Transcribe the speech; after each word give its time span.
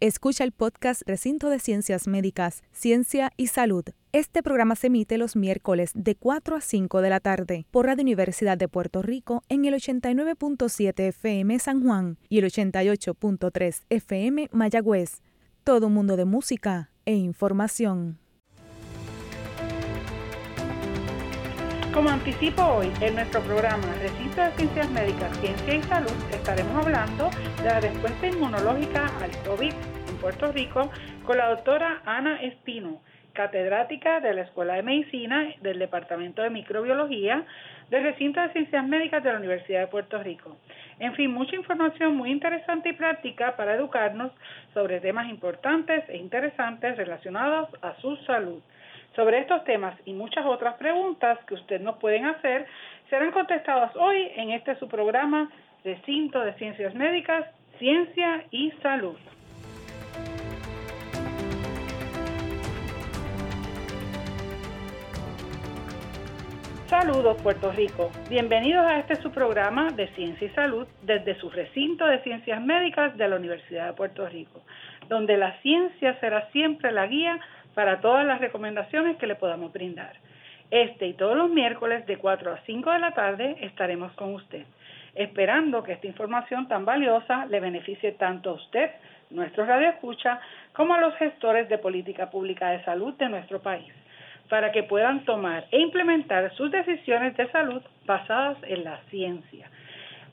Escucha 0.00 0.44
el 0.44 0.52
podcast 0.52 1.02
Recinto 1.06 1.50
de 1.50 1.58
Ciencias 1.58 2.06
Médicas, 2.06 2.62
Ciencia 2.70 3.32
y 3.36 3.48
Salud. 3.48 3.84
Este 4.12 4.44
programa 4.44 4.76
se 4.76 4.86
emite 4.86 5.18
los 5.18 5.34
miércoles 5.34 5.90
de 5.92 6.14
4 6.14 6.54
a 6.54 6.60
5 6.60 7.00
de 7.00 7.10
la 7.10 7.18
tarde 7.18 7.66
por 7.72 7.86
Radio 7.86 8.02
Universidad 8.02 8.56
de 8.56 8.68
Puerto 8.68 9.02
Rico 9.02 9.42
en 9.48 9.64
el 9.64 9.74
89.7 9.74 11.00
FM 11.00 11.58
San 11.58 11.82
Juan 11.82 12.16
y 12.28 12.38
el 12.38 12.44
88.3 12.44 13.82
FM 13.90 14.50
Mayagüez. 14.52 15.20
Todo 15.64 15.88
un 15.88 15.94
mundo 15.94 16.16
de 16.16 16.26
música 16.26 16.92
e 17.04 17.16
información. 17.16 18.20
Como 21.92 22.10
anticipo 22.10 22.62
hoy 22.62 22.92
en 23.00 23.14
nuestro 23.14 23.40
programa 23.40 23.86
Recinto 24.00 24.42
de 24.42 24.50
Ciencias 24.52 24.90
Médicas, 24.90 25.36
Ciencia 25.38 25.74
y 25.74 25.82
Salud, 25.82 26.12
estaremos 26.30 26.84
hablando 26.84 27.30
de 27.62 27.64
la 27.64 27.80
respuesta 27.80 28.26
inmunológica 28.26 29.06
al 29.22 29.30
COVID 29.44 29.72
en 29.72 30.16
Puerto 30.20 30.52
Rico 30.52 30.90
con 31.24 31.38
la 31.38 31.48
doctora 31.48 32.02
Ana 32.04 32.42
Espino, 32.42 33.00
catedrática 33.32 34.20
de 34.20 34.34
la 34.34 34.42
Escuela 34.42 34.74
de 34.74 34.82
Medicina 34.82 35.54
del 35.62 35.78
Departamento 35.78 36.42
de 36.42 36.50
Microbiología 36.50 37.44
del 37.90 38.02
Recinto 38.02 38.40
de 38.40 38.52
Ciencias 38.52 38.86
Médicas 38.86 39.24
de 39.24 39.32
la 39.32 39.38
Universidad 39.38 39.80
de 39.80 39.86
Puerto 39.86 40.22
Rico. 40.22 40.56
En 40.98 41.14
fin, 41.14 41.32
mucha 41.32 41.56
información 41.56 42.16
muy 42.16 42.30
interesante 42.30 42.90
y 42.90 42.92
práctica 42.92 43.56
para 43.56 43.74
educarnos 43.74 44.30
sobre 44.74 45.00
temas 45.00 45.28
importantes 45.28 46.04
e 46.08 46.18
interesantes 46.18 46.96
relacionados 46.96 47.70
a 47.80 47.94
su 48.00 48.16
salud. 48.18 48.60
Sobre 49.14 49.40
estos 49.40 49.64
temas 49.64 49.98
y 50.04 50.12
muchas 50.12 50.46
otras 50.46 50.74
preguntas 50.74 51.38
que 51.46 51.54
usted 51.54 51.80
nos 51.80 51.96
pueden 51.96 52.26
hacer 52.26 52.66
serán 53.10 53.32
contestadas 53.32 53.94
hoy 53.96 54.30
en 54.36 54.50
este 54.50 54.76
su 54.76 54.88
programa 54.88 55.50
Recinto 55.84 56.40
de 56.40 56.54
Ciencias 56.54 56.94
Médicas, 56.94 57.46
Ciencia 57.78 58.44
y 58.50 58.70
Salud. 58.82 59.16
Saludos 66.88 67.36
Puerto 67.42 67.70
Rico, 67.70 68.10
bienvenidos 68.30 68.86
a 68.86 68.98
este 68.98 69.16
su 69.16 69.30
programa 69.30 69.90
de 69.90 70.08
Ciencia 70.14 70.46
y 70.46 70.50
Salud 70.54 70.86
desde 71.02 71.38
su 71.38 71.50
recinto 71.50 72.06
de 72.06 72.22
Ciencias 72.22 72.62
Médicas 72.62 73.14
de 73.18 73.28
la 73.28 73.36
Universidad 73.36 73.88
de 73.88 73.92
Puerto 73.92 74.26
Rico, 74.26 74.62
donde 75.06 75.36
la 75.36 75.60
ciencia 75.60 76.18
será 76.20 76.50
siempre 76.50 76.90
la 76.90 77.06
guía 77.06 77.38
para 77.78 78.00
todas 78.00 78.26
las 78.26 78.40
recomendaciones 78.40 79.18
que 79.18 79.28
le 79.28 79.36
podamos 79.36 79.72
brindar. 79.72 80.14
Este 80.68 81.06
y 81.06 81.12
todos 81.12 81.36
los 81.36 81.48
miércoles 81.48 82.04
de 82.06 82.16
4 82.16 82.52
a 82.52 82.58
5 82.66 82.90
de 82.90 82.98
la 82.98 83.12
tarde 83.12 83.56
estaremos 83.60 84.10
con 84.14 84.34
usted, 84.34 84.64
esperando 85.14 85.84
que 85.84 85.92
esta 85.92 86.08
información 86.08 86.66
tan 86.66 86.84
valiosa 86.84 87.46
le 87.46 87.60
beneficie 87.60 88.10
tanto 88.10 88.50
a 88.50 88.54
usted, 88.54 88.90
nuestro 89.30 89.64
radio 89.64 89.90
escucha, 89.90 90.40
como 90.72 90.92
a 90.94 91.00
los 91.00 91.14
gestores 91.18 91.68
de 91.68 91.78
política 91.78 92.28
pública 92.30 92.70
de 92.70 92.82
salud 92.82 93.14
de 93.14 93.28
nuestro 93.28 93.62
país, 93.62 93.92
para 94.48 94.72
que 94.72 94.82
puedan 94.82 95.24
tomar 95.24 95.66
e 95.70 95.78
implementar 95.78 96.52
sus 96.56 96.72
decisiones 96.72 97.36
de 97.36 97.48
salud 97.52 97.80
basadas 98.06 98.58
en 98.64 98.82
la 98.82 98.98
ciencia 99.08 99.70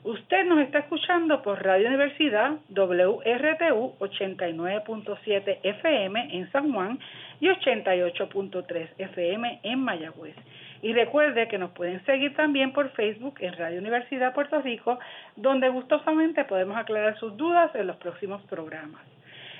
Usted 0.06 0.44
nos 0.44 0.60
está 0.60 0.78
escuchando 0.78 1.42
por 1.42 1.64
Radio 1.64 1.88
Universidad 1.88 2.52
WRTU 2.68 3.96
89.7 3.98 5.58
FM 5.64 6.28
en 6.38 6.48
San 6.52 6.72
Juan 6.72 7.00
y 7.40 7.48
88.3 7.48 8.88
FM 8.98 9.60
en 9.64 9.80
Mayagüez. 9.80 10.36
Y 10.80 10.92
recuerde 10.92 11.48
que 11.48 11.58
nos 11.58 11.72
pueden 11.72 12.04
seguir 12.04 12.36
también 12.36 12.72
por 12.72 12.90
Facebook 12.90 13.34
en 13.40 13.54
Radio 13.54 13.80
Universidad 13.80 14.32
Puerto 14.32 14.62
Rico, 14.62 14.96
donde 15.34 15.70
gustosamente 15.70 16.44
podemos 16.44 16.76
aclarar 16.76 17.18
sus 17.18 17.36
dudas 17.36 17.74
en 17.74 17.88
los 17.88 17.96
próximos 17.96 18.40
programas. 18.42 19.02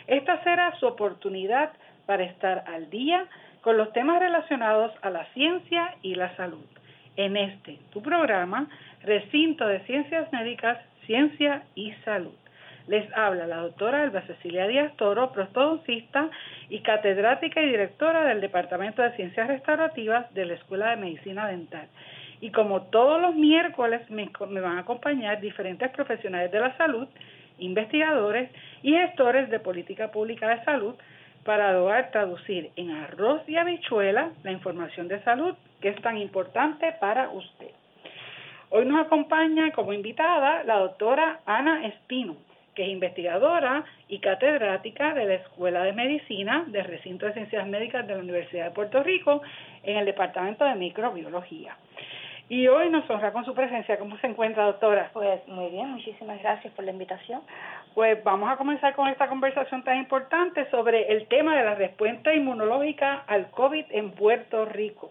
Esta 0.06 0.44
será 0.44 0.77
su 0.78 0.86
oportunidad 0.86 1.72
para 2.06 2.22
estar 2.22 2.62
al 2.69 2.89
día 2.89 3.27
con 3.62 3.77
los 3.77 3.92
temas 3.92 4.20
relacionados 4.20 4.92
a 5.02 5.11
la 5.11 5.24
ciencia 5.34 5.97
y 6.02 6.14
la 6.14 6.36
salud. 6.36 6.64
En 7.17 7.34
este, 7.36 7.78
tu 7.90 8.02
programa, 8.02 8.68
Recinto 9.06 9.68
de 9.68 9.78
Ciencias 9.84 10.33
Médicas, 10.33 10.78
Ciencia 11.06 11.62
y 11.77 11.92
Salud. 12.05 12.34
Les 12.89 13.06
habla 13.17 13.46
la 13.46 13.58
doctora 13.58 14.02
Elba 14.02 14.22
Cecilia 14.22 14.67
Díaz 14.67 14.96
Toro, 14.96 15.30
prostodoncista 15.30 16.28
y 16.68 16.80
catedrática 16.80 17.62
y 17.62 17.68
directora 17.68 18.24
del 18.24 18.40
Departamento 18.40 19.02
de 19.02 19.14
Ciencias 19.14 19.46
Restaurativas 19.46 20.34
de 20.34 20.46
la 20.46 20.55
Escuela 20.55 20.90
de 20.90 20.96
Medicina 20.96 21.46
Dental. 21.46 21.86
Y 22.40 22.50
como 22.50 22.83
todos 22.83 23.22
los 23.22 23.36
miércoles 23.36 24.11
me, 24.11 24.28
me 24.48 24.61
van 24.61 24.78
a 24.78 24.80
acompañar 24.80 25.40
diferentes 25.40 25.88
profesionales 25.92 26.50
de 26.50 26.58
la 26.58 26.77
salud, 26.77 27.06
investigadores 27.58 28.50
y 28.83 28.90
gestores 28.90 29.48
de 29.50 29.61
política 29.61 30.11
pública 30.11 30.48
de 30.48 30.64
salud 30.64 30.96
para 31.44 31.73
lograr 31.73 32.11
traducir 32.11 32.70
en 32.74 32.90
arroz 32.90 33.48
y 33.48 33.56
habichuela 33.56 34.30
la 34.42 34.50
información 34.50 35.06
de 35.06 35.23
salud 35.23 35.55
que 35.80 35.90
es 35.90 36.02
tan 36.02 36.18
importante 36.18 36.92
para 36.98 37.30
usted. 37.30 37.76
Hoy 38.69 38.85
nos 38.85 39.07
acompaña 39.07 39.71
como 39.71 39.93
invitada 39.93 40.65
la 40.65 40.79
doctora 40.81 41.39
Ana 41.47 41.87
Espino, 41.87 42.37
que 42.75 42.83
es 42.83 42.89
investigadora 42.89 43.85
y 44.09 44.19
catedrática 44.19 45.15
de 45.15 45.25
la 45.25 45.35
Escuela 45.35 45.85
de 45.85 45.93
Medicina 45.93 46.65
del 46.67 46.85
Recinto 46.85 47.27
de 47.27 47.35
Ciencias 47.35 47.67
Médicas 47.69 48.07
de 48.09 48.15
la 48.15 48.21
Universidad 48.21 48.65
de 48.65 48.71
Puerto 48.73 49.05
Rico 49.05 49.41
en 49.85 49.99
el 49.99 50.05
Departamento 50.05 50.65
de 50.65 50.75
Microbiología. 50.75 51.77
Y 52.49 52.67
hoy 52.67 52.91
nos 52.91 53.09
honra 53.09 53.33
con 53.33 53.45
su 53.45 53.55
presencia. 53.55 53.99
¿Cómo 54.01 54.19
se 54.19 54.27
encuentra, 54.27 54.65
doctora? 54.65 55.11
Pues 55.13 55.47
muy 55.47 55.71
bien, 55.71 55.91
muchísimas 55.91 56.41
gracias 56.43 56.73
por 56.75 56.85
la 56.85 56.91
invitación. 56.91 57.43
Pues 57.95 58.23
vamos 58.25 58.51
a 58.51 58.57
comenzar 58.57 58.97
con 58.97 59.07
esta 59.07 59.29
conversación 59.29 59.85
tan 59.85 59.98
importante 59.98 60.69
sobre 60.71 61.13
el 61.13 61.29
tema 61.29 61.57
de 61.57 61.65
la 61.65 61.77
respuesta 61.77 62.35
inmunológica 62.35 63.25
al 63.29 63.48
COVID 63.51 63.85
en 63.91 64.11
Puerto 64.11 64.65
Rico. 64.65 65.11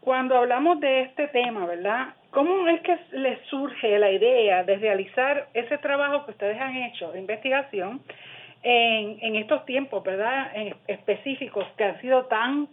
Cuando 0.00 0.36
hablamos 0.36 0.80
de 0.80 1.02
este 1.02 1.28
tema, 1.28 1.66
¿verdad? 1.66 2.14
¿Cómo 2.34 2.66
es 2.66 2.80
que 2.80 2.98
les 3.12 3.40
surge 3.46 3.96
la 3.96 4.10
idea 4.10 4.64
de 4.64 4.76
realizar 4.76 5.46
ese 5.54 5.78
trabajo 5.78 6.24
que 6.24 6.32
ustedes 6.32 6.60
han 6.60 6.76
hecho 6.76 7.12
de 7.12 7.20
investigación 7.20 8.02
en, 8.64 9.18
en 9.22 9.36
estos 9.36 9.64
tiempos, 9.64 10.02
¿verdad? 10.02 10.50
Específicos 10.88 11.64
que 11.76 11.84
han 11.84 12.00
sido 12.00 12.24
tan 12.24 12.68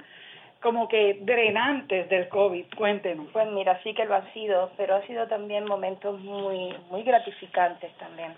como 0.61 0.87
que 0.87 1.19
drenantes 1.21 2.09
del 2.09 2.27
COVID. 2.29 2.65
Cuéntenos. 2.75 3.27
Pues 3.31 3.47
mira, 3.51 3.79
sí 3.83 3.93
que 3.93 4.05
lo 4.05 4.15
han 4.15 4.33
sido, 4.33 4.71
pero 4.77 4.95
ha 4.95 5.05
sido 5.05 5.27
también 5.27 5.65
momentos 5.65 6.19
muy, 6.19 6.75
muy 6.89 7.03
gratificantes 7.03 7.91
también. 7.97 8.33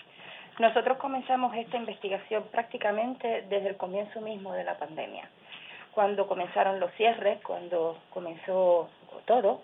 Nosotros 0.60 0.98
comenzamos 0.98 1.56
esta 1.56 1.78
investigación 1.78 2.44
prácticamente 2.52 3.46
desde 3.50 3.70
el 3.70 3.78
comienzo 3.78 4.20
mismo 4.20 4.52
de 4.52 4.66
la 4.66 4.78
pandemia 4.78 5.30
cuando 5.94 6.28
comenzaron 6.28 6.80
los 6.80 6.92
cierres, 6.94 7.40
cuando 7.44 7.98
comenzó 8.10 8.90
todo. 9.26 9.62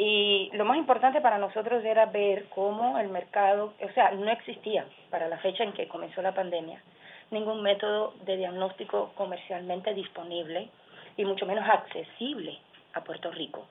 Y 0.00 0.48
lo 0.52 0.64
más 0.64 0.78
importante 0.78 1.20
para 1.20 1.38
nosotros 1.38 1.84
era 1.84 2.06
ver 2.06 2.46
cómo 2.50 2.98
el 2.98 3.08
mercado, 3.08 3.74
o 3.82 3.92
sea, 3.94 4.12
no 4.12 4.30
existía 4.30 4.86
para 5.10 5.26
la 5.26 5.38
fecha 5.38 5.64
en 5.64 5.72
que 5.72 5.88
comenzó 5.88 6.22
la 6.22 6.32
pandemia 6.32 6.80
ningún 7.30 7.62
método 7.62 8.14
de 8.24 8.36
diagnóstico 8.36 9.12
comercialmente 9.14 9.92
disponible 9.94 10.68
y 11.16 11.24
mucho 11.24 11.46
menos 11.46 11.68
accesible 11.68 12.58
a 12.94 13.02
Puerto 13.02 13.30
Rico. 13.30 13.66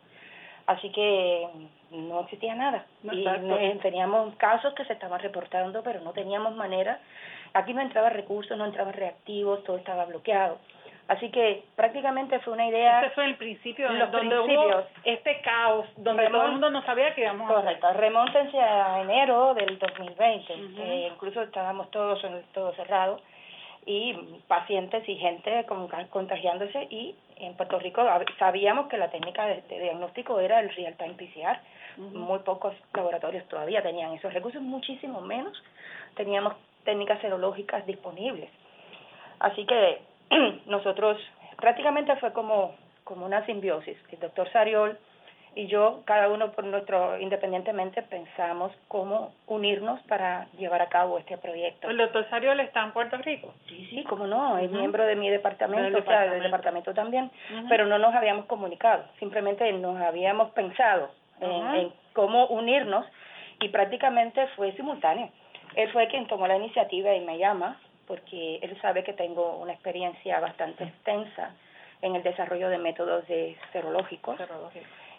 Así 0.68 0.90
que 0.92 1.48
no 1.92 2.20
existía 2.22 2.54
nada. 2.56 2.86
y 3.04 3.26
teníamos 3.82 4.36
casos 4.36 4.74
que 4.74 4.84
se 4.86 4.94
estaban 4.94 5.22
reportando, 5.22 5.82
pero 5.82 6.02
no 6.02 6.12
teníamos 6.12 6.56
manera. 6.56 7.00
Aquí 7.54 7.74
no 7.74 7.82
entraba 7.82 8.10
recursos, 8.10 8.58
no 8.58 8.66
entraban 8.66 8.94
reactivos, 8.94 9.64
todo 9.64 9.78
estaba 9.78 10.06
bloqueado. 10.06 10.60
Así 11.08 11.30
que 11.30 11.64
prácticamente 11.76 12.40
fue 12.40 12.54
una 12.54 12.68
idea... 12.68 13.02
Ese 13.02 13.12
fue 13.12 13.26
el 13.26 13.36
principio, 13.36 13.90
los 13.90 14.12
donde 14.12 14.40
hubo 14.40 14.84
este 15.06 15.40
caos, 15.42 15.88
donde 15.96 16.28
todo 16.28 16.46
el 16.46 16.52
mundo 16.52 16.70
no 16.70 16.84
sabía 16.84 17.16
que 17.16 17.22
íbamos 17.22 17.50
Correcto, 17.50 17.94
remóntense 17.94 18.60
a 18.60 19.02
enero 19.02 19.54
del 19.54 19.80
2020, 19.80 20.54
incluso 21.14 21.42
estábamos 21.44 21.90
todos, 21.92 22.22
todo 22.54 22.74
cerrado, 22.74 23.22
y 23.86 24.14
pacientes 24.50 25.08
y 25.08 25.16
gente 25.16 25.66
contagiándose, 26.10 26.88
y 26.90 27.16
en 27.38 27.54
Puerto 27.54 27.80
Rico 27.80 28.04
sabíamos 28.38 28.88
que 28.88 28.98
la 28.98 29.10
técnica 29.10 29.46
de, 29.46 29.64
diagnóstico 29.70 30.42
era 30.42 30.60
el 30.60 30.70
real-time 30.76 31.14
PCR, 31.14 31.58
muy 31.98 32.40
pocos 32.40 32.76
laboratorios 32.94 33.48
todavía 33.48 33.82
tenían 33.82 34.12
esos 34.12 34.34
recursos, 34.34 34.62
muchísimo 34.62 35.22
menos 35.22 35.64
teníamos 36.16 36.54
técnicas 36.84 37.22
serológicas 37.22 37.86
disponibles. 37.86 38.50
Así 39.40 39.66
que 39.66 40.02
nosotros 40.66 41.18
prácticamente 41.58 42.16
fue 42.18 42.34
como, 42.34 42.76
como 43.04 43.26
una 43.26 43.46
simbiosis. 43.46 43.98
El 44.12 44.20
doctor 44.20 44.52
Sariol 44.52 44.98
y 45.58 45.66
yo, 45.66 46.04
cada 46.06 46.30
uno 46.30 46.52
por 46.52 46.66
nuestro, 46.66 47.20
independientemente, 47.20 48.04
pensamos 48.04 48.72
cómo 48.88 49.34
unirnos 49.48 50.00
para 50.02 50.46
llevar 50.60 50.84
a 50.84 50.88
cabo 50.88 51.18
este 51.18 51.36
proyecto. 51.40 51.90
¿El 51.90 51.98
doctor 51.98 52.30
Sariol 52.30 52.60
está 52.60 52.84
en 52.84 52.92
Puerto 52.92 53.18
Rico? 53.18 53.56
Sí, 53.68 53.88
sí, 53.90 54.04
como 54.04 54.28
no, 54.28 54.60
es 54.60 54.70
miembro 54.70 55.04
de 55.04 55.16
mi 55.16 55.32
departamento, 55.32 55.98
o 55.98 56.04
sea, 56.04 56.30
del 56.30 56.44
departamento 56.44 56.94
también, 56.94 57.32
pero 57.70 57.88
no 57.88 57.98
nos 57.98 58.14
habíamos 58.14 58.46
comunicado, 58.46 59.06
simplemente 59.18 59.72
nos 59.74 60.00
habíamos 60.00 60.52
pensado 60.52 61.10
en, 61.42 61.76
en 61.76 61.94
cómo 62.14 62.46
unirnos 62.48 63.08
y 63.60 63.70
prácticamente 63.70 64.46
fue 64.56 64.74
simultáneo. 64.74 65.32
Él 65.76 65.92
fue 65.92 66.08
quien 66.08 66.28
tomó 66.28 66.48
la 66.48 66.58
iniciativa 66.58 67.16
y 67.16 67.22
me 67.22 67.40
llama 67.40 67.80
porque 68.08 68.60
él 68.62 68.80
sabe 68.82 69.04
que 69.04 69.14
tengo 69.14 69.58
una 69.58 69.74
experiencia 69.74 70.40
bastante 70.40 70.86
extensa 70.86 71.52
en 72.02 72.16
el 72.16 72.24
desarrollo 72.24 72.70
de 72.70 72.78
métodos 72.78 73.28
de 73.28 73.58
serológicos. 73.74 74.38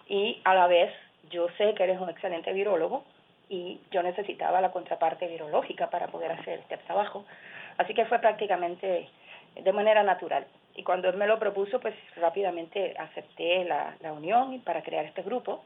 Y 0.08 0.40
a 0.44 0.54
la 0.54 0.66
vez, 0.66 0.92
yo 1.30 1.48
sé 1.58 1.74
que 1.74 1.84
eres 1.84 2.00
un 2.00 2.08
excelente 2.08 2.52
virólogo 2.52 3.04
y 3.48 3.80
yo 3.90 4.02
necesitaba 4.02 4.60
la 4.60 4.72
contraparte 4.72 5.26
virológica 5.26 5.90
para 5.90 6.08
poder 6.08 6.32
hacer 6.32 6.60
este 6.60 6.78
trabajo. 6.78 7.24
Así 7.76 7.94
que 7.94 8.06
fue 8.06 8.18
prácticamente 8.18 9.08
de 9.54 9.72
manera 9.72 10.02
natural. 10.02 10.46
Y 10.74 10.82
cuando 10.82 11.08
él 11.08 11.16
me 11.16 11.26
lo 11.26 11.38
propuso, 11.38 11.80
pues 11.80 11.94
rápidamente 12.16 12.94
acepté 12.98 13.64
la, 13.64 13.96
la 14.00 14.12
unión 14.12 14.60
para 14.60 14.82
crear 14.82 15.04
este 15.04 15.22
grupo 15.22 15.64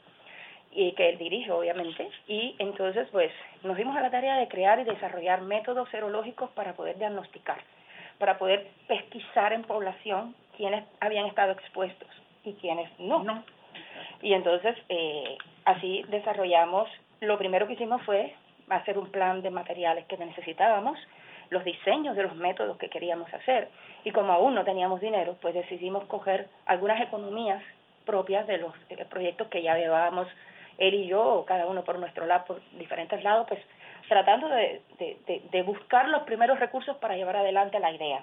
y 0.74 0.92
que 0.92 1.10
él 1.10 1.18
dirige 1.18 1.50
obviamente 1.50 2.08
y 2.26 2.54
entonces 2.58 3.08
pues 3.12 3.30
nos 3.62 3.76
dimos 3.76 3.96
a 3.96 4.00
la 4.00 4.10
tarea 4.10 4.36
de 4.36 4.48
crear 4.48 4.78
y 4.80 4.84
desarrollar 4.84 5.42
métodos 5.42 5.88
serológicos 5.90 6.50
para 6.50 6.74
poder 6.74 6.98
diagnosticar, 6.98 7.58
para 8.18 8.38
poder 8.38 8.66
pesquisar 8.88 9.52
en 9.52 9.64
población 9.64 10.34
quienes 10.56 10.84
habían 11.00 11.26
estado 11.26 11.52
expuestos 11.52 12.08
y 12.44 12.54
quienes 12.54 12.88
no. 12.98 13.22
no. 13.22 13.44
Y 14.22 14.34
entonces 14.34 14.76
eh, 14.88 15.36
así 15.64 16.04
desarrollamos, 16.08 16.88
lo 17.20 17.38
primero 17.38 17.66
que 17.66 17.74
hicimos 17.74 18.02
fue 18.02 18.34
hacer 18.68 18.98
un 18.98 19.10
plan 19.10 19.42
de 19.42 19.50
materiales 19.50 20.06
que 20.06 20.16
necesitábamos, 20.16 20.98
los 21.50 21.64
diseños 21.64 22.16
de 22.16 22.22
los 22.22 22.34
métodos 22.34 22.78
que 22.78 22.88
queríamos 22.88 23.32
hacer 23.34 23.68
y 24.04 24.10
como 24.10 24.32
aún 24.32 24.54
no 24.54 24.64
teníamos 24.64 25.00
dinero, 25.00 25.36
pues 25.42 25.54
decidimos 25.54 26.04
coger 26.04 26.48
algunas 26.64 27.00
economías 27.00 27.62
propias 28.06 28.46
de 28.46 28.58
los 28.58 28.72
proyectos 29.10 29.48
que 29.48 29.62
ya 29.62 29.76
llevábamos 29.76 30.26
él 30.78 30.94
y 30.94 31.06
yo, 31.06 31.44
cada 31.46 31.66
uno 31.66 31.84
por 31.84 31.98
nuestro 31.98 32.26
lado, 32.26 32.44
por 32.46 32.60
diferentes 32.72 33.22
lados, 33.22 33.46
pues 33.48 33.60
tratando 34.08 34.48
de, 34.48 34.82
de, 34.98 35.42
de, 35.50 35.62
buscar 35.62 36.08
los 36.08 36.22
primeros 36.24 36.58
recursos 36.58 36.96
para 36.98 37.16
llevar 37.16 37.36
adelante 37.36 37.78
la 37.80 37.92
idea. 37.92 38.22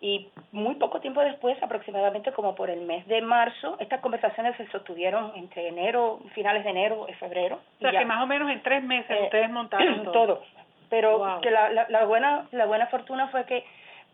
Y 0.00 0.28
muy 0.52 0.76
poco 0.76 1.00
tiempo 1.00 1.20
después, 1.20 1.62
aproximadamente 1.62 2.32
como 2.32 2.54
por 2.54 2.70
el 2.70 2.80
mes 2.82 3.06
de 3.06 3.20
marzo, 3.20 3.76
estas 3.78 4.00
conversaciones 4.00 4.56
se 4.56 4.66
sostuvieron 4.68 5.32
entre 5.34 5.68
enero, 5.68 6.20
finales 6.34 6.64
de 6.64 6.70
enero 6.70 7.06
y 7.10 7.12
febrero. 7.14 7.60
O 7.76 7.80
sea, 7.80 7.90
que 7.90 8.06
más 8.06 8.22
o 8.22 8.26
menos 8.26 8.50
en 8.50 8.62
tres 8.62 8.82
meses 8.82 9.10
eh, 9.10 9.24
ustedes 9.24 9.50
montaron 9.50 10.02
todo. 10.04 10.12
todo. 10.12 10.42
Pero 10.88 11.40
que 11.42 11.50
la, 11.50 11.68
la, 11.70 11.86
la, 11.88 12.04
buena, 12.06 12.48
la 12.50 12.64
buena 12.64 12.86
fortuna 12.86 13.28
fue 13.28 13.44
que 13.44 13.64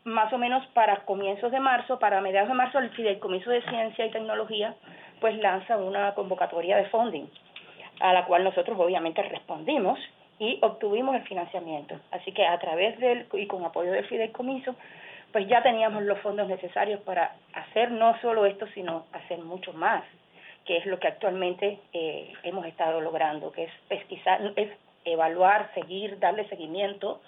más 0.02 0.32
o 0.32 0.38
menos 0.38 0.66
para 0.68 0.96
comienzos 1.04 1.52
de 1.52 1.60
marzo, 1.60 1.98
para 1.98 2.20
mediados 2.20 2.48
de 2.48 2.54
marzo, 2.54 2.78
el 2.78 2.90
Fideicomiso 2.90 3.50
de 3.50 3.62
Ciencia 3.62 4.06
y 4.06 4.10
Tecnología 4.10 4.74
pues 5.20 5.36
lanza 5.38 5.76
una 5.76 6.14
convocatoria 6.14 6.76
de 6.76 6.86
funding, 6.86 7.26
a 8.00 8.12
la 8.12 8.24
cual 8.26 8.44
nosotros 8.44 8.78
obviamente 8.78 9.22
respondimos 9.22 9.98
y 10.38 10.58
obtuvimos 10.62 11.16
el 11.16 11.22
financiamiento. 11.22 11.98
Así 12.10 12.32
que 12.32 12.46
a 12.46 12.58
través 12.58 12.98
del 12.98 13.26
y 13.32 13.46
con 13.46 13.64
apoyo 13.64 13.92
del 13.92 14.06
Fideicomiso, 14.06 14.74
pues 15.32 15.48
ya 15.48 15.62
teníamos 15.62 16.02
los 16.04 16.18
fondos 16.20 16.48
necesarios 16.48 17.00
para 17.02 17.34
hacer 17.52 17.90
no 17.90 18.18
solo 18.20 18.46
esto, 18.46 18.66
sino 18.74 19.06
hacer 19.12 19.38
mucho 19.38 19.72
más, 19.72 20.04
que 20.64 20.78
es 20.78 20.86
lo 20.86 20.98
que 20.98 21.08
actualmente 21.08 21.78
eh, 21.92 22.32
hemos 22.42 22.66
estado 22.66 23.00
logrando, 23.00 23.52
que 23.52 23.64
es 23.64 23.72
pesquisar, 23.88 24.52
es 24.56 24.70
evaluar, 25.04 25.70
seguir, 25.74 26.18
darle 26.18 26.48
seguimiento 26.48 27.20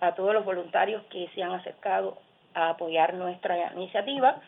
a 0.00 0.14
todos 0.14 0.34
los 0.34 0.44
voluntarios 0.44 1.02
que 1.04 1.28
se 1.34 1.42
han 1.42 1.52
acercado 1.52 2.18
a 2.54 2.70
apoyar 2.70 3.14
nuestra 3.14 3.72
iniciativa 3.72 4.40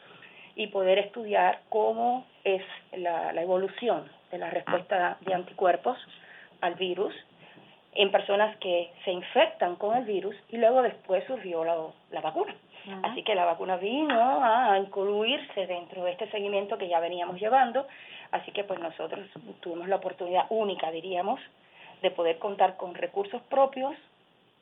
y 0.54 0.68
poder 0.68 0.98
estudiar 0.98 1.60
cómo 1.68 2.24
es 2.46 2.62
la, 2.96 3.32
la 3.32 3.42
evolución 3.42 4.08
de 4.30 4.38
la 4.38 4.50
respuesta 4.50 5.18
de 5.20 5.34
anticuerpos 5.34 5.98
al 6.60 6.74
virus 6.76 7.12
en 7.92 8.12
personas 8.12 8.56
que 8.58 8.92
se 9.04 9.10
infectan 9.10 9.74
con 9.76 9.96
el 9.96 10.04
virus 10.04 10.36
y 10.50 10.56
luego 10.58 10.82
después 10.82 11.24
surgió 11.26 11.64
la, 11.64 11.76
la 12.12 12.20
vacuna. 12.20 12.54
Así 13.02 13.24
que 13.24 13.34
la 13.34 13.44
vacuna 13.44 13.78
vino 13.78 14.44
a 14.44 14.78
incluirse 14.78 15.66
dentro 15.66 16.04
de 16.04 16.12
este 16.12 16.30
seguimiento 16.30 16.78
que 16.78 16.86
ya 16.86 17.00
veníamos 17.00 17.40
llevando, 17.40 17.84
así 18.30 18.52
que 18.52 18.62
pues 18.62 18.78
nosotros 18.78 19.26
tuvimos 19.58 19.88
la 19.88 19.96
oportunidad 19.96 20.46
única, 20.50 20.92
diríamos, 20.92 21.40
de 22.00 22.12
poder 22.12 22.38
contar 22.38 22.76
con 22.76 22.94
recursos 22.94 23.42
propios 23.50 23.92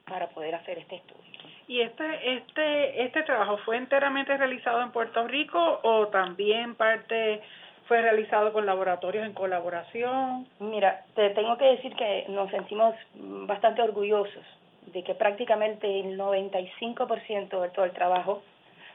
para 0.06 0.28
poder 0.28 0.54
hacer 0.54 0.78
este 0.78 0.96
estudio. 0.96 1.22
¿Y 1.68 1.82
este, 1.82 2.36
este, 2.36 3.04
este 3.04 3.22
trabajo 3.24 3.58
fue 3.58 3.76
enteramente 3.76 4.34
realizado 4.38 4.80
en 4.80 4.90
Puerto 4.90 5.28
Rico 5.28 5.80
o 5.82 6.08
también 6.08 6.76
parte 6.76 7.42
fue 7.86 8.00
realizado 8.00 8.52
con 8.52 8.66
laboratorios 8.66 9.26
en 9.26 9.32
colaboración? 9.32 10.46
Mira, 10.58 11.04
te 11.14 11.30
tengo 11.30 11.56
que 11.58 11.66
decir 11.66 11.94
que 11.94 12.26
nos 12.28 12.50
sentimos 12.50 12.94
bastante 13.14 13.82
orgullosos 13.82 14.44
de 14.86 15.02
que 15.02 15.14
prácticamente 15.14 16.00
el 16.00 16.18
95% 16.18 17.60
de 17.60 17.70
todo 17.70 17.84
el 17.84 17.92
trabajo 17.92 18.42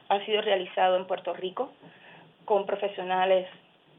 ha 0.08 0.24
sido 0.24 0.42
realizado 0.42 0.96
en 0.96 1.06
Puerto 1.06 1.32
Rico 1.34 1.70
con 2.44 2.66
profesionales 2.66 3.46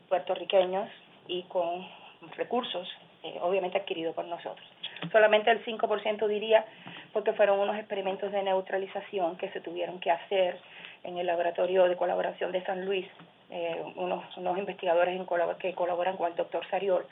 puertorriqueños 0.09 0.89
y 1.27 1.43
con 1.43 1.87
recursos 2.35 2.87
eh, 3.23 3.37
obviamente 3.41 3.77
adquiridos 3.77 4.13
por 4.15 4.25
nosotros. 4.25 4.67
Solamente 5.11 5.51
el 5.51 5.63
5% 5.63 6.27
diría 6.27 6.65
porque 7.13 7.33
fueron 7.33 7.59
unos 7.59 7.77
experimentos 7.77 8.31
de 8.31 8.43
neutralización 8.43 9.37
que 9.37 9.49
se 9.49 9.61
tuvieron 9.61 9.99
que 9.99 10.11
hacer 10.11 10.57
en 11.03 11.17
el 11.17 11.27
laboratorio 11.27 11.85
de 11.85 11.95
colaboración 11.95 12.51
de 12.51 12.63
San 12.65 12.85
Luis, 12.85 13.07
eh, 13.51 13.83
unos, 13.95 14.25
unos 14.37 14.57
investigadores 14.57 15.15
en 15.15 15.27
que 15.59 15.73
colaboran 15.73 16.17
con 16.17 16.29
el 16.29 16.35
doctor 16.35 16.65
Sariol, 16.69 17.05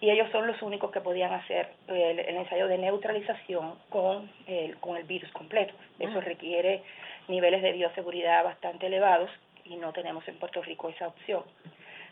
y 0.00 0.10
ellos 0.10 0.28
son 0.30 0.46
los 0.46 0.60
únicos 0.62 0.92
que 0.92 1.00
podían 1.00 1.32
hacer 1.32 1.70
el, 1.88 2.20
ensayo 2.20 2.68
de 2.68 2.78
neutralización 2.78 3.74
con 3.88 4.30
el, 4.46 4.76
con 4.78 4.96
el 4.96 5.04
virus 5.04 5.30
completo. 5.32 5.74
Eso 5.98 6.20
requiere 6.20 6.82
niveles 7.26 7.62
de 7.62 7.72
bioseguridad 7.72 8.44
bastante 8.44 8.86
elevados 8.86 9.30
y 9.64 9.76
no 9.76 9.92
tenemos 9.92 10.26
en 10.28 10.38
Puerto 10.38 10.62
Rico 10.62 10.88
esa 10.88 11.08
opción. 11.08 11.42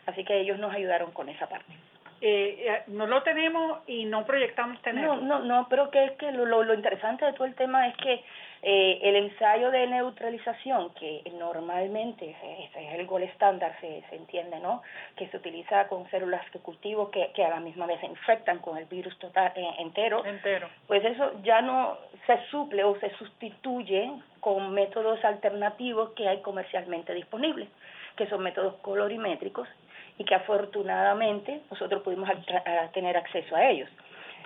Así 0.05 0.23
que 0.23 0.39
ellos 0.39 0.59
nos 0.59 0.73
ayudaron 0.73 1.11
con 1.11 1.29
esa 1.29 1.47
parte. 1.47 1.71
Eh, 2.19 2.65
eh, 2.67 2.83
no 2.87 3.05
lo 3.05 3.21
tenemos 3.23 3.79
y 3.87 4.05
no 4.05 4.25
proyectamos 4.25 4.81
tenerlo. 4.81 5.17
No, 5.17 5.39
no, 5.39 5.45
no, 5.45 5.67
pero 5.69 5.91
que 5.91 6.03
es 6.05 6.11
que 6.13 6.31
lo, 6.31 6.45
lo, 6.45 6.73
interesante 6.73 7.25
de 7.25 7.33
todo 7.33 7.45
el 7.45 7.55
tema 7.55 7.87
es 7.87 7.97
que 7.97 8.23
eh, 8.61 8.99
el 9.03 9.15
ensayo 9.15 9.71
de 9.71 9.87
neutralización, 9.87 10.93
que 10.95 11.21
normalmente 11.37 12.31
es, 12.31 12.75
es 12.75 12.99
el 12.99 13.05
gol 13.05 13.23
estándar, 13.23 13.75
se, 13.79 14.03
se 14.09 14.15
entiende, 14.15 14.59
¿no? 14.59 14.81
Que 15.15 15.27
se 15.27 15.37
utiliza 15.37 15.87
con 15.87 16.09
células 16.09 16.41
de 16.51 16.59
cultivo 16.59 17.11
que, 17.11 17.31
que 17.33 17.43
a 17.43 17.49
la 17.49 17.59
misma 17.59 17.85
vez 17.85 17.99
se 17.99 18.07
infectan 18.07 18.59
con 18.59 18.77
el 18.77 18.85
virus 18.85 19.17
total 19.19 19.51
eh, 19.55 19.67
entero. 19.79 20.25
Entero. 20.25 20.69
Pues 20.87 21.03
eso 21.05 21.33
ya 21.43 21.61
no 21.61 21.97
se 22.25 22.37
suple 22.49 22.83
o 22.83 22.99
se 22.99 23.09
sustituye 23.17 24.11
con 24.39 24.73
métodos 24.73 25.23
alternativos 25.23 26.11
que 26.11 26.27
hay 26.27 26.41
comercialmente 26.41 27.13
disponibles, 27.13 27.69
que 28.15 28.27
son 28.27 28.41
métodos 28.43 28.75
colorimétricos 28.81 29.67
y 30.17 30.23
que 30.23 30.35
afortunadamente 30.35 31.61
nosotros 31.69 32.01
pudimos 32.01 32.29
tener 32.93 33.17
acceso 33.17 33.55
a 33.55 33.69
ellos. 33.69 33.89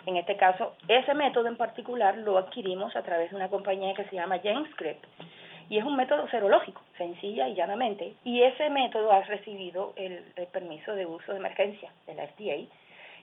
En 0.05 0.17
este 0.17 0.35
caso, 0.35 0.75
ese 0.87 1.13
método 1.13 1.47
en 1.47 1.57
particular 1.57 2.17
lo 2.17 2.37
adquirimos 2.37 2.95
a 2.95 3.03
través 3.03 3.29
de 3.29 3.35
una 3.35 3.49
compañía 3.49 3.93
que 3.93 4.05
se 4.05 4.15
llama 4.15 4.39
GenScript 4.39 5.05
y 5.69 5.77
es 5.77 5.85
un 5.85 5.95
método 5.95 6.27
serológico, 6.29 6.81
sencilla 6.97 7.47
y 7.47 7.55
llanamente, 7.55 8.13
y 8.25 8.41
ese 8.41 8.69
método 8.69 9.11
ha 9.13 9.21
recibido 9.21 9.93
el, 9.95 10.21
el 10.35 10.47
permiso 10.47 10.93
de 10.95 11.05
uso 11.05 11.31
de 11.31 11.37
emergencia 11.37 11.89
de 12.07 12.15
la 12.15 12.27
FDA 12.27 12.67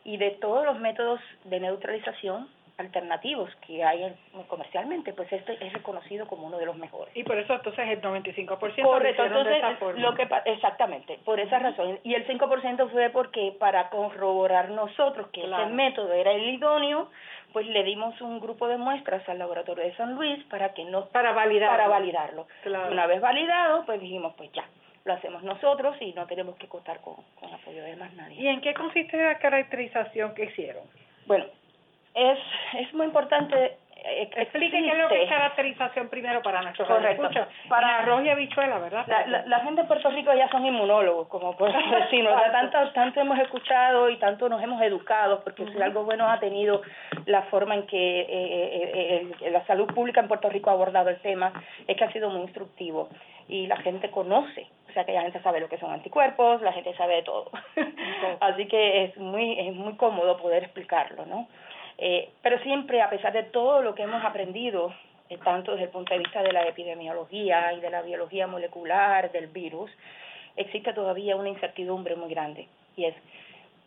y 0.04 0.16
de 0.16 0.30
todos 0.40 0.64
los 0.64 0.78
métodos 0.80 1.20
de 1.44 1.60
neutralización 1.60 2.48
alternativos 2.78 3.50
que 3.66 3.82
hay 3.84 4.14
comercialmente, 4.46 5.12
pues 5.12 5.30
este 5.32 5.54
es 5.64 5.72
reconocido 5.72 6.26
como 6.26 6.46
uno 6.46 6.58
de 6.58 6.66
los 6.66 6.76
mejores. 6.76 7.14
Y 7.16 7.24
por 7.24 7.36
eso 7.36 7.54
entonces 7.54 7.88
el 7.88 8.00
95% 8.00 8.82
Correcto, 8.82 9.24
entonces 9.24 9.62
lo 9.96 10.14
que 10.14 10.28
exactamente, 10.46 11.18
por 11.24 11.40
esa 11.40 11.58
razón 11.58 11.98
y 12.04 12.14
el 12.14 12.26
5% 12.26 12.90
fue 12.90 13.10
porque 13.10 13.54
para 13.58 13.90
corroborar 13.90 14.70
nosotros 14.70 15.28
que 15.32 15.42
ese 15.42 15.66
método 15.66 16.12
era 16.12 16.30
el 16.30 16.48
idóneo, 16.50 17.10
pues 17.52 17.66
le 17.66 17.82
dimos 17.82 18.20
un 18.20 18.38
grupo 18.38 18.68
de 18.68 18.76
muestras 18.76 19.28
al 19.28 19.38
laboratorio 19.38 19.84
de 19.84 19.96
San 19.96 20.14
Luis 20.14 20.42
para 20.44 20.72
que 20.72 20.84
no 20.84 21.06
para 21.06 21.32
validarlo. 21.32 21.76
Para 21.76 21.88
validarlo. 21.88 22.46
Una 22.92 23.06
vez 23.06 23.20
validado, 23.20 23.84
pues 23.86 24.00
dijimos, 24.00 24.34
pues 24.36 24.52
ya, 24.52 24.64
lo 25.04 25.14
hacemos 25.14 25.42
nosotros 25.42 25.96
y 26.00 26.12
no 26.12 26.26
tenemos 26.26 26.56
que 26.56 26.68
contar 26.68 27.00
con, 27.00 27.16
con 27.40 27.52
apoyo 27.52 27.82
de 27.82 27.96
más 27.96 28.12
nadie. 28.14 28.40
¿Y 28.40 28.46
en 28.46 28.60
qué 28.60 28.72
consiste 28.74 29.16
la 29.16 29.38
caracterización 29.38 30.34
que 30.34 30.44
hicieron? 30.44 30.84
Bueno, 31.26 31.44
es, 32.18 32.38
es 32.74 32.94
muy 32.94 33.06
importante 33.06 33.76
eh, 34.04 34.30
Explique 34.36 34.78
qué 34.78 34.90
es 34.90 34.98
lo 34.98 35.08
que 35.08 35.22
es 35.22 35.28
caracterización 35.28 36.08
primero 36.08 36.40
para 36.42 36.62
nuestros 36.62 36.86
Correcto. 36.86 37.28
Para 37.68 37.98
arroz 37.98 38.24
y 38.24 38.28
habichuela, 38.28 38.78
¿verdad? 38.78 39.04
La, 39.06 39.44
la, 39.44 39.60
gente 39.60 39.82
de 39.82 39.88
Puerto 39.88 40.08
Rico 40.10 40.32
ya 40.34 40.48
son 40.50 40.64
inmunólogos, 40.64 41.26
como 41.28 41.56
por 41.56 41.72
decirlo. 42.00 42.30
tanto, 42.52 42.92
tanto 42.92 43.20
hemos 43.20 43.38
escuchado 43.40 44.08
y 44.08 44.16
tanto 44.16 44.48
nos 44.48 44.62
hemos 44.62 44.80
educado, 44.82 45.42
porque 45.42 45.66
si 45.66 45.82
algo 45.82 46.04
bueno 46.04 46.30
ha 46.30 46.38
tenido 46.38 46.82
la 47.26 47.42
forma 47.42 47.74
en 47.74 47.86
que 47.86 48.20
eh, 48.20 48.26
eh, 48.30 49.32
eh, 49.40 49.50
la 49.50 49.66
salud 49.66 49.86
pública 49.92 50.20
en 50.20 50.28
Puerto 50.28 50.48
Rico 50.48 50.70
ha 50.70 50.74
abordado 50.74 51.10
el 51.10 51.20
tema, 51.20 51.52
es 51.86 51.96
que 51.96 52.04
ha 52.04 52.12
sido 52.12 52.30
muy 52.30 52.42
instructivo 52.42 53.08
y 53.48 53.66
la 53.66 53.76
gente 53.78 54.10
conoce. 54.10 54.66
O 54.88 54.92
sea 54.92 55.04
que 55.04 55.12
la 55.12 55.22
gente 55.22 55.40
sabe 55.42 55.60
lo 55.60 55.68
que 55.68 55.78
son 55.78 55.92
anticuerpos, 55.92 56.62
la 56.62 56.72
gente 56.72 56.94
sabe 56.94 57.16
de 57.16 57.22
todo. 57.22 57.50
Así 58.40 58.66
que 58.66 59.04
es 59.04 59.16
muy, 59.18 59.58
es 59.58 59.74
muy 59.74 59.96
cómodo 59.96 60.38
poder 60.38 60.64
explicarlo, 60.64 61.26
¿no? 61.26 61.48
Eh, 61.98 62.30
pero 62.42 62.60
siempre, 62.60 63.02
a 63.02 63.10
pesar 63.10 63.32
de 63.32 63.42
todo 63.42 63.82
lo 63.82 63.94
que 63.94 64.02
hemos 64.02 64.24
aprendido 64.24 64.94
eh, 65.28 65.38
tanto 65.44 65.72
desde 65.72 65.84
el 65.84 65.90
punto 65.90 66.14
de 66.14 66.20
vista 66.20 66.42
de 66.42 66.52
la 66.52 66.66
epidemiología 66.66 67.72
y 67.72 67.80
de 67.80 67.90
la 67.90 68.02
biología 68.02 68.46
molecular 68.46 69.30
del 69.32 69.48
virus, 69.48 69.90
existe 70.56 70.92
todavía 70.92 71.36
una 71.36 71.48
incertidumbre 71.48 72.14
muy 72.16 72.30
grande 72.30 72.68
y 72.96 73.04
es 73.04 73.14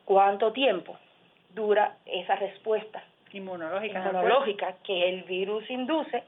cuánto 0.06 0.52
tiempo 0.52 0.98
dura 1.50 1.96
esa 2.06 2.36
respuesta 2.36 3.02
inmunológica, 3.32 4.00
inmunológica 4.00 4.76
que 4.84 5.10
el 5.10 5.24
virus 5.24 5.70
induce 5.70 6.24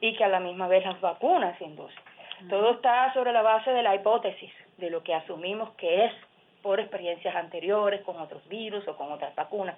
y 0.00 0.14
que 0.14 0.24
a 0.24 0.28
la 0.28 0.40
misma 0.40 0.68
vez 0.68 0.84
las 0.84 1.00
vacunas 1.00 1.58
inducen. 1.60 2.02
Todo 2.48 2.72
está 2.72 3.12
sobre 3.14 3.32
la 3.32 3.42
base 3.42 3.70
de 3.70 3.82
la 3.82 3.94
hipótesis, 3.94 4.52
de 4.76 4.90
lo 4.90 5.02
que 5.02 5.14
asumimos 5.14 5.70
que 5.76 6.06
es 6.06 6.12
por 6.60 6.78
experiencias 6.80 7.34
anteriores 7.34 8.02
con 8.02 8.18
otros 8.18 8.46
virus 8.48 8.86
o 8.88 8.96
con 8.96 9.12
otras 9.12 9.34
vacunas 9.34 9.76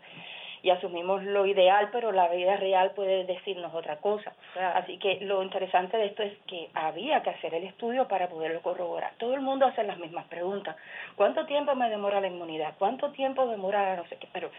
y 0.64 0.70
asumimos 0.70 1.22
lo 1.22 1.44
ideal, 1.44 1.90
pero 1.92 2.10
la 2.10 2.26
vida 2.28 2.56
real 2.56 2.92
puede 2.92 3.24
decirnos 3.26 3.74
otra 3.74 3.98
cosa. 3.98 4.32
Así 4.74 4.96
que 4.96 5.18
lo 5.20 5.42
interesante 5.42 5.98
de 5.98 6.06
esto 6.06 6.22
es 6.22 6.32
que 6.46 6.70
había 6.72 7.22
que 7.22 7.28
hacer 7.28 7.52
el 7.52 7.64
estudio 7.64 8.08
para 8.08 8.30
poderlo 8.30 8.62
corroborar. 8.62 9.12
Todo 9.18 9.34
el 9.34 9.42
mundo 9.42 9.66
hace 9.66 9.84
las 9.84 9.98
mismas 9.98 10.24
preguntas. 10.28 10.74
¿Cuánto 11.16 11.44
tiempo 11.44 11.74
me 11.74 11.90
demora 11.90 12.18
la 12.18 12.28
inmunidad? 12.28 12.72
¿Cuánto 12.78 13.10
tiempo 13.12 13.46
demora 13.46 13.94
no 13.94 14.06
sé 14.06 14.16
qué? 14.16 14.26
Pero 14.32 14.50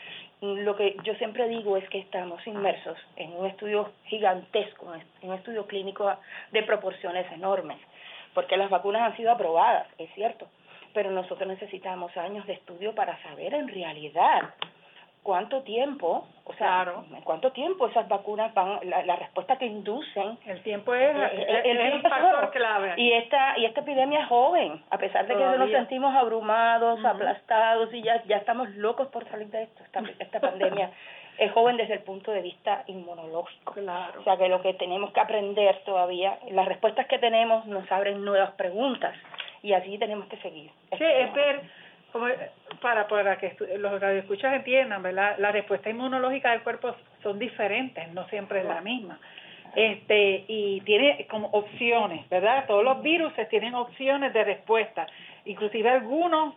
lo 0.41 0.75
que 0.75 0.95
yo 1.03 1.15
siempre 1.15 1.47
digo 1.47 1.75
es 1.75 1.89
que 1.89 1.97
estamos 1.97 2.45
inmersos 2.45 2.99
en 3.15 3.35
un 3.35 3.47
estudio 3.47 3.91
gigantesco, 4.05 4.93
en 4.93 5.29
un 5.29 5.33
estudio 5.33 5.65
clínico 5.65 6.15
de 6.51 6.61
proporciones 6.61 7.25
enormes, 7.31 7.79
porque 8.35 8.57
las 8.57 8.69
vacunas 8.69 9.01
han 9.01 9.17
sido 9.17 9.31
aprobadas, 9.31 9.87
es 9.97 10.13
cierto, 10.13 10.47
pero 10.93 11.09
nosotros 11.09 11.47
necesitamos 11.47 12.15
años 12.15 12.45
de 12.45 12.53
estudio 12.53 12.93
para 12.93 13.19
saber 13.23 13.55
en 13.55 13.67
realidad 13.69 14.53
cuánto 15.25 15.63
tiempo, 15.63 16.27
o 16.43 16.53
sea, 16.53 16.85
en 17.11 17.21
cuánto 17.21 17.51
tiempo 17.51 17.87
esas 17.87 18.07
vacunas 18.07 18.53
van, 18.53 18.79
la, 18.83 19.15
respuesta 19.15 19.57
que 19.57 19.65
inducen. 19.65 20.37
El 20.45 20.61
tiempo 20.61 20.93
es, 20.93 21.15
eh, 21.17 21.61
el, 21.65 22.01
factor 22.03 22.51
clave. 22.51 22.93
Y 22.97 23.11
esta, 23.11 23.57
y 23.57 23.65
esta 23.65 23.81
epidemia 23.81 24.21
es 24.21 24.27
joven, 24.27 24.83
a 24.91 24.97
pesar 24.99 25.25
de 25.25 25.35
que 25.35 25.43
nos 25.43 25.71
sentimos 25.71 26.15
abrumados, 26.15 27.03
aplastados 27.03 27.91
y 27.91 28.03
ya, 28.03 28.23
ya 28.25 28.37
estamos 28.37 28.69
locos 28.75 29.07
por 29.07 29.27
salir 29.27 29.47
de 29.47 29.63
esto, 29.63 29.83
esta, 29.83 30.03
esta 30.19 30.39
pandemia. 30.39 30.91
es 31.39 31.51
joven 31.51 31.75
desde 31.75 31.95
el 31.95 32.01
punto 32.01 32.31
de 32.31 32.43
vista 32.43 32.83
inmunológico. 32.85 33.73
Claro. 33.73 34.21
O 34.21 34.23
sea 34.23 34.37
que 34.37 34.47
lo 34.47 34.61
que 34.61 34.75
tenemos 34.75 35.11
que 35.11 35.21
aprender 35.21 35.81
todavía, 35.85 36.37
las 36.51 36.67
respuestas 36.67 37.07
que 37.07 37.17
tenemos 37.17 37.65
nos 37.65 37.91
abren 37.91 38.23
nuevas 38.23 38.51
preguntas 38.51 39.15
y 39.63 39.73
así 39.73 39.97
tenemos 39.97 40.27
que 40.27 40.37
seguir. 40.37 40.69
Sí, 40.95 41.03
es 41.03 41.33
ver 41.33 41.61
para, 42.81 43.07
para 43.07 43.37
que 43.37 43.55
los 43.77 43.99
radioescuchas 43.99 44.53
entiendan, 44.53 45.03
¿verdad? 45.03 45.35
La 45.37 45.51
respuesta 45.51 45.89
inmunológica 45.89 46.51
del 46.51 46.61
cuerpo 46.61 46.95
son 47.23 47.39
diferentes, 47.39 48.11
no 48.13 48.27
siempre 48.27 48.59
es 48.59 48.65
la 48.65 48.81
misma. 48.81 49.19
Este, 49.75 50.45
y 50.47 50.81
tiene 50.81 51.27
como 51.29 51.49
opciones, 51.49 52.27
¿verdad? 52.29 52.65
Todos 52.67 52.83
los 52.83 53.01
virus 53.01 53.33
tienen 53.49 53.75
opciones 53.75 54.31
de 54.33 54.43
respuesta, 54.43 55.05
inclusive 55.43 55.89
algunos 55.89 56.55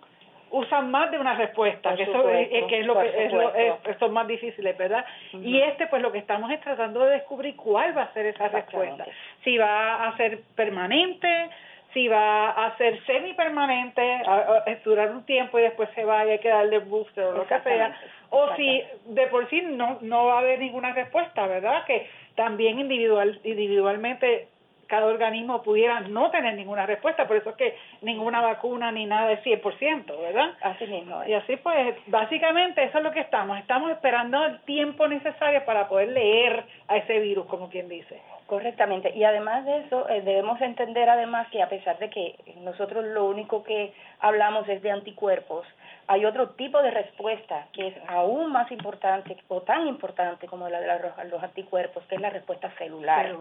usan 0.50 0.90
más 0.90 1.10
de 1.10 1.18
una 1.18 1.34
respuesta, 1.34 1.94
que 1.94 2.04
eso 2.04 2.30
es, 2.30 2.48
que 2.48 2.80
es 2.80 2.86
lo 2.86 2.98
que 2.98 3.26
es 3.26 3.32
lo, 3.32 3.52
son 3.98 4.12
más 4.12 4.26
difíciles, 4.26 4.76
¿verdad? 4.78 5.04
Y 5.32 5.60
este, 5.60 5.88
pues 5.88 6.00
lo 6.00 6.12
que 6.12 6.18
estamos 6.18 6.50
es 6.50 6.60
tratando 6.60 7.04
de 7.04 7.14
descubrir 7.14 7.54
cuál 7.56 7.96
va 7.96 8.02
a 8.02 8.12
ser 8.14 8.26
esa 8.26 8.48
respuesta. 8.48 9.04
Si 9.44 9.58
va 9.58 10.08
a 10.08 10.16
ser 10.16 10.40
permanente, 10.54 11.50
si 11.94 12.06
va 12.08 12.50
a 12.50 12.76
ser 12.76 13.02
semipermanente, 13.06 14.02
a, 14.26 14.62
a 14.66 14.74
durar 14.84 15.10
un 15.10 15.24
tiempo 15.24 15.58
y 15.58 15.62
después 15.62 15.88
se 15.94 16.04
va 16.04 16.26
y 16.26 16.30
hay 16.30 16.38
que 16.38 16.48
darle 16.48 16.80
booster 16.80 17.24
o 17.24 17.32
lo 17.32 17.46
que 17.46 17.60
sea, 17.60 17.98
o 18.30 18.54
si 18.56 18.82
de 19.06 19.26
por 19.28 19.48
sí 19.48 19.62
no, 19.62 19.98
no 20.02 20.26
va 20.26 20.36
a 20.36 20.38
haber 20.40 20.58
ninguna 20.58 20.92
respuesta, 20.92 21.46
¿verdad? 21.46 21.84
Que 21.86 22.06
también 22.34 22.78
individual, 22.78 23.40
individualmente 23.42 24.48
cada 24.88 25.06
organismo 25.06 25.62
pudiera 25.62 26.00
no 26.00 26.30
tener 26.30 26.54
ninguna 26.54 26.86
respuesta, 26.86 27.28
por 27.28 27.36
eso 27.36 27.50
es 27.50 27.56
que 27.56 27.76
ninguna 28.02 28.40
vacuna 28.40 28.90
ni 28.90 29.06
nada 29.06 29.32
es 29.32 29.44
100%, 29.44 30.20
¿verdad? 30.20 30.50
Así 30.62 30.86
mismo. 30.86 31.22
Y 31.24 31.34
así 31.34 31.56
pues, 31.56 31.94
básicamente 32.06 32.82
eso 32.82 32.98
es 32.98 33.04
lo 33.04 33.12
que 33.12 33.20
estamos, 33.20 33.58
estamos 33.58 33.90
esperando 33.90 34.44
el 34.46 34.60
tiempo 34.60 35.06
necesario 35.06 35.64
para 35.64 35.88
poder 35.88 36.08
leer 36.08 36.64
a 36.88 36.96
ese 36.96 37.20
virus, 37.20 37.46
como 37.46 37.68
quien 37.68 37.88
dice. 37.88 38.20
Correctamente. 38.46 39.14
Y 39.14 39.24
además 39.24 39.66
de 39.66 39.80
eso, 39.80 40.08
eh, 40.08 40.22
debemos 40.22 40.58
entender 40.62 41.10
además 41.10 41.48
que 41.50 41.62
a 41.62 41.68
pesar 41.68 41.98
de 41.98 42.08
que 42.08 42.34
nosotros 42.62 43.04
lo 43.04 43.26
único 43.26 43.62
que 43.62 43.92
hablamos 44.20 44.66
es 44.70 44.80
de 44.80 44.90
anticuerpos, 44.90 45.66
hay 46.10 46.24
otro 46.24 46.48
tipo 46.50 46.82
de 46.82 46.90
respuesta 46.90 47.68
que 47.72 47.88
es 47.88 47.94
aún 48.08 48.50
más 48.50 48.72
importante 48.72 49.36
o 49.48 49.60
tan 49.60 49.86
importante 49.86 50.46
como 50.46 50.66
la 50.68 50.80
de 50.80 50.88
los, 51.30 51.42
anticuerpos, 51.42 52.02
que 52.04 52.14
es 52.14 52.20
la 52.20 52.30
respuesta 52.30 52.70
celular, 52.78 53.36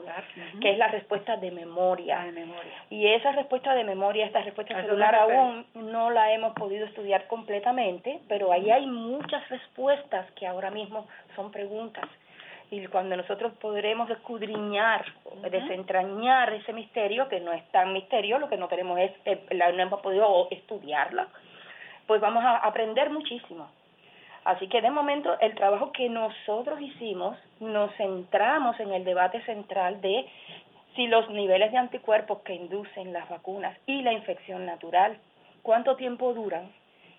que 0.62 0.72
es 0.72 0.78
la 0.78 0.90
respuesta 0.90 1.38
de 1.38 1.50
memoria. 1.50 2.20
de 2.26 2.34
memoria. 2.34 2.74
Y 2.90 3.08
esa 3.08 3.32
respuesta 3.32 3.74
de 3.74 3.86
memoria, 3.86 4.26
esta 4.26 4.42
respuesta 4.42 4.82
celular 4.82 5.16
aún 5.16 5.66
no 5.76 6.12
la 6.12 6.34
hemos 6.34 6.54
podido 6.54 6.86
estudiar 6.86 7.28
completamente, 7.28 8.20
pero 8.28 8.52
ahí 8.52 8.70
hay 8.70 8.86
muchas 8.86 9.48
respuestas 9.48 10.30
que 10.34 10.46
ahora 10.46 10.70
mismo 10.70 11.08
son 11.38 11.52
preguntas. 11.52 12.06
Y 12.70 12.86
cuando 12.88 13.16
nosotros 13.16 13.54
podremos 13.62 14.10
escudriñar, 14.10 15.06
desentrañar 15.50 16.52
ese 16.52 16.74
misterio, 16.74 17.30
que 17.30 17.40
no 17.40 17.54
es 17.54 17.66
tan 17.72 17.94
misterio, 17.94 18.40
lo 18.40 18.50
que 18.50 18.58
no 18.58 18.68
tenemos 18.68 19.00
es, 19.00 19.12
eh, 19.24 19.42
la, 19.52 19.72
no 19.72 19.84
hemos 19.84 20.02
podido 20.02 20.50
estudiarla, 20.52 21.30
pues 22.08 22.22
vamos 22.22 22.44
a 22.44 22.58
aprender 22.58 23.10
muchísimo. 23.10 23.70
Así 24.46 24.70
que 24.70 24.82
de 24.82 24.90
momento 24.90 25.38
el 25.42 25.54
trabajo 25.56 25.92
que 25.92 26.08
nosotros 26.10 26.80
hicimos, 26.82 27.38
nos 27.60 27.94
centramos 27.96 28.80
en 28.80 28.94
el 28.94 29.04
debate 29.04 29.42
central 29.44 30.00
de 30.00 30.26
si 30.96 31.08
los 31.08 31.30
niveles 31.30 31.72
de 31.72 31.78
anticuerpos 31.78 32.40
que 32.40 32.56
inducen 32.56 33.12
las 33.14 33.28
vacunas 33.30 33.78
y 33.86 34.02
la 34.02 34.14
infección 34.14 34.66
natural, 34.66 35.18
cuánto 35.62 35.98
tiempo 35.98 36.34
duran 36.34 36.72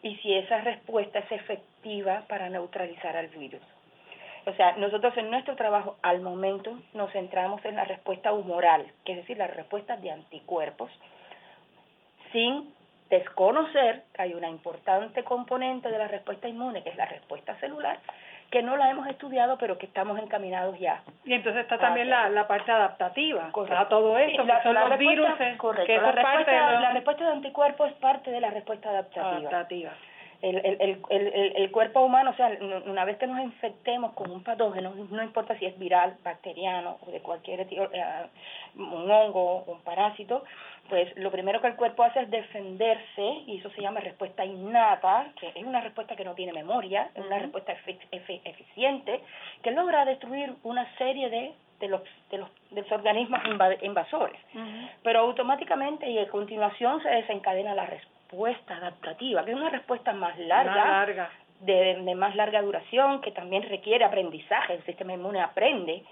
y 0.03 0.17
si 0.17 0.35
esa 0.35 0.63
respuesta 0.63 1.19
es 1.19 1.31
efectiva 1.33 2.25
para 2.29 2.49
neutralizar 2.49 3.17
al 3.17 3.29
virus. 3.29 3.61
O 4.47 4.55
sea, 4.55 4.73
nosotros 4.79 5.15
en 5.19 5.31
nuestro 5.31 5.55
trabajo 5.55 5.97
al 6.01 6.23
momento 6.23 6.79
nos 6.95 7.13
centramos 7.13 7.63
en 7.67 7.77
la 7.77 7.85
respuesta 7.85 8.33
humoral, 8.33 8.87
que 9.05 9.13
es 9.13 9.19
decir, 9.19 9.37
la 9.37 9.49
respuesta 9.49 9.99
de 9.99 10.11
anticuerpos, 10.11 10.91
sin 12.33 12.73
desconocer 13.11 14.05
que 14.13 14.23
hay 14.23 14.35
una 14.35 14.49
importante 14.49 15.25
componente 15.25 15.91
de 15.91 15.99
la 15.99 16.09
respuesta 16.09 16.49
inmune, 16.49 16.83
que 16.83 16.91
es 16.91 16.97
la 16.97 17.07
respuesta 17.07 17.55
celular, 17.57 17.99
que 18.51 18.63
no 18.63 18.77
la 18.77 18.91
hemos 18.91 19.07
estudiado, 19.09 19.59
pero 19.59 19.77
que 19.77 19.87
estamos 19.87 20.19
encaminados 20.19 20.79
ya. 20.79 21.03
Y 21.25 21.35
entonces 21.35 21.63
está 21.63 21.79
también 21.79 22.09
la, 22.09 22.29
la 22.31 22.47
parte 22.47 22.73
adaptativa, 22.73 23.51
correcto. 23.53 23.87
todo 23.89 24.19
esto, 24.19 24.45
la, 24.45 24.63
son 24.63 24.75
los 24.75 24.99
virus, 24.99 25.29
correcto. 25.59 25.93
la, 26.01 26.13
respuesta, 26.13 26.71
de 26.71 26.81
la 26.81 26.93
respuesta 26.93 27.25
de 27.25 27.33
anticuerpos 27.33 27.91
es 27.91 27.97
parte 27.97 28.31
de 28.31 28.41
la 28.41 28.51
respuesta 28.51 28.91
adaptativa. 28.91 29.49
adaptativa 29.49 29.91
el, 30.41 30.57
el, 30.65 31.01
el, 31.11 31.53
el, 31.57 31.71
cuerpo 31.73 32.01
humano, 32.01 32.31
o 32.31 32.35
sea, 32.35 32.57
una 32.87 33.05
vez 33.05 33.17
que 33.19 33.27
nos 33.27 33.41
infectemos 33.41 34.13
con 34.13 34.31
un 34.31 34.43
patógeno, 34.45 34.95
no 35.11 35.23
importa 35.23 35.59
si 35.59 35.67
es 35.67 35.79
viral, 35.79 36.17
bacteriano 36.23 36.99
o 37.07 37.11
de 37.11 37.21
cualquier 37.21 37.67
tipo, 37.67 37.85
eh, 37.93 38.05
un 38.77 39.11
hongo, 39.11 39.65
un 39.65 39.81
parásito, 39.81 40.45
pues 40.89 41.15
lo 41.17 41.31
primero 41.31 41.61
que 41.61 41.67
el 41.67 41.77
cuerpo 41.77 42.05
hace 42.05 42.21
es 42.21 42.31
defenderse 42.31 43.43
y 43.47 43.59
eso 43.59 43.71
se 43.71 43.83
llama 43.83 44.01
respuesta 44.01 44.45
innata, 44.45 45.33
que 45.41 45.49
es 45.49 45.65
una 45.65 45.81
respuesta 45.81 46.15
que 46.15 46.25
no 46.25 46.35
tiene 46.35 46.53
memoria, 46.53 47.11
es 47.15 47.25
una 47.25 47.41
respuesta 47.41 47.75
eficiente 48.13 49.21
que 49.63 49.71
logra 49.73 50.05
destruir 50.05 50.55
una 50.63 50.87
serie 50.97 51.31
de 51.31 51.53
de 51.81 51.87
los, 51.87 52.03
de 52.31 52.39
los, 52.39 52.49
de 52.71 52.83
los 52.83 52.91
organismos 52.91 53.41
invasores. 53.83 54.41
Pero 55.05 55.21
automáticamente 55.21 56.11
y 56.11 56.19
a 56.19 56.29
continuación 56.29 57.01
se 57.03 57.09
desencadena 57.09 57.73
la 57.75 57.87
respuesta 57.87 58.18
respuesta 58.29 58.77
adaptativa, 58.77 59.45
que 59.45 59.53
es 59.53 59.57
una 59.57 59.71
respuesta 59.71 60.13
más 60.13 60.39
larga, 60.39 61.31
De, 61.61 61.97
de, 61.97 62.15
más 62.15 62.37
larga 62.37 62.63
duración, 62.63 63.21
que 63.21 63.33
también 63.33 63.63
requiere 63.65 64.05
aprendizaje, 64.05 64.75
el 64.75 64.85
sistema 64.85 65.15
inmune 65.15 65.41
aprende 65.41 66.05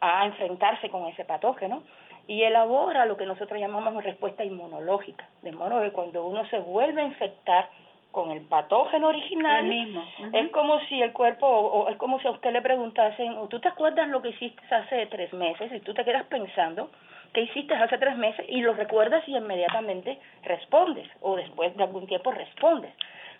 a 0.00 0.24
enfrentarse 0.24 0.88
con 0.88 1.06
ese 1.08 1.24
patógeno 1.24 1.82
y 2.26 2.42
elabora 2.42 3.04
lo 3.04 3.16
que 3.16 3.26
nosotros 3.26 3.60
llamamos 3.60 4.02
respuesta 4.02 4.44
inmunológica, 4.44 5.28
de 5.42 5.52
modo 5.52 5.82
que 5.82 5.90
cuando 5.90 6.24
uno 6.26 6.46
se 6.46 6.58
vuelve 6.58 7.02
a 7.02 7.04
infectar 7.04 7.68
con 8.12 8.30
el 8.30 8.42
patógeno 8.42 9.08
original, 9.08 9.64
mismo. 9.64 10.02
es 10.32 10.50
como 10.52 10.80
si 10.86 11.02
el 11.02 11.12
cuerpo, 11.12 11.46
o, 11.46 11.88
es 11.90 11.96
como 11.96 12.18
si 12.20 12.28
a 12.28 12.30
usted 12.30 12.52
le 12.52 12.62
preguntasen, 12.62 13.36
¿tú 13.50 13.58
te 13.58 13.68
acuerdas 13.68 14.08
lo 14.08 14.22
que 14.22 14.28
hiciste 14.30 14.62
hace 14.74 15.06
tres 15.06 15.32
meses? 15.32 15.70
Y 15.72 15.80
tú 15.80 15.92
te 15.92 16.04
quedas 16.04 16.24
pensando, 16.26 16.90
¿qué 17.34 17.42
hiciste 17.42 17.74
hace 17.74 17.98
tres 17.98 18.16
meses? 18.16 18.46
Y 18.48 18.62
lo 18.62 18.72
recuerdas 18.72 19.22
y 19.28 19.36
inmediatamente 19.36 20.18
respondes, 20.44 21.06
o 21.20 21.36
después 21.36 21.76
de 21.76 21.82
algún 21.82 22.06
tiempo 22.06 22.30
respondes. 22.30 22.92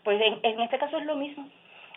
Pues 0.02 0.20
en, 0.20 0.40
en 0.42 0.60
este 0.60 0.78
caso 0.78 0.98
es 0.98 1.06
lo 1.06 1.16
mismo. 1.16 1.48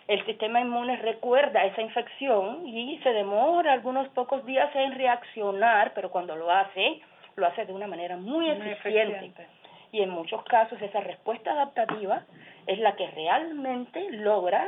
El 0.06 0.24
sistema 0.24 0.60
inmune 0.60 0.96
recuerda 0.96 1.64
esa 1.66 1.82
infección 1.82 2.66
y 2.66 2.98
se 3.02 3.12
demora 3.12 3.74
algunos 3.74 4.08
pocos 4.08 4.46
días 4.46 4.74
en 4.74 4.94
reaccionar, 4.94 5.92
pero 5.92 6.10
cuando 6.10 6.34
lo 6.34 6.50
hace, 6.50 7.02
lo 7.36 7.46
hace 7.46 7.66
de 7.66 7.74
una 7.74 7.86
manera 7.86 8.16
muy, 8.16 8.48
eficiente. 8.48 9.46
Y 9.92 10.00
en 10.00 10.10
muchos 10.10 10.42
casos 10.44 10.80
esa 10.80 11.00
respuesta 11.00 11.52
adaptativa 11.52 12.22
es 12.66 12.78
la 12.78 12.96
que 12.96 13.06
realmente 13.08 14.10
logra 14.12 14.66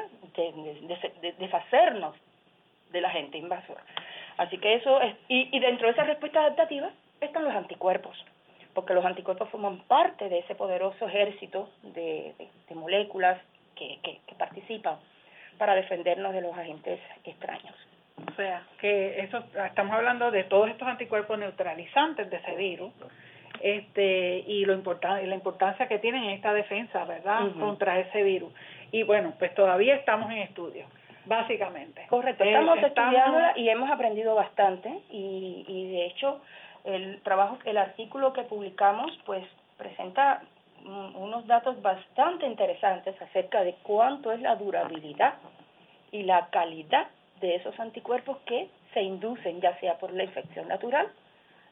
deshacernos 1.38 2.16
de 2.90 3.00
la 3.00 3.10
gente 3.10 3.38
invasora. 3.38 3.82
Así 4.36 4.58
que 4.58 4.74
eso 4.74 5.00
es, 5.00 5.14
y, 5.28 5.48
y 5.56 5.60
dentro 5.60 5.86
de 5.86 5.92
esa 5.92 6.04
respuesta 6.04 6.40
adaptativa 6.40 6.90
están 7.20 7.44
los 7.44 7.54
anticuerpos, 7.54 8.16
porque 8.74 8.94
los 8.94 9.04
anticuerpos 9.04 9.48
forman 9.50 9.80
parte 9.88 10.28
de 10.28 10.38
ese 10.38 10.54
poderoso 10.54 11.06
ejército 11.06 11.68
de, 11.82 12.34
de, 12.68 12.74
moléculas 12.74 13.40
que, 13.74 13.98
que, 14.02 14.20
que 14.26 14.34
participan 14.34 14.96
para 15.58 15.74
defendernos 15.74 16.32
de 16.32 16.40
los 16.40 16.56
agentes 16.56 17.00
extraños. 17.24 17.74
O 18.28 18.34
sea, 18.34 18.62
que 18.80 19.20
eso 19.20 19.42
estamos 19.66 19.94
hablando 19.94 20.30
de 20.30 20.44
todos 20.44 20.68
estos 20.68 20.86
anticuerpos 20.86 21.38
neutralizantes 21.38 22.30
de 22.30 22.36
ese 22.36 22.56
virus 22.56 22.92
este 23.60 24.44
y 24.46 24.64
lo 24.64 24.72
importante 24.72 25.26
la 25.26 25.34
importancia 25.34 25.86
que 25.86 25.98
tienen 25.98 26.24
en 26.24 26.30
esta 26.30 26.52
defensa, 26.52 27.04
¿verdad? 27.04 27.50
contra 27.58 27.98
ese 27.98 28.22
virus. 28.22 28.52
Y 28.92 29.02
bueno, 29.02 29.34
pues 29.38 29.54
todavía 29.54 29.94
estamos 29.94 30.30
en 30.30 30.38
estudio, 30.38 30.86
básicamente. 31.26 32.06
Correcto, 32.08 32.44
eh, 32.44 32.48
estamos, 32.48 32.78
estudiándola 32.78 33.52
y 33.56 33.68
hemos 33.68 33.90
aprendido 33.90 34.34
bastante 34.34 34.88
y, 35.10 35.64
y 35.68 35.90
de 35.92 36.06
hecho 36.06 36.40
el 36.84 37.20
trabajo 37.22 37.58
el 37.64 37.76
artículo 37.76 38.32
que 38.32 38.42
publicamos 38.42 39.10
pues 39.26 39.44
presenta 39.76 40.42
unos 40.84 41.46
datos 41.46 41.80
bastante 41.82 42.46
interesantes 42.46 43.20
acerca 43.20 43.62
de 43.62 43.74
cuánto 43.82 44.32
es 44.32 44.40
la 44.40 44.56
durabilidad 44.56 45.34
y 46.10 46.22
la 46.22 46.48
calidad 46.48 47.08
de 47.40 47.56
esos 47.56 47.78
anticuerpos 47.78 48.38
que 48.46 48.68
se 48.94 49.02
inducen 49.02 49.60
ya 49.60 49.78
sea 49.78 49.98
por 49.98 50.12
la 50.12 50.24
infección 50.24 50.68
natural 50.68 51.08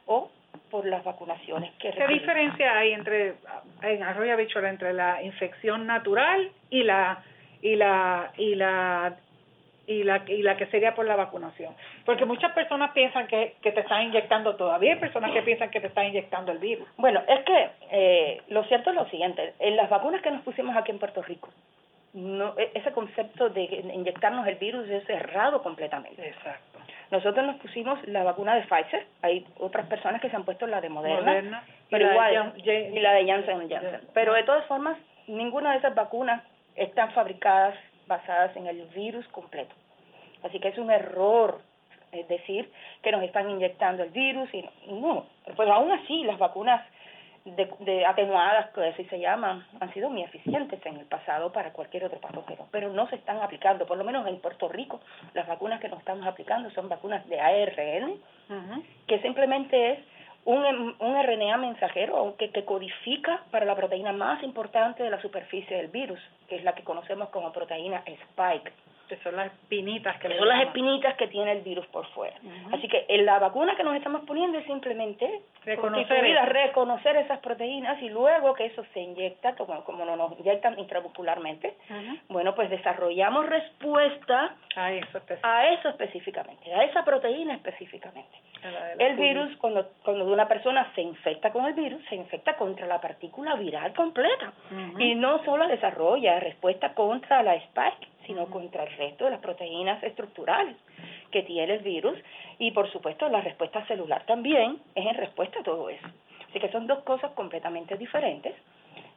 o 0.07 0.31
por 0.71 0.87
las 0.87 1.05
vacunaciones 1.05 1.73
que 1.75 1.91
¿Qué 1.91 2.07
diferencia 2.07 2.79
hay 2.79 2.93
entre 2.93 3.35
en 3.83 4.03
arroyo 4.03 4.37
bichola 4.37 4.71
entre 4.71 4.93
la 4.93 5.23
infección 5.23 5.87
natural 5.87 6.51
y 6.71 6.83
la 6.83 7.23
y 7.63 7.77
la 7.77 8.33
y 8.37 8.55
la 8.55 9.17
y 9.89 10.05
la 10.05 10.23
y 10.29 10.43
la 10.43 10.57
que 10.57 10.67
sería 10.67 10.95
por 10.95 11.07
la 11.07 11.17
vacunación? 11.17 11.75
Porque 12.05 12.25
muchas 12.25 12.53
personas 12.53 12.93
piensan 12.93 13.27
que, 13.27 13.57
que 13.63 13.73
te 13.73 13.81
están 13.81 14.03
inyectando 14.03 14.55
todavía 14.55 14.93
hay 14.93 15.01
personas 15.01 15.33
que 15.33 15.43
piensan 15.43 15.71
que 15.71 15.81
te 15.81 15.89
están 15.89 16.07
inyectando 16.07 16.53
el 16.53 16.59
virus. 16.59 16.87
Bueno, 16.97 17.23
es 17.27 17.41
que 17.45 17.71
eh, 17.91 18.43
lo 18.49 18.63
cierto 18.65 18.91
es 18.91 18.97
lo 18.97 19.09
siguiente, 19.09 19.55
en 19.59 19.77
las 19.77 19.89
vacunas 19.89 20.23
que 20.23 20.31
nos 20.31 20.43
pusimos 20.43 20.77
aquí 20.77 20.93
en 20.93 20.99
Puerto 20.99 21.23
Rico, 21.23 21.49
no 22.13 22.55
e, 22.59 22.71
ese 22.75 22.93
concepto 22.93 23.49
de 23.49 23.65
inyectarnos 23.65 24.47
el 24.47 24.57
virus 24.57 24.89
es 24.89 25.05
cerrado 25.07 25.63
completamente. 25.63 26.29
Exacto. 26.29 26.79
Nosotros 27.11 27.47
nos 27.47 27.57
pusimos 27.57 27.99
la 28.07 28.23
vacuna 28.23 28.55
de 28.55 28.63
Pfizer, 28.63 29.07
hay 29.23 29.47
otras 29.59 29.87
personas 29.87 30.21
que 30.21 30.29
se 30.29 30.37
han 30.37 30.45
puesto 30.45 30.67
la 30.67 30.83
de 30.83 30.91
Moderna, 30.91 31.65
pero 31.89 32.11
igual, 32.11 32.53
y 32.57 33.01
la 33.01 33.15
de 33.15 33.27
Janssen 33.27 33.69
Janssen. 33.69 34.01
Pero 34.13 34.35
de 34.35 34.43
todas 34.43 34.67
formas, 34.67 34.99
ninguna 35.27 35.73
de 35.73 35.79
esas 35.79 35.95
vacunas 35.95 36.43
están 36.77 37.11
fabricadas 37.13 37.75
basadas 38.09 38.57
en 38.57 38.67
el 38.67 38.87
virus 38.87 39.27
completo. 39.29 39.75
Así 40.43 40.59
que 40.59 40.69
es 40.69 40.79
un 40.79 40.91
error 40.91 41.61
es 42.13 42.27
decir 42.29 42.71
que 43.03 43.13
nos 43.13 43.23
están 43.23 43.51
inyectando 43.51 44.03
el 44.03 44.11
virus 44.11 44.49
y 44.55 44.65
no, 44.89 45.27
pues 45.57 45.69
aún 45.69 45.93
así 45.93 46.25
las 46.25 46.39
vacunas 46.39 46.83
de, 47.45 47.69
de 47.81 48.07
atenuadas, 48.07 48.71
que 48.73 48.85
así 48.85 49.05
se 49.05 49.21
llaman, 49.21 49.67
han 49.81 49.93
sido 49.95 50.11
muy 50.11 50.23
eficientes 50.23 50.85
en 50.85 50.97
el 50.97 51.07
pasado 51.07 51.53
para 51.53 51.73
cualquier 51.73 52.05
otro 52.05 52.21
patógeno, 52.21 52.67
pero 52.71 52.91
no 52.91 53.09
se 53.09 53.17
están 53.17 53.39
aplicando, 53.39 53.87
por 53.87 53.97
lo 53.97 54.05
menos 54.05 54.27
en 54.27 54.41
Puerto 54.41 54.69
Rico, 54.69 55.01
las 55.35 55.47
vacunas 55.47 55.81
que 55.81 55.89
nos 55.89 55.99
estamos 55.99 56.27
aplicando 56.27 56.71
son 56.71 56.89
vacunas 56.89 57.27
de 57.29 57.41
ARN, 57.41 58.21
que 59.07 59.21
simplemente 59.21 59.93
es 59.93 59.99
un, 60.49 60.97
un 60.99 61.23
RNA 61.23 61.59
mensajero 61.59 62.17
aunque 62.17 62.51
que 62.51 62.65
codifica 62.65 63.43
para 63.51 63.67
la 63.67 63.77
proteína 63.77 64.13
más 64.13 64.43
importante 64.43 65.03
de 65.03 65.11
la 65.11 65.21
superficie 65.21 65.77
del 65.77 65.89
virus, 65.89 66.21
que 66.49 66.57
es 66.57 66.65
la 66.65 66.75
que 66.75 66.85
conocemos 66.85 67.29
como 67.29 67.53
proteína 67.53 68.03
spike 68.07 68.73
que 69.09 69.17
son 69.19 69.37
las 69.37 69.47
espinitas 69.47 70.19
que, 70.21 70.37
son 70.37 70.49
las 70.49 70.63
espinitas 70.63 71.17
que 71.17 71.29
tiene 71.29 71.53
el 71.53 71.63
virus 71.63 71.87
por 71.87 72.07
fuera. 72.09 72.37
Así 72.73 72.89
que 72.89 73.07
en 73.09 73.27
la 73.27 73.39
vacuna 73.39 73.77
que 73.77 73.85
nos 73.85 73.97
estamos 73.97 74.23
poniendo 74.27 74.59
es 74.59 74.67
simplemente 74.67 75.43
reconocer, 75.65 76.23
reconocer 76.47 77.17
esas 77.17 77.39
proteínas 77.41 78.01
y 78.03 78.11
luego 78.11 78.55
que 78.55 78.67
eso 78.67 78.85
se 78.93 79.01
inyecta, 79.01 79.55
como, 79.57 79.83
como 79.85 80.05
nos 80.05 80.39
inyectan 80.39 80.79
intramuscularmente, 80.79 81.75
bueno, 82.29 82.55
pues 82.55 82.71
desarrollamos 82.71 83.47
respuesta 83.47 84.55
a 84.77 84.93
eso, 84.93 85.21
a 85.43 85.67
eso 85.69 85.89
específicamente, 85.89 86.73
a 86.73 86.85
esa 86.85 87.05
proteína 87.05 87.55
específicamente. 87.55 88.39
El 88.99 89.17
virus, 89.17 89.57
cuando, 89.59 89.89
cuando 90.05 90.25
una 90.25 90.49
persona 90.49 90.91
se 90.95 91.03
infecta 91.03 91.53
con 91.53 91.67
el 91.67 91.75
virus, 91.75 92.03
se 92.09 92.17
infecta 92.17 92.57
contra 92.57 92.87
la 92.87 93.01
partícula 93.01 93.55
viral 93.55 93.93
completa. 93.95 94.53
Y 94.99 95.15
no 95.15 95.45
solo 95.45 95.69
desarrolla 95.69 96.41
respuesta 96.41 96.95
contra 96.95 97.43
la 97.43 97.55
spike, 97.55 98.09
sino 98.29 98.47
contra 98.47 98.85
el 98.85 98.97
resto 98.97 99.25
de 99.25 99.31
las 99.31 99.41
proteínas 99.41 100.01
estructurales 100.05 100.77
que 101.33 101.43
tiene 101.43 101.75
el 101.75 101.81
virus 101.81 102.17
y 102.59 102.71
por 102.71 102.89
supuesto 102.93 103.29
la 103.29 103.41
respuesta 103.41 103.85
celular 103.87 104.23
también 104.27 104.79
es 104.95 105.07
en 105.07 105.15
respuesta 105.17 105.61
a 105.61 105.65
todo 105.65 105.89
eso. 105.89 106.07
Así 106.49 106.61
que 106.61 106.71
son 106.71 106.87
dos 106.87 107.01
cosas 107.01 107.33
completamente 107.33 107.97
diferentes 107.97 108.55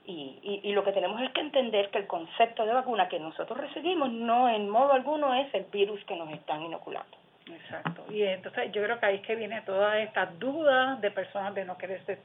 y, 0.05 0.39
y, 0.41 0.61
y 0.63 0.73
lo 0.73 0.83
que 0.83 0.93
tenemos 0.93 1.21
es 1.21 1.31
que 1.31 1.41
entender 1.41 1.89
que 1.89 1.99
el 1.99 2.07
concepto 2.07 2.65
de 2.65 2.73
vacuna 2.73 3.07
que 3.09 3.19
nosotros 3.19 3.59
recibimos 3.59 4.11
no 4.11 4.49
en 4.49 4.69
modo 4.69 4.93
alguno 4.93 5.35
es 5.35 5.53
el 5.53 5.65
virus 5.65 6.03
que 6.05 6.15
nos 6.15 6.31
están 6.31 6.63
inoculando. 6.63 7.17
Exacto. 7.47 8.05
Y 8.09 8.23
entonces 8.23 8.71
yo 8.71 8.81
creo 8.81 8.99
que 8.99 9.05
ahí 9.05 9.15
es 9.17 9.21
que 9.21 9.35
viene 9.35 9.61
toda 9.61 9.99
esta 9.99 10.25
duda 10.25 10.95
de 11.01 11.11
personas 11.11 11.53
de 11.53 11.65
no 11.65 11.77
quererse 11.77 12.19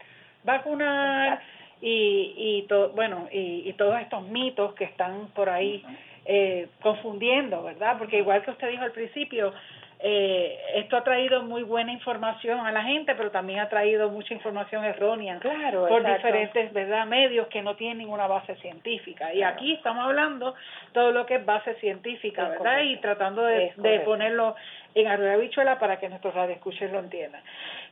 vacunar 0.44 1.42
y, 1.80 2.34
y 2.36 2.62
todo, 2.68 2.90
bueno, 2.90 3.28
y, 3.30 3.68
y 3.68 3.72
todos 3.74 4.00
estos 4.00 4.22
mitos 4.28 4.74
que 4.74 4.84
están 4.84 5.28
por 5.34 5.48
ahí 5.48 5.84
eh, 6.26 6.68
confundiendo, 6.82 7.62
¿verdad? 7.62 7.96
Porque 7.98 8.18
igual 8.18 8.42
que 8.42 8.50
usted 8.50 8.70
dijo 8.70 8.82
al 8.82 8.92
principio, 8.92 9.52
eh, 9.98 10.58
esto 10.74 10.96
ha 10.96 11.04
traído 11.04 11.42
muy 11.42 11.62
buena 11.62 11.90
información 11.90 12.60
a 12.60 12.70
la 12.70 12.82
gente, 12.82 13.14
pero 13.14 13.30
también 13.30 13.60
ha 13.60 13.68
traído 13.68 14.10
mucha 14.10 14.34
información 14.34 14.84
errónea 14.84 15.38
claro, 15.38 15.86
por 15.88 16.04
diferentes 16.04 16.72
verdad 16.72 17.06
medios 17.06 17.46
que 17.46 17.62
no 17.62 17.76
tienen 17.76 17.98
ninguna 17.98 18.26
base 18.26 18.56
científica. 18.56 19.32
Y 19.32 19.42
aquí 19.42 19.72
estamos 19.72 20.04
hablando 20.04 20.54
todo 20.92 21.12
lo 21.12 21.24
que 21.24 21.36
es 21.36 21.46
base 21.46 21.74
científica, 21.76 22.48
¿verdad? 22.48 22.82
Y 22.82 22.96
tratando 22.98 23.44
de, 23.44 23.72
de 23.76 24.00
ponerlo 24.00 24.54
en 24.94 25.06
arroyo 25.06 25.38
bichuela 25.38 25.78
para 25.78 25.98
que 25.98 26.08
nuestros 26.08 26.34
radioescuchos 26.34 26.90
lo 26.90 26.98
entiendan. 27.00 27.42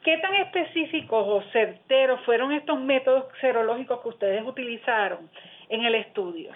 ¿Qué 0.03 0.19
tan 0.19 0.35
específicos 0.35 1.25
o 1.27 1.43
certeros 1.53 2.21
fueron 2.23 2.53
estos 2.53 2.79
métodos 2.81 3.27
serológicos 3.41 4.03
que 4.03 4.09
ustedes 4.09 4.43
utilizaron 4.43 5.31
en 5.71 5.85
el 5.85 5.95
estudio? 5.95 6.51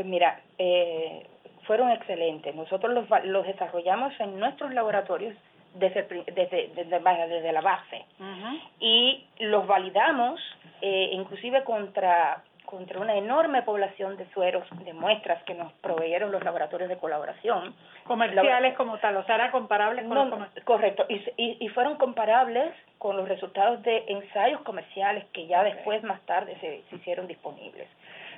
Pues 0.00 0.08
mira, 0.08 0.40
eh, 0.56 1.26
fueron 1.66 1.90
excelentes. 1.90 2.54
Nosotros 2.54 2.94
los, 2.94 3.24
los 3.24 3.46
desarrollamos 3.46 4.18
en 4.18 4.40
nuestros 4.40 4.72
laboratorios 4.72 5.36
desde, 5.74 6.04
desde, 6.34 6.70
desde, 6.74 7.52
la 7.52 7.60
base 7.60 8.06
y 8.80 9.26
los 9.40 9.66
validamos 9.66 10.40
eh, 10.80 11.10
inclusive 11.12 11.64
contra 11.64 12.42
contra 12.64 13.00
una 13.00 13.16
enorme 13.16 13.62
población 13.62 14.16
de 14.16 14.26
sueros, 14.30 14.64
de 14.84 14.92
muestras 14.92 15.42
que 15.42 15.54
nos 15.54 15.72
proveyeron 15.82 16.30
los 16.30 16.42
laboratorios 16.44 16.88
de 16.88 16.96
colaboración. 16.98 17.74
Comerciales 18.04 18.76
como 18.76 18.96
tal, 18.98 19.16
o 19.16 19.24
sea, 19.24 19.34
eran 19.34 19.50
comparables 19.50 20.06
con 20.06 20.30
no, 20.30 20.46
Correcto, 20.64 21.04
y, 21.08 21.16
y, 21.36 21.56
y, 21.58 21.68
fueron 21.70 21.96
comparables 21.96 22.72
con 22.98 23.16
los 23.16 23.28
resultados 23.28 23.82
de 23.82 24.04
ensayos 24.06 24.60
comerciales 24.62 25.24
que 25.32 25.48
ya 25.48 25.64
después, 25.64 26.02
más 26.04 26.20
tarde, 26.26 26.56
se, 26.60 26.82
se 26.88 26.96
hicieron 26.96 27.26
disponibles. 27.26 27.88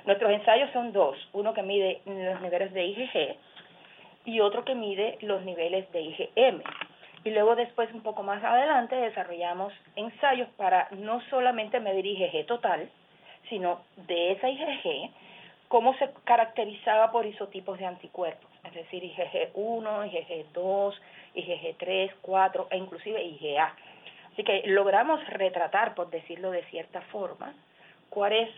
Nuestros 0.05 0.31
ensayos 0.31 0.69
son 0.71 0.91
dos, 0.91 1.17
uno 1.31 1.53
que 1.53 1.63
mide 1.63 2.01
los 2.05 2.41
niveles 2.41 2.73
de 2.73 2.85
IgG 2.85 3.35
y 4.25 4.39
otro 4.41 4.65
que 4.65 4.75
mide 4.75 5.17
los 5.21 5.43
niveles 5.43 5.89
de 5.91 6.01
IgM. 6.01 6.61
Y 7.23 7.29
luego 7.31 7.55
después, 7.55 7.91
un 7.93 8.01
poco 8.01 8.21
más 8.21 8.43
adelante, 8.43 8.95
desarrollamos 8.95 9.71
ensayos 9.95 10.49
para 10.57 10.89
no 10.91 11.21
solamente 11.29 11.79
medir 11.79 12.05
IgG 12.05 12.45
total, 12.45 12.89
sino 13.49 13.81
de 13.95 14.33
esa 14.33 14.49
IgG, 14.49 15.09
cómo 15.69 15.95
se 15.95 16.09
caracterizaba 16.25 17.11
por 17.11 17.25
isotipos 17.25 17.79
de 17.79 17.85
anticuerpos, 17.85 18.49
es 18.65 18.73
decir, 18.73 19.03
IgG1, 19.03 20.11
IgG2, 20.11 20.93
IgG3, 21.35 22.11
4 22.21 22.67
e 22.71 22.77
inclusive 22.77 23.23
IgA. 23.23 23.73
Así 24.33 24.43
que 24.43 24.63
logramos 24.65 25.25
retratar, 25.29 25.95
por 25.95 26.09
decirlo 26.09 26.51
de 26.51 26.63
cierta 26.65 27.01
forma, 27.03 27.53
cuál 28.09 28.33
es 28.33 28.49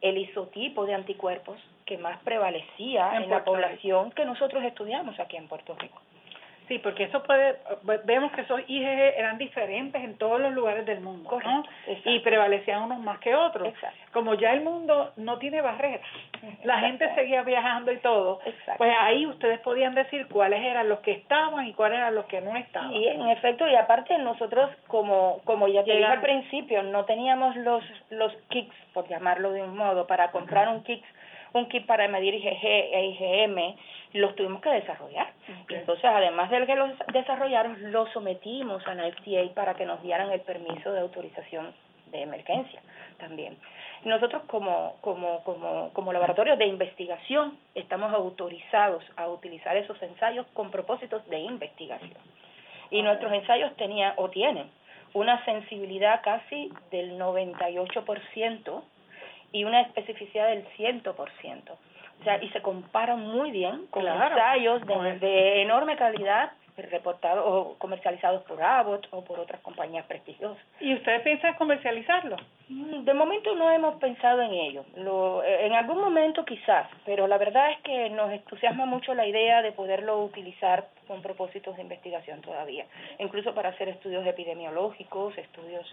el 0.00 0.18
isotipo 0.18 0.86
de 0.86 0.94
anticuerpos 0.94 1.58
que 1.84 1.98
más 1.98 2.18
prevalecía 2.22 3.16
en, 3.16 3.28
la 3.28 3.44
población 3.44 4.12
que 4.12 4.24
nosotros 4.24 4.62
estudiamos 4.64 5.18
aquí 5.18 5.36
en 5.36 5.48
Puerto 5.48 5.74
Rico. 5.74 6.00
Sí, 6.70 6.78
porque 6.78 7.02
eso 7.02 7.20
puede, 7.24 7.56
vemos 8.04 8.30
que 8.30 8.42
esos 8.42 8.60
IgG 8.68 8.86
eran 9.18 9.38
diferentes 9.38 10.00
en 10.04 10.16
todos 10.18 10.40
los 10.40 10.52
lugares 10.52 10.86
del 10.86 11.00
mundo, 11.00 11.28
¿no? 11.44 11.64
Y 12.04 12.20
prevalecían 12.20 12.84
unos 12.84 13.00
más 13.00 13.18
que 13.18 13.34
otros. 13.34 13.66
Exacto. 13.66 13.98
Como 14.12 14.34
ya 14.34 14.52
el 14.52 14.60
mundo 14.62 15.10
no 15.16 15.36
tiene 15.38 15.62
barreras, 15.62 16.00
la 16.62 16.78
gente 16.78 17.12
seguía 17.16 17.42
viajando 17.42 17.90
y 17.90 17.96
todo, 17.96 18.38
Exacto. 18.46 18.78
pues 18.78 18.94
ahí 19.00 19.26
ustedes 19.26 19.58
podían 19.60 19.96
decir 19.96 20.28
cuáles 20.28 20.62
eran 20.62 20.88
los 20.88 21.00
que 21.00 21.10
estaban 21.10 21.66
y 21.66 21.72
cuáles 21.72 21.98
eran 21.98 22.14
los 22.14 22.26
que 22.26 22.40
no 22.40 22.54
estaban. 22.56 22.92
Sí, 22.92 23.04
en 23.04 23.28
efecto, 23.30 23.66
y 23.66 23.74
aparte 23.74 24.16
nosotros, 24.18 24.70
como 24.86 25.40
como 25.44 25.66
ya 25.66 25.82
te 25.82 25.90
dije 25.90 26.04
al 26.04 26.20
principio, 26.20 26.84
no 26.84 27.04
teníamos 27.04 27.56
los 27.56 27.82
los 28.10 28.32
kits, 28.48 28.76
por 28.94 29.08
llamarlo 29.08 29.50
de 29.50 29.64
un 29.64 29.76
modo, 29.76 30.06
para 30.06 30.30
comprar 30.30 30.68
un 30.68 30.84
kit 30.84 31.02
un 31.52 31.68
kit 31.68 31.86
para 31.86 32.08
medir 32.08 32.34
IgG 32.34 32.64
e 32.64 33.06
IgM, 33.06 33.76
los 34.14 34.34
tuvimos 34.36 34.60
que 34.60 34.70
desarrollar. 34.70 35.32
Entonces, 35.68 36.04
además 36.04 36.50
de 36.50 36.66
que 36.66 36.74
los 36.76 36.90
desarrollaron, 37.12 37.92
los 37.92 38.10
sometimos 38.10 38.86
a 38.86 38.94
la 38.94 39.10
FDA 39.10 39.52
para 39.54 39.74
que 39.74 39.86
nos 39.86 40.02
dieran 40.02 40.30
el 40.30 40.40
permiso 40.40 40.92
de 40.92 41.00
autorización 41.00 41.72
de 42.10 42.22
emergencia 42.22 42.80
también. 43.18 43.56
Nosotros 44.04 44.42
como, 44.46 44.96
como, 45.00 45.44
como, 45.44 45.90
como 45.92 46.12
laboratorio 46.12 46.56
de 46.56 46.66
investigación 46.66 47.58
estamos 47.74 48.12
autorizados 48.12 49.04
a 49.16 49.28
utilizar 49.28 49.76
esos 49.76 50.00
ensayos 50.02 50.46
con 50.54 50.70
propósitos 50.70 51.26
de 51.28 51.38
investigación. 51.38 52.18
Y 52.90 53.02
nuestros 53.02 53.32
ensayos 53.32 53.76
tenían 53.76 54.14
o 54.16 54.30
tienen 54.30 54.70
una 55.12 55.44
sensibilidad 55.44 56.22
casi 56.22 56.72
del 56.90 57.18
98% 57.18 58.82
y 59.52 59.64
una 59.64 59.82
especificidad 59.82 60.48
del 60.48 60.66
100%. 60.76 61.70
O 61.70 62.24
sea, 62.24 62.42
y 62.42 62.48
se 62.50 62.60
comparan 62.60 63.20
muy 63.20 63.50
bien 63.50 63.86
con 63.90 64.06
ensayos 64.06 64.86
de, 64.86 65.18
de 65.18 65.62
enorme 65.62 65.96
calidad 65.96 66.52
reportados 66.76 67.44
o 67.46 67.76
comercializados 67.78 68.42
por 68.42 68.62
Abbott 68.62 69.06
o 69.10 69.24
por 69.24 69.38
otras 69.38 69.60
compañías 69.60 70.06
prestigiosas. 70.06 70.62
¿Y 70.80 70.94
ustedes 70.94 71.22
piensan 71.22 71.54
comercializarlo? 71.54 72.36
Mm, 72.68 73.04
de 73.04 73.14
momento 73.14 73.54
no 73.54 73.70
hemos 73.70 73.96
pensado 73.96 74.42
en 74.42 74.52
ello. 74.52 74.84
Lo, 74.96 75.42
eh, 75.42 75.66
en 75.66 75.72
algún 75.72 76.00
momento 76.00 76.44
quizás, 76.44 76.88
pero 77.04 77.26
la 77.26 77.38
verdad 77.38 77.72
es 77.72 77.78
que 77.82 78.10
nos 78.10 78.30
entusiasma 78.32 78.86
mucho 78.86 79.14
la 79.14 79.26
idea 79.26 79.62
de 79.62 79.72
poderlo 79.72 80.22
utilizar 80.22 80.88
con 81.06 81.22
propósitos 81.22 81.76
de 81.76 81.82
investigación 81.82 82.40
todavía, 82.40 82.86
incluso 83.18 83.54
para 83.54 83.70
hacer 83.70 83.88
estudios 83.88 84.26
epidemiológicos, 84.26 85.36
estudios 85.36 85.86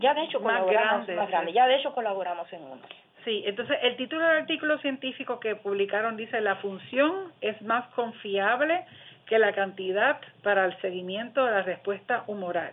ya 0.00 0.14
de 0.14 0.24
hecho 0.24 0.40
colaboramos 0.42 1.08
más 1.08 1.28
grandes, 1.28 1.54
ya 1.54 1.66
de 1.66 1.76
hecho 1.76 1.94
colaboramos 1.94 2.52
en 2.52 2.62
uno. 2.62 2.82
Sí, 3.24 3.42
entonces 3.46 3.78
el 3.82 3.96
título 3.96 4.26
del 4.26 4.42
artículo 4.42 4.78
científico 4.78 5.40
que 5.40 5.56
publicaron 5.56 6.16
dice 6.16 6.40
la 6.42 6.56
función 6.56 7.32
es 7.40 7.60
más 7.62 7.88
confiable 7.94 8.84
que 9.26 9.38
la 9.38 9.52
cantidad 9.52 10.20
para 10.42 10.64
el 10.66 10.80
seguimiento 10.80 11.44
de 11.44 11.52
la 11.52 11.62
respuesta 11.62 12.24
humoral. 12.26 12.72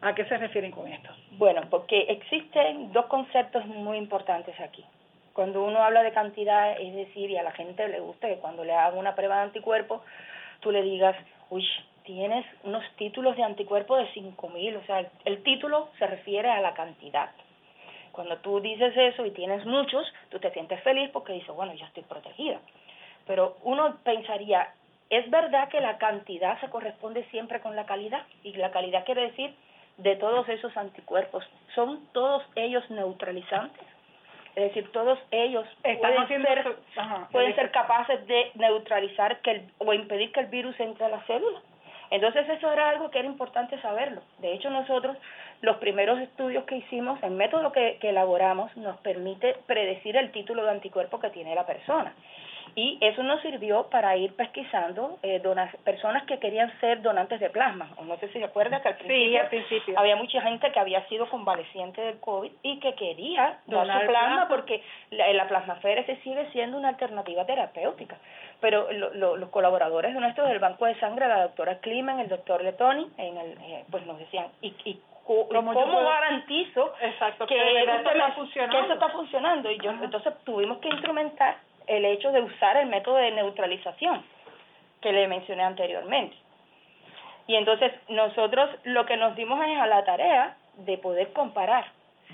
¿A 0.00 0.14
qué 0.14 0.24
se 0.26 0.36
refieren 0.36 0.70
con 0.70 0.86
esto? 0.86 1.10
Bueno, 1.32 1.62
porque 1.70 2.00
existen 2.08 2.92
dos 2.92 3.06
conceptos 3.06 3.64
muy 3.66 3.96
importantes 3.96 4.58
aquí. 4.60 4.84
Cuando 5.32 5.64
uno 5.64 5.82
habla 5.82 6.02
de 6.02 6.12
cantidad, 6.12 6.80
es 6.80 6.94
decir, 6.94 7.30
y 7.30 7.36
a 7.36 7.42
la 7.42 7.52
gente 7.52 7.88
le 7.88 8.00
gusta 8.00 8.28
que 8.28 8.36
cuando 8.36 8.64
le 8.64 8.72
hagan 8.72 8.98
una 8.98 9.14
prueba 9.14 9.36
de 9.36 9.42
anticuerpo, 9.42 10.02
tú 10.60 10.70
le 10.70 10.82
digas, 10.82 11.16
uy, 11.50 11.66
tienes 12.04 12.46
unos 12.62 12.84
títulos 12.96 13.36
de 13.36 13.42
anticuerpo 13.42 13.96
de 13.96 14.08
5.000, 14.12 14.76
o 14.76 14.86
sea, 14.86 15.04
el, 15.24 15.42
título 15.42 15.90
se 15.98 16.06
refiere 16.06 16.48
a 16.48 16.60
la 16.60 16.72
cantidad. 16.72 17.30
Cuando 18.12 18.38
tú 18.38 18.60
dices 18.60 18.96
eso 18.96 19.26
y 19.26 19.32
tienes 19.32 19.66
muchos, 19.66 20.06
tú 20.30 20.38
te 20.38 20.50
sientes 20.52 20.82
feliz 20.82 21.10
porque 21.12 21.34
dices, 21.34 21.54
bueno, 21.54 21.74
ya 21.74 21.86
estoy 21.86 22.04
protegida. 22.04 22.60
Pero 23.26 23.58
uno 23.64 23.98
pensaría, 24.04 24.68
es 25.10 25.30
verdad 25.30 25.68
que 25.68 25.80
la 25.80 25.98
cantidad 25.98 26.58
se 26.60 26.68
corresponde 26.68 27.24
siempre 27.30 27.60
con 27.60 27.76
la 27.76 27.86
calidad 27.86 28.22
y 28.42 28.52
la 28.54 28.70
calidad 28.70 29.04
quiere 29.04 29.22
decir 29.22 29.54
de 29.98 30.16
todos 30.16 30.48
esos 30.48 30.76
anticuerpos. 30.76 31.44
¿Son 31.74 32.06
todos 32.12 32.42
ellos 32.54 32.88
neutralizantes? 32.90 33.86
Es 34.56 34.64
decir, 34.68 34.90
todos 34.90 35.18
ellos 35.30 35.66
pueden, 35.82 36.26
ser, 36.28 36.76
pueden 37.30 37.54
ser 37.54 37.70
capaces 37.70 38.26
de 38.26 38.50
neutralizar 38.54 39.40
que 39.40 39.66
o 39.78 39.92
impedir 39.92 40.32
que 40.32 40.40
el 40.40 40.46
virus 40.46 40.78
entre 40.80 41.04
a 41.04 41.08
la 41.10 41.20
célula. 41.24 41.60
Entonces 42.10 42.48
eso 42.48 42.72
era 42.72 42.88
algo 42.88 43.10
que 43.10 43.18
era 43.18 43.28
importante 43.28 43.80
saberlo. 43.82 44.22
De 44.38 44.52
hecho, 44.54 44.70
nosotros 44.70 45.16
los 45.60 45.76
primeros 45.76 46.20
estudios 46.20 46.64
que 46.64 46.76
hicimos, 46.76 47.22
el 47.22 47.32
método 47.32 47.72
que, 47.72 47.98
que 48.00 48.10
elaboramos 48.10 48.74
nos 48.76 48.96
permite 48.98 49.56
predecir 49.66 50.16
el 50.16 50.32
título 50.32 50.64
de 50.64 50.70
anticuerpo 50.70 51.20
que 51.20 51.30
tiene 51.30 51.54
la 51.54 51.66
persona 51.66 52.14
y 52.78 52.98
eso 53.00 53.22
nos 53.22 53.40
sirvió 53.40 53.88
para 53.88 54.18
ir 54.18 54.36
pesquisando 54.36 55.18
eh, 55.22 55.42
personas 55.82 56.24
que 56.24 56.38
querían 56.38 56.70
ser 56.78 57.00
donantes 57.00 57.40
de 57.40 57.48
plasma. 57.48 57.88
No 58.04 58.18
sé 58.18 58.28
si 58.28 58.38
se 58.38 58.44
acuerda 58.44 58.82
que 58.82 58.88
al 58.88 58.96
principio, 58.96 59.98
había 59.98 60.14
mucha 60.16 60.42
gente 60.42 60.70
que 60.70 60.78
había 60.78 61.02
sido 61.08 61.26
convaleciente 61.30 62.02
del 62.02 62.20
COVID 62.20 62.52
y 62.62 62.78
que 62.80 62.94
quería 62.94 63.60
donar 63.64 64.02
su 64.02 64.06
plasma, 64.08 64.48
porque 64.48 64.82
la, 65.10 65.32
la 65.32 65.48
plasmaféresis 65.48 66.18
sigue 66.22 66.50
siendo 66.52 66.76
una 66.76 66.90
alternativa 66.90 67.46
terapéutica. 67.46 68.18
Pero 68.60 68.92
los 68.92 69.48
colaboradores 69.48 70.14
nuestros 70.14 70.46
del 70.48 70.58
Banco 70.58 70.84
de 70.84 70.98
Sangre, 71.00 71.28
la 71.28 71.44
doctora 71.44 71.78
Kliman, 71.78 72.20
el 72.20 72.28
doctor 72.28 72.62
Letoni, 72.62 73.10
en 73.16 73.38
el, 73.38 73.52
eh, 73.52 73.84
pues 73.90 74.04
nos 74.04 74.18
decían, 74.18 74.48
¿y, 74.60 74.74
y 74.84 75.00
¿Cómo, 75.26 75.74
garantizo 76.04 76.94
Exacto, 77.00 77.46
que, 77.48 77.56
que, 77.56 77.80
está 77.82 78.32
funcionando? 78.32 78.78
que 78.78 78.84
eso 78.84 78.92
está 78.92 79.08
funcionando? 79.08 79.70
Y 79.72 79.78
yo, 79.78 79.90
entonces 79.90 80.32
tuvimos 80.44 80.78
que 80.78 80.88
instrumentar 80.88 81.56
el 81.86 82.04
hecho 82.04 82.32
de 82.32 82.42
usar 82.42 82.76
el 82.76 82.88
método 82.88 83.16
de 83.16 83.30
neutralización 83.32 84.24
que 85.00 85.12
le 85.12 85.28
mencioné 85.28 85.62
anteriormente. 85.62 86.36
Y 87.46 87.54
entonces 87.54 87.92
nosotros 88.08 88.70
lo 88.84 89.06
que 89.06 89.16
nos 89.16 89.36
dimos 89.36 89.60
es 89.64 89.78
a 89.78 89.86
la 89.86 90.04
tarea 90.04 90.56
de 90.78 90.98
poder 90.98 91.32
comparar 91.32 91.86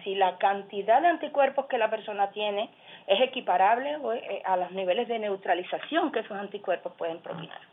si 0.02 0.14
la 0.14 0.38
cantidad 0.38 1.02
de 1.02 1.08
anticuerpos 1.08 1.66
que 1.66 1.78
la 1.78 1.90
persona 1.90 2.30
tiene 2.30 2.70
es 3.06 3.20
equiparable 3.20 3.98
eh, 4.14 4.42
a 4.44 4.56
los 4.56 4.70
niveles 4.72 5.08
de 5.08 5.18
neutralización 5.18 6.12
que 6.12 6.20
esos 6.20 6.36
anticuerpos 6.36 6.92
pueden 6.96 7.18
propinar. 7.18 7.71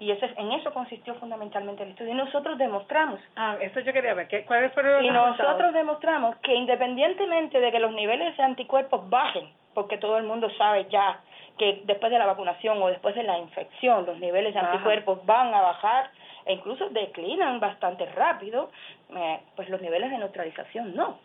Y 0.00 0.10
ese, 0.10 0.26
en 0.36 0.52
eso 0.52 0.72
consistió 0.72 1.14
fundamentalmente 1.14 1.82
el 1.82 1.90
estudio. 1.90 2.12
Y 2.12 2.16
nosotros 2.16 2.58
demostramos. 2.58 3.20
Ah, 3.36 3.56
eso 3.60 3.80
yo 3.80 3.92
quería 3.92 4.14
ver. 4.14 4.28
¿qué, 4.28 4.44
¿Cuáles 4.44 4.72
fueron 4.72 4.94
los 4.94 5.04
Y 5.04 5.10
nosotros 5.10 5.72
demostramos 5.72 6.36
que 6.36 6.54
independientemente 6.54 7.60
de 7.60 7.70
que 7.70 7.78
los 7.78 7.92
niveles 7.92 8.36
de 8.36 8.42
anticuerpos 8.42 9.08
bajen 9.08 9.48
porque 9.74 9.98
todo 9.98 10.16
el 10.16 10.24
mundo 10.24 10.48
sabe 10.56 10.86
ya 10.88 11.20
que 11.58 11.82
después 11.84 12.10
de 12.10 12.18
la 12.18 12.26
vacunación 12.26 12.82
o 12.82 12.88
después 12.88 13.14
de 13.14 13.22
la 13.22 13.38
infección 13.38 14.06
los 14.06 14.18
niveles 14.18 14.54
de 14.54 14.60
anticuerpos 14.60 15.24
van 15.26 15.52
a 15.52 15.60
bajar 15.60 16.10
e 16.46 16.54
incluso 16.54 16.88
declinan 16.90 17.60
bastante 17.60 18.06
rápido, 18.06 18.70
eh, 19.14 19.40
pues 19.56 19.68
los 19.68 19.80
niveles 19.80 20.10
de 20.10 20.18
neutralización 20.18 20.94
no. 20.94 21.18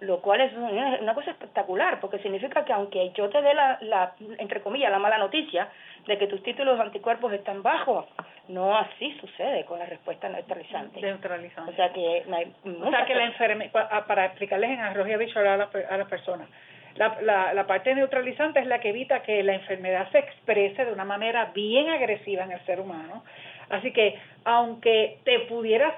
Lo 0.00 0.20
cual 0.20 0.40
es 0.40 0.52
una 0.54 1.14
cosa 1.14 1.30
espectacular, 1.30 2.00
porque 2.00 2.18
significa 2.18 2.64
que 2.64 2.72
aunque 2.72 3.10
yo 3.12 3.28
te 3.30 3.40
dé 3.40 3.54
la, 3.54 3.78
la, 3.80 4.12
entre 4.38 4.60
comillas, 4.60 4.90
la 4.90 4.98
mala 4.98 5.18
noticia 5.18 5.68
de 6.06 6.18
que 6.18 6.26
tus 6.26 6.42
títulos 6.42 6.76
de 6.76 6.84
anticuerpos 6.84 7.32
están 7.32 7.62
bajos, 7.62 8.06
no 8.48 8.76
así 8.76 9.16
sucede 9.20 9.64
con 9.64 9.78
la 9.78 9.86
respuesta 9.86 10.28
neutralizante. 10.28 11.00
Neutralizante. 11.00 11.72
O 11.72 11.74
sea 11.74 11.92
que, 11.92 12.24
o 12.64 12.90
sea 12.90 13.06
que 13.06 13.14
la 13.14 13.24
enfermedad, 13.24 13.88
ah, 13.90 14.04
para 14.06 14.26
explicarles 14.26 14.70
en 14.70 14.80
arroz 14.80 15.08
y 15.08 15.12
a, 15.12 15.56
la, 15.56 15.70
a 15.90 15.96
las 15.96 16.08
personas, 16.08 16.48
la, 16.96 17.16
la, 17.22 17.54
la 17.54 17.66
parte 17.66 17.94
neutralizante 17.94 18.60
es 18.60 18.66
la 18.66 18.80
que 18.80 18.90
evita 18.90 19.22
que 19.22 19.42
la 19.42 19.54
enfermedad 19.54 20.10
se 20.12 20.18
exprese 20.18 20.84
de 20.84 20.92
una 20.92 21.04
manera 21.04 21.50
bien 21.54 21.88
agresiva 21.88 22.44
en 22.44 22.52
el 22.52 22.60
ser 22.66 22.80
humano. 22.80 23.24
Así 23.70 23.92
que 23.92 24.18
aunque 24.44 25.18
te 25.24 25.40
pudieras 25.40 25.94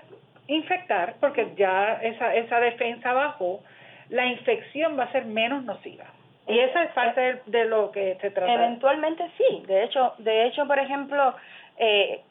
infectar, 0.46 1.16
porque 1.20 1.52
ya 1.56 1.94
esa, 2.02 2.34
esa 2.34 2.60
defensa 2.60 3.12
bajó, 3.12 3.60
la 4.08 4.26
infección 4.26 4.98
va 4.98 5.04
a 5.04 5.12
ser 5.12 5.24
menos 5.24 5.64
nociva. 5.64 6.06
Y 6.48 6.58
esa 6.58 6.84
es 6.84 6.92
parte 6.92 7.42
de, 7.46 7.64
lo 7.64 7.90
que 7.90 8.16
se 8.20 8.30
trata. 8.30 8.52
Eventualmente 8.52 9.28
sí. 9.36 9.64
De 9.66 9.84
hecho, 9.84 10.14
de 10.18 10.46
hecho, 10.46 10.66
por 10.66 10.78
ejemplo, 10.78 11.34
eh, 11.76 12.22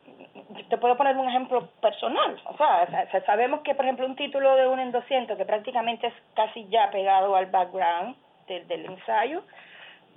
te 0.69 0.77
puedo 0.77 0.95
poner 0.95 1.17
un 1.17 1.27
ejemplo 1.27 1.69
personal. 1.81 2.39
O 2.45 2.57
sea, 2.57 3.07
sabemos 3.25 3.61
que, 3.61 3.75
por 3.75 3.85
ejemplo, 3.85 4.05
un 4.05 4.15
título 4.15 4.55
de 4.55 4.67
un 4.67 4.79
en 4.79 4.91
200 4.91 5.37
que 5.37 5.45
prácticamente 5.45 6.07
es 6.07 6.13
casi 6.33 6.67
ya 6.69 6.89
pegado 6.91 7.35
al 7.35 7.47
background, 7.47 8.15
del, 8.47 8.85
ensayo, 8.85 9.41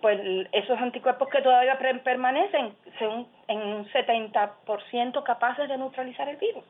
pues 0.00 0.20
esos 0.52 0.78
anticuerpos 0.78 1.28
que 1.28 1.40
todavía 1.40 1.78
permanecen 2.04 2.74
son 2.98 3.26
en 3.48 3.58
un 3.58 3.88
70% 3.88 5.22
capaces 5.22 5.68
de 5.68 5.78
neutralizar 5.78 6.28
el 6.28 6.36
virus. 6.36 6.64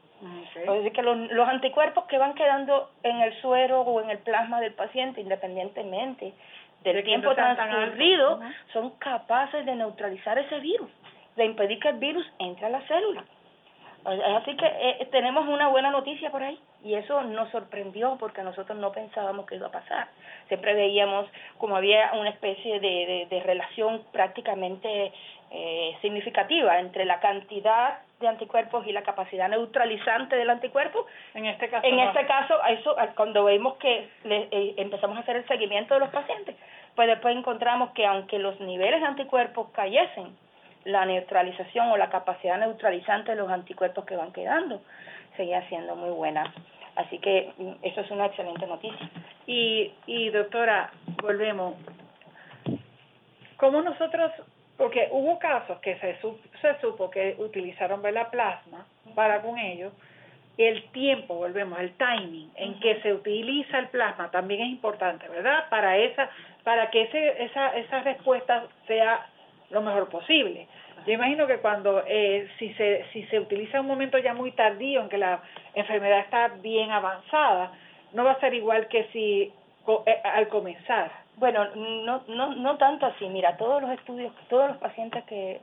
Es 0.54 0.66
decir, 0.66 0.92
que 0.92 1.02
los, 1.02 1.16
los 1.30 1.48
anticuerpos 1.48 2.04
que 2.04 2.18
van 2.18 2.34
quedando 2.34 2.90
en 3.02 3.20
el 3.20 3.34
suero 3.40 3.82
o 3.82 4.00
en 4.00 4.10
el 4.10 4.18
plasma 4.18 4.60
del 4.60 4.72
paciente, 4.72 5.20
independientemente 5.20 6.32
del 6.84 7.04
tiempo 7.04 7.34
transcurrido, 7.34 8.40
son 8.72 8.90
capaces 8.98 9.64
de 9.66 9.74
neutralizar 9.74 10.38
ese 10.38 10.60
virus, 10.60 10.90
de 11.36 11.44
impedir 11.44 11.78
que 11.80 11.88
el 11.88 11.98
virus 11.98 12.26
entre 12.38 12.66
a 12.66 12.70
la 12.70 12.80
célula. 12.82 13.24
Así 14.04 14.56
que 14.56 14.66
eh, 14.66 15.08
tenemos 15.10 15.46
una 15.48 15.68
buena 15.68 15.90
noticia 15.90 16.30
por 16.30 16.42
ahí 16.42 16.58
y 16.84 16.94
eso 16.94 17.22
nos 17.24 17.50
sorprendió 17.50 18.16
porque 18.18 18.42
nosotros 18.42 18.78
no 18.78 18.92
pensábamos 18.92 19.44
que 19.46 19.56
iba 19.56 19.66
a 19.66 19.72
pasar. 19.72 20.08
Siempre 20.46 20.74
veíamos 20.74 21.26
como 21.58 21.76
había 21.76 22.12
una 22.12 22.30
especie 22.30 22.80
de, 22.80 23.26
de, 23.28 23.40
relación 23.40 24.04
prácticamente 24.12 25.12
eh, 25.50 25.96
significativa 26.00 26.78
entre 26.78 27.04
la 27.04 27.20
cantidad 27.20 27.98
de 28.20 28.28
anticuerpos 28.28 28.86
y 28.86 28.92
la 28.92 29.02
capacidad 29.02 29.48
neutralizante 29.48 30.36
del 30.36 30.50
anticuerpo. 30.50 31.06
En 31.34 31.46
este 31.46 31.68
caso, 31.68 31.86
en 31.86 31.98
este 32.00 32.26
caso 32.26 32.54
eso 32.68 32.96
cuando 33.14 33.44
vemos 33.44 33.76
que 33.76 34.08
le, 34.24 34.48
eh, 34.50 34.74
empezamos 34.76 35.16
a 35.16 35.20
hacer 35.20 35.36
el 35.36 35.46
seguimiento 35.46 35.94
de 35.94 36.00
los 36.00 36.10
pacientes, 36.10 36.56
pues 36.94 37.08
después 37.08 37.36
encontramos 37.36 37.90
que 37.90 38.06
aunque 38.06 38.38
los 38.38 38.58
niveles 38.60 39.00
de 39.00 39.06
anticuerpos 39.06 39.68
cayesen, 39.70 40.36
la 40.84 41.04
neutralización 41.04 41.90
o 41.90 41.96
la 41.96 42.08
capacidad 42.08 42.58
neutralizante 42.58 43.32
de 43.32 43.36
los 43.36 43.50
anticuerpos 43.50 44.04
que 44.04 44.16
van 44.16 44.32
quedando 44.32 44.80
seguía 45.36 45.66
siendo 45.68 45.96
muy 45.96 46.10
buena. 46.10 46.52
Así 46.96 47.18
que 47.18 47.52
mm, 47.56 47.72
eso 47.82 48.00
es 48.02 48.10
una 48.10 48.26
excelente 48.26 48.66
noticia. 48.66 49.08
Y, 49.46 49.92
y 50.06 50.30
doctora, 50.30 50.90
volvemos. 51.22 51.74
¿Cómo 53.56 53.80
nosotros, 53.82 54.32
porque 54.78 55.08
hubo 55.10 55.38
casos 55.38 55.78
que 55.80 55.96
se, 55.98 56.16
se 56.62 56.80
supo 56.80 57.10
que 57.10 57.34
utilizaron 57.38 58.00
la 58.14 58.30
plasma 58.30 58.86
para 59.14 59.42
con 59.42 59.58
ellos, 59.58 59.92
el 60.56 60.84
tiempo, 60.90 61.34
volvemos, 61.34 61.78
el 61.80 61.92
timing 61.94 62.50
en 62.54 62.80
que 62.80 63.00
se 63.02 63.12
utiliza 63.12 63.78
el 63.78 63.88
plasma 63.88 64.30
también 64.30 64.60
es 64.62 64.68
importante, 64.68 65.28
¿verdad? 65.28 65.68
Para 65.68 65.98
esa, 65.98 66.30
para 66.64 66.90
que 66.90 67.02
ese, 67.02 67.44
esa, 67.44 67.76
esa 67.76 68.00
respuesta 68.00 68.66
sea 68.86 69.26
lo 69.70 69.82
mejor 69.82 70.08
posible. 70.08 70.66
Yo 71.06 71.12
imagino 71.12 71.46
que 71.46 71.58
cuando, 71.58 72.02
eh, 72.06 72.48
si, 72.58 72.72
se, 72.74 73.04
si 73.12 73.24
se 73.26 73.38
utiliza 73.38 73.80
un 73.80 73.86
momento 73.86 74.18
ya 74.18 74.34
muy 74.34 74.52
tardío 74.52 75.00
en 75.00 75.08
que 75.08 75.18
la 75.18 75.42
enfermedad 75.74 76.20
está 76.20 76.48
bien 76.48 76.90
avanzada, 76.90 77.72
no 78.12 78.24
va 78.24 78.32
a 78.32 78.40
ser 78.40 78.54
igual 78.54 78.88
que 78.88 79.04
si 79.12 79.52
eh, 80.06 80.20
al 80.24 80.48
comenzar. 80.48 81.27
Bueno, 81.38 81.66
no, 81.74 82.22
no, 82.26 82.54
no 82.54 82.76
tanto 82.76 83.06
así. 83.06 83.28
Mira, 83.28 83.56
todos 83.56 83.80
los 83.80 83.90
estudios, 83.92 84.32
todos 84.48 84.68
los 84.68 84.76
pacientes 84.78 85.24
que, 85.24 85.60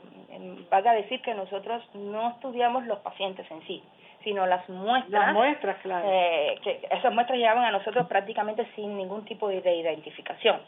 van 0.69 0.87
a 0.87 0.93
decir 0.93 1.21
que 1.21 1.33
nosotros 1.33 1.83
no 1.93 2.31
estudiamos 2.31 2.85
los 2.85 2.99
pacientes 2.99 3.49
en 3.51 3.61
sí, 3.67 3.83
sino 4.23 4.45
las 4.45 4.67
muestras. 4.69 5.11
Las 5.11 5.33
muestras, 5.33 5.77
claro. 5.81 6.07
Eh, 6.09 6.59
que 6.63 6.87
esas 6.89 7.13
muestras 7.13 7.37
llegaban 7.37 7.65
a 7.65 7.71
nosotros 7.71 8.07
prácticamente 8.07 8.65
sin 8.75 8.95
ningún 8.95 9.25
tipo 9.25 9.49
de, 9.49 9.75
identificación. 9.75 10.61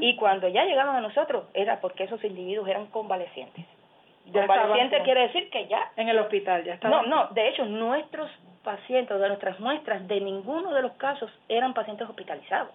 Y 0.00 0.16
cuando 0.16 0.48
ya 0.48 0.64
llegaban 0.64 0.96
a 0.96 1.00
nosotros 1.00 1.44
era 1.54 1.80
porque 1.80 2.04
esos 2.04 2.22
individuos 2.24 2.68
eran 2.68 2.86
convalecientes. 2.86 3.64
Convaleciente 4.32 5.02
quiere 5.02 5.22
decir 5.22 5.48
que 5.50 5.66
ya. 5.68 5.90
En 5.96 6.08
el 6.08 6.18
hospital, 6.18 6.64
ya 6.64 6.74
estaban. 6.74 7.08
No, 7.08 7.24
no, 7.24 7.28
de 7.28 7.48
hecho, 7.48 7.64
nuestros 7.64 8.30
pacientes, 8.62 9.18
de 9.18 9.28
nuestras 9.28 9.58
muestras, 9.60 10.06
de 10.06 10.20
ninguno 10.20 10.74
de 10.74 10.82
los 10.82 10.92
casos 10.92 11.30
eran 11.48 11.72
pacientes 11.72 12.08
hospitalizados. 12.08 12.70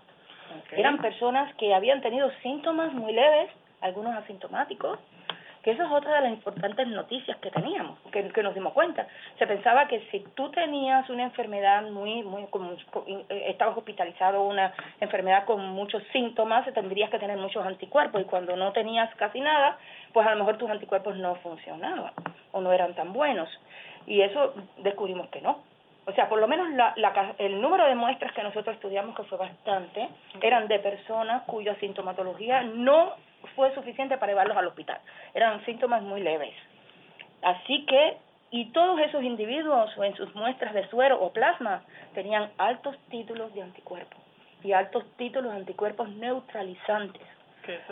Eran 0.71 0.97
personas 0.97 1.53
que 1.55 1.73
habían 1.73 2.01
tenido 2.01 2.31
síntomas 2.41 2.93
muy 2.93 3.13
leves, 3.13 3.49
algunos 3.81 4.15
asintomáticos, 4.15 4.99
que 5.63 5.71
eso 5.71 5.83
es 5.83 5.91
otra 5.91 6.15
de 6.15 6.21
las 6.23 6.31
importantes 6.33 6.87
noticias 6.89 7.37
que 7.37 7.49
teníamos, 7.49 7.97
que, 8.11 8.43
nos 8.43 8.53
dimos 8.53 8.73
cuenta. 8.73 9.07
Se 9.39 9.47
pensaba 9.47 9.87
que 9.87 10.01
si 10.11 10.19
tú 10.35 10.51
tenías 10.51 11.09
una 11.09 11.23
enfermedad 11.23 11.83
muy, 11.83 12.21
muy, 12.21 12.45
como, 12.47 12.73
eh, 12.73 13.45
estabas 13.47 13.77
hospitalizado, 13.77 14.43
una 14.43 14.73
enfermedad 14.99 15.45
con 15.45 15.65
muchos 15.69 16.03
síntomas, 16.11 16.71
tendrías 16.73 17.09
que 17.09 17.17
tener 17.17 17.37
muchos 17.37 17.65
anticuerpos 17.65 18.21
y 18.21 18.25
cuando 18.25 18.57
no 18.57 18.73
tenías 18.73 19.13
casi 19.15 19.39
nada, 19.39 19.77
pues 20.11 20.27
a 20.27 20.31
lo 20.31 20.39
mejor 20.39 20.57
tus 20.57 20.69
anticuerpos 20.69 21.15
no 21.15 21.35
funcionaban 21.35 22.11
o 22.51 22.59
no 22.59 22.73
eran 22.73 22.93
tan 22.93 23.13
buenos. 23.13 23.49
Y 24.05 24.19
eso 24.19 24.53
descubrimos 24.79 25.29
que 25.29 25.39
no. 25.39 25.59
O 26.05 26.11
sea, 26.13 26.27
por 26.27 26.39
lo 26.39 26.47
menos 26.47 26.69
la, 26.71 26.93
la, 26.97 27.35
el 27.37 27.61
número 27.61 27.87
de 27.87 27.95
muestras 27.95 28.33
que 28.33 28.43
nosotros 28.43 28.75
estudiamos, 28.75 29.15
que 29.15 29.23
fue 29.23 29.37
bastante, 29.37 30.09
eran 30.41 30.67
de 30.67 30.79
personas 30.79 31.43
cuya 31.43 31.75
sintomatología 31.75 32.63
no 32.63 33.13
fue 33.55 33.73
suficiente 33.73 34.17
para 34.17 34.31
llevarlos 34.31 34.57
al 34.57 34.67
hospital. 34.67 34.99
Eran 35.33 35.63
síntomas 35.65 36.01
muy 36.01 36.21
leves. 36.21 36.53
Así 37.41 37.85
que, 37.85 38.17
y 38.51 38.71
todos 38.71 38.99
esos 38.99 39.23
individuos 39.23 39.91
en 39.97 40.15
sus 40.15 40.33
muestras 40.35 40.73
de 40.73 40.87
suero 40.89 41.21
o 41.21 41.31
plasma 41.31 41.83
tenían 42.13 42.51
altos 42.57 42.97
títulos 43.09 43.53
de 43.53 43.63
anticuerpos 43.63 44.19
y 44.63 44.71
altos 44.73 45.03
títulos 45.17 45.51
de 45.51 45.59
anticuerpos 45.59 46.09
neutralizantes. 46.09 47.21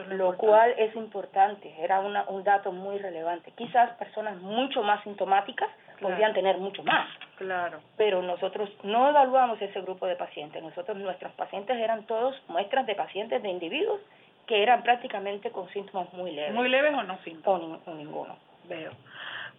lo, 0.09 0.35
cual 0.35 0.73
es 0.77 0.93
importante, 0.95 1.73
era 1.79 2.01
una, 2.01 2.25
un 2.27 2.43
dato 2.43 2.71
muy 2.71 2.97
relevante. 2.97 3.51
Quizás 3.55 3.91
personas 3.91 4.37
mucho 4.37 4.83
más 4.83 5.01
sintomáticas 5.03 5.69
podrían 6.01 6.33
tener 6.33 6.57
mucho 6.57 6.83
más. 6.83 7.07
Claro. 7.41 7.79
Pero 7.97 8.21
nosotros 8.21 8.69
no 8.83 9.09
evaluamos 9.09 9.59
ese 9.59 9.81
grupo 9.81 10.05
de 10.05 10.15
pacientes. 10.15 10.61
Nosotros, 10.61 10.95
nuestros 10.97 11.31
pacientes 11.33 11.75
eran 11.75 12.05
todos 12.05 12.39
muestras 12.47 12.85
de 12.85 12.93
pacientes 12.93 13.41
de 13.41 13.49
individuos 13.49 13.99
que 14.45 14.61
eran 14.61 14.83
prácticamente 14.83 15.49
con 15.49 15.67
síntomas 15.69 16.13
muy 16.13 16.31
leves. 16.31 16.53
¿Muy 16.53 16.69
leves 16.69 16.93
o 16.93 17.01
no 17.01 17.17
síntomas? 17.23 17.79
O, 17.87 17.93
ninguno. 17.95 18.37
Veo. 18.69 18.91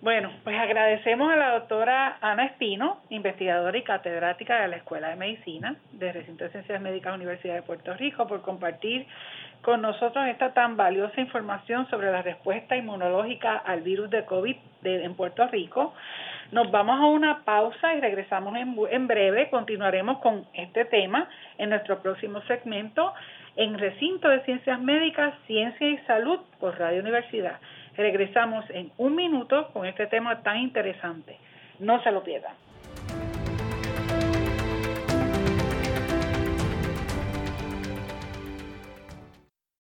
Bueno, 0.03 0.33
pues 0.43 0.59
agradecemos 0.59 1.33
a 1.33 1.37
la 1.37 1.53
doctora 1.53 2.19
Ana 2.21 2.47
Espino, 2.47 2.99
investigadora 3.09 3.79
y 3.79 3.83
catedrática 3.83 4.61
de 4.61 4.67
la 4.67 4.77
Escuela 4.79 5.11
de 5.11 5.15
Medicina 5.15 5.77
de 5.93 6.11
Recinto 6.11 6.43
de 6.43 6.51
Ciencias 6.51 6.81
Médicas 6.81 7.15
Universidad 7.15 7.55
de 7.55 7.62
Puerto 7.62 7.95
Rico, 7.95 8.27
por 8.27 8.43
compartir 8.43 9.07
con 9.62 9.81
nosotros 9.81 10.27
esta 10.27 10.55
tan 10.55 10.77
valiosa 10.77 11.21
información 11.21 11.88
sobre 11.88 12.11
la 12.11 12.21
respuesta 12.21 12.77
inmunológica 12.77 13.57
al 13.59 13.83
virus 13.83 14.11
de 14.11 14.25
COVID 14.25 14.57
en 14.83 15.15
Puerto 15.15 15.47
Rico. 15.47 15.95
Nos 16.51 16.69
vamos 16.73 17.01
a 17.01 17.05
una 17.05 17.45
pausa 17.45 17.95
y 17.95 18.01
regresamos 18.01 18.57
en, 18.57 18.75
en 18.91 19.07
breve. 19.07 19.51
Continuaremos 19.51 20.19
con 20.19 20.47
este 20.55 20.85
tema 20.85 21.29
en 21.59 21.71
nuestro 21.71 22.03
próximo 22.03 22.43
segmento 22.49 23.15
en 23.55 23.79
Recinto 23.79 24.29
de 24.29 24.41
Ciencias 24.41 24.81
Médicas, 24.81 25.33
Ciencia 25.47 25.87
y 25.87 25.99
Salud 25.99 26.41
por 26.59 26.77
Radio 26.77 27.01
Universidad. 27.01 27.61
Regresamos 27.97 28.65
en 28.71 28.91
un 28.97 29.15
minuto 29.15 29.69
con 29.73 29.87
este 29.87 30.07
tema 30.07 30.43
tan 30.43 30.59
interesante. 30.59 31.37
No 31.79 32.03
se 32.03 32.11
lo 32.11 32.23
pierdan. 32.23 32.55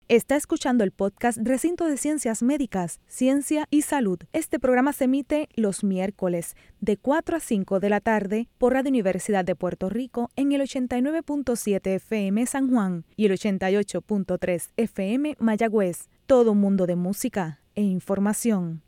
Está 0.08 0.36
escuchando 0.36 0.84
el 0.84 0.90
podcast 0.90 1.36
Recinto 1.42 1.84
de 1.84 1.98
Ciencias 1.98 2.42
Médicas, 2.42 2.98
Ciencia 3.08 3.66
y 3.68 3.82
Salud. 3.82 4.18
Este 4.32 4.58
programa 4.58 4.94
se 4.94 5.04
emite 5.04 5.50
los 5.54 5.84
miércoles 5.84 6.56
de 6.80 6.96
4 6.96 7.36
a 7.36 7.40
5 7.40 7.78
de 7.78 7.90
la 7.90 8.00
tarde 8.00 8.48
por 8.56 8.72
Radio 8.72 8.88
Universidad 8.88 9.44
de 9.44 9.54
Puerto 9.54 9.90
Rico 9.90 10.30
en 10.34 10.52
el 10.52 10.62
89.7 10.62 11.96
FM 11.96 12.46
San 12.46 12.70
Juan 12.70 13.04
y 13.16 13.26
el 13.26 13.32
88.3 13.32 14.70
FM 14.78 15.36
Mayagüez. 15.40 16.08
Todo 16.26 16.54
mundo 16.54 16.86
de 16.86 16.96
música 16.96 17.60
e 17.78 17.82
información. 17.82 18.82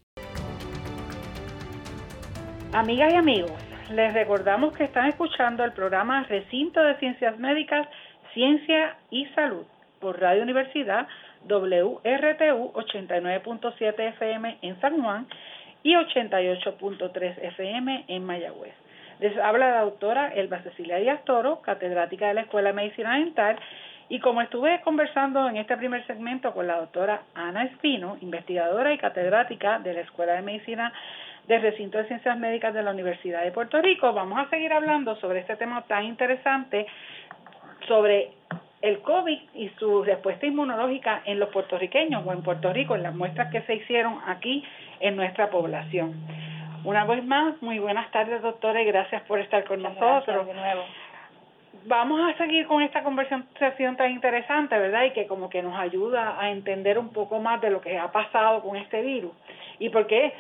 Amigas 2.73 3.13
y 3.13 3.17
amigos, 3.17 3.53
les 3.93 4.13
recordamos 4.13 4.77
que 4.77 4.83
están 4.83 5.07
escuchando 5.07 5.63
el 5.63 5.73
programa 5.73 6.25
Recinto 6.25 6.83
de 6.83 6.97
Ciencias 6.97 7.39
Médicas, 7.39 7.87
Ciencia 8.35 8.97
y 9.11 9.27
Salud 9.37 9.65
por 10.01 10.21
Radio 10.21 10.43
Universidad 10.43 11.07
WRTU 11.45 12.73
89.7 12.73 14.09
FM 14.15 14.59
en 14.63 14.81
San 14.81 15.01
Juan 15.01 15.29
y 15.85 15.95
88.3 15.95 17.39
FM 17.45 18.05
en 18.09 18.25
Mayagüez. 18.25 18.75
Les 19.21 19.37
habla 19.39 19.71
la 19.71 19.83
doctora 19.83 20.33
Elba 20.35 20.63
Cecilia 20.63 20.97
Díaz 20.97 21.25
Toro, 21.25 21.61
catedrática 21.61 22.27
de 22.27 22.35
la 22.35 22.41
Escuela 22.41 22.71
de 22.71 22.75
Medicina 22.75 23.19
Dental, 23.19 23.57
y 24.11 24.19
como 24.19 24.43
estuve 24.43 24.81
conversando 24.81 25.49
en 25.49 25.57
este 25.57 25.77
primer 25.77 26.05
segmento 26.07 26.53
con 26.53 26.67
la 26.67 26.79
doctora 26.79 27.23
Ana 27.33 27.63
Espino, 27.63 28.19
investigadora 28.21 28.93
y 28.93 28.99
catedrática 28.99 29.79
de 29.79 29.95
la 29.95 30.01
Escuela 30.01 30.33
de 30.33 30.43
Medicina 30.43 30.93
del 31.47 31.63
Recinto 31.63 31.97
de 31.97 32.07
Ciencias 32.07 32.37
Médicas 32.37 32.75
de 32.75 32.83
la 32.83 32.91
Universidad 32.91 33.45
de 33.45 33.53
Puerto 33.53 33.81
Rico, 33.81 34.13
vamos 34.13 34.39
a 34.41 34.51
seguir 34.51 34.73
hablando 34.73 35.15
sobre 35.17 35.39
este 35.39 35.55
tema 35.55 35.83
tan 35.83 36.05
interesante, 36.05 36.87
sobre 37.87 38.33
el 38.83 39.01
COVID 39.01 39.39
y 39.55 39.69
su 39.79 40.03
respuesta 40.03 40.45
inmunológica 40.45 41.23
en 41.25 41.39
los 41.39 41.51
puertorriqueños 41.51 42.27
o 42.27 42.33
en 42.33 42.43
Puerto 42.43 42.73
Rico, 42.73 42.97
en 42.97 43.05
las 43.05 43.15
muestras 43.15 43.53
que 43.53 43.63
se 43.63 43.77
hicieron 43.77 44.19
aquí 44.27 44.65
en 44.99 45.15
nuestra 45.15 45.51
población. 45.51 46.15
Una 46.83 47.05
vez 47.05 47.25
más, 47.25 47.61
muy 47.63 47.79
buenas 47.79 48.11
tardes, 48.11 48.43
doctora, 48.43 48.83
y 48.83 48.87
gracias 48.87 49.23
por 49.23 49.39
estar 49.39 49.65
con 49.65 49.83
nosotros. 49.83 50.47
de 50.47 50.55
nuevo. 50.55 50.83
Vamos 51.85 52.21
a 52.21 52.37
seguir 52.37 52.67
con 52.67 52.83
esta 52.83 53.03
conversación 53.03 53.97
tan 53.97 54.11
interesante, 54.11 54.79
¿verdad? 54.79 55.05
Y 55.05 55.11
que 55.13 55.27
como 55.27 55.49
que 55.49 55.63
nos 55.63 55.79
ayuda 55.79 56.37
a 56.39 56.51
entender 56.51 56.99
un 56.99 57.09
poco 57.11 57.39
más 57.39 57.61
de 57.61 57.71
lo 57.71 57.81
que 57.81 57.99
ha 57.99 58.13
pasado 58.13 58.61
con 58.63 58.77
este 58.77 59.01
virus 59.01 59.33
y 59.79 59.89
por 59.89 60.07
qué 60.07 60.33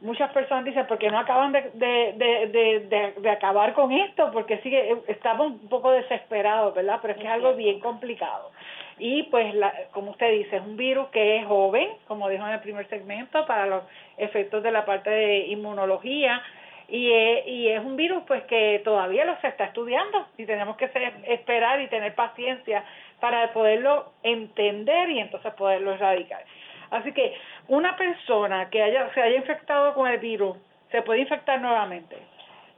muchas 0.00 0.30
personas 0.32 0.64
dicen, 0.64 0.86
porque 0.86 1.10
no 1.10 1.18
acaban 1.18 1.50
de, 1.52 1.70
de, 1.74 2.48
de, 2.48 3.14
de, 3.20 3.30
acabar 3.30 3.72
con 3.72 3.90
esto? 3.90 4.30
Porque 4.32 4.58
sigue, 4.58 4.96
estamos 5.08 5.52
un 5.52 5.68
poco 5.68 5.90
desesperados, 5.90 6.74
¿verdad? 6.74 6.98
Pero 7.00 7.14
es 7.14 7.18
que 7.18 7.26
es 7.26 7.32
algo 7.32 7.54
bien 7.54 7.80
complicado. 7.80 8.50
Y 8.98 9.24
pues, 9.24 9.54
la, 9.54 9.72
como 9.92 10.12
usted 10.12 10.30
dice, 10.30 10.56
es 10.56 10.62
un 10.62 10.76
virus 10.76 11.08
que 11.08 11.38
es 11.38 11.46
joven, 11.46 11.88
como 12.06 12.28
dijo 12.28 12.46
en 12.46 12.52
el 12.52 12.60
primer 12.60 12.86
segmento, 12.88 13.44
para 13.46 13.66
los 13.66 13.82
efectos 14.18 14.62
de 14.62 14.70
la 14.70 14.84
parte 14.84 15.10
de 15.10 15.38
inmunología, 15.46 16.42
y 16.88 17.12
es, 17.12 17.46
y 17.46 17.68
es 17.68 17.84
un 17.84 17.96
virus 17.96 18.22
pues 18.26 18.44
que 18.44 18.80
todavía 18.84 19.24
lo 19.24 19.40
se 19.40 19.48
está 19.48 19.64
estudiando 19.64 20.26
y 20.36 20.44
tenemos 20.44 20.76
que 20.76 20.90
esperar 21.24 21.80
y 21.80 21.88
tener 21.88 22.14
paciencia 22.14 22.84
para 23.20 23.52
poderlo 23.52 24.12
entender 24.22 25.10
y 25.10 25.20
entonces 25.20 25.52
poderlo 25.54 25.92
erradicar. 25.92 26.44
Así 26.90 27.12
que 27.12 27.34
una 27.68 27.96
persona 27.96 28.68
que 28.70 28.82
haya, 28.82 29.12
se 29.14 29.22
haya 29.22 29.36
infectado 29.36 29.94
con 29.94 30.08
el 30.08 30.18
virus, 30.18 30.56
¿se 30.90 31.02
puede 31.02 31.20
infectar 31.20 31.60
nuevamente? 31.60 32.16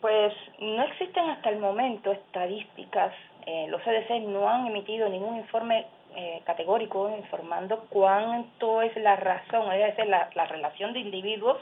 Pues 0.01 0.33
no 0.61 0.83
existen 0.85 1.29
hasta 1.31 1.51
el 1.51 1.59
momento 1.59 2.13
estadísticas. 2.13 3.13
Eh, 3.47 3.67
los 3.69 3.83
CDC 3.83 4.23
no 4.23 4.49
han 4.49 4.69
emitido 4.69 5.09
ningún 5.09 5.37
informe 5.37 5.87
eh, 6.15 6.41
categórico 6.47 7.15
informando 7.17 7.87
cuánto 7.91 8.83
es 8.83 8.97
la 8.97 9.17
razón, 9.17 9.71
es 9.73 9.97
decir, 9.97 10.07
la, 10.07 10.31
la 10.35 10.47
relación 10.47 10.93
de 10.93 11.01
individuos 11.01 11.59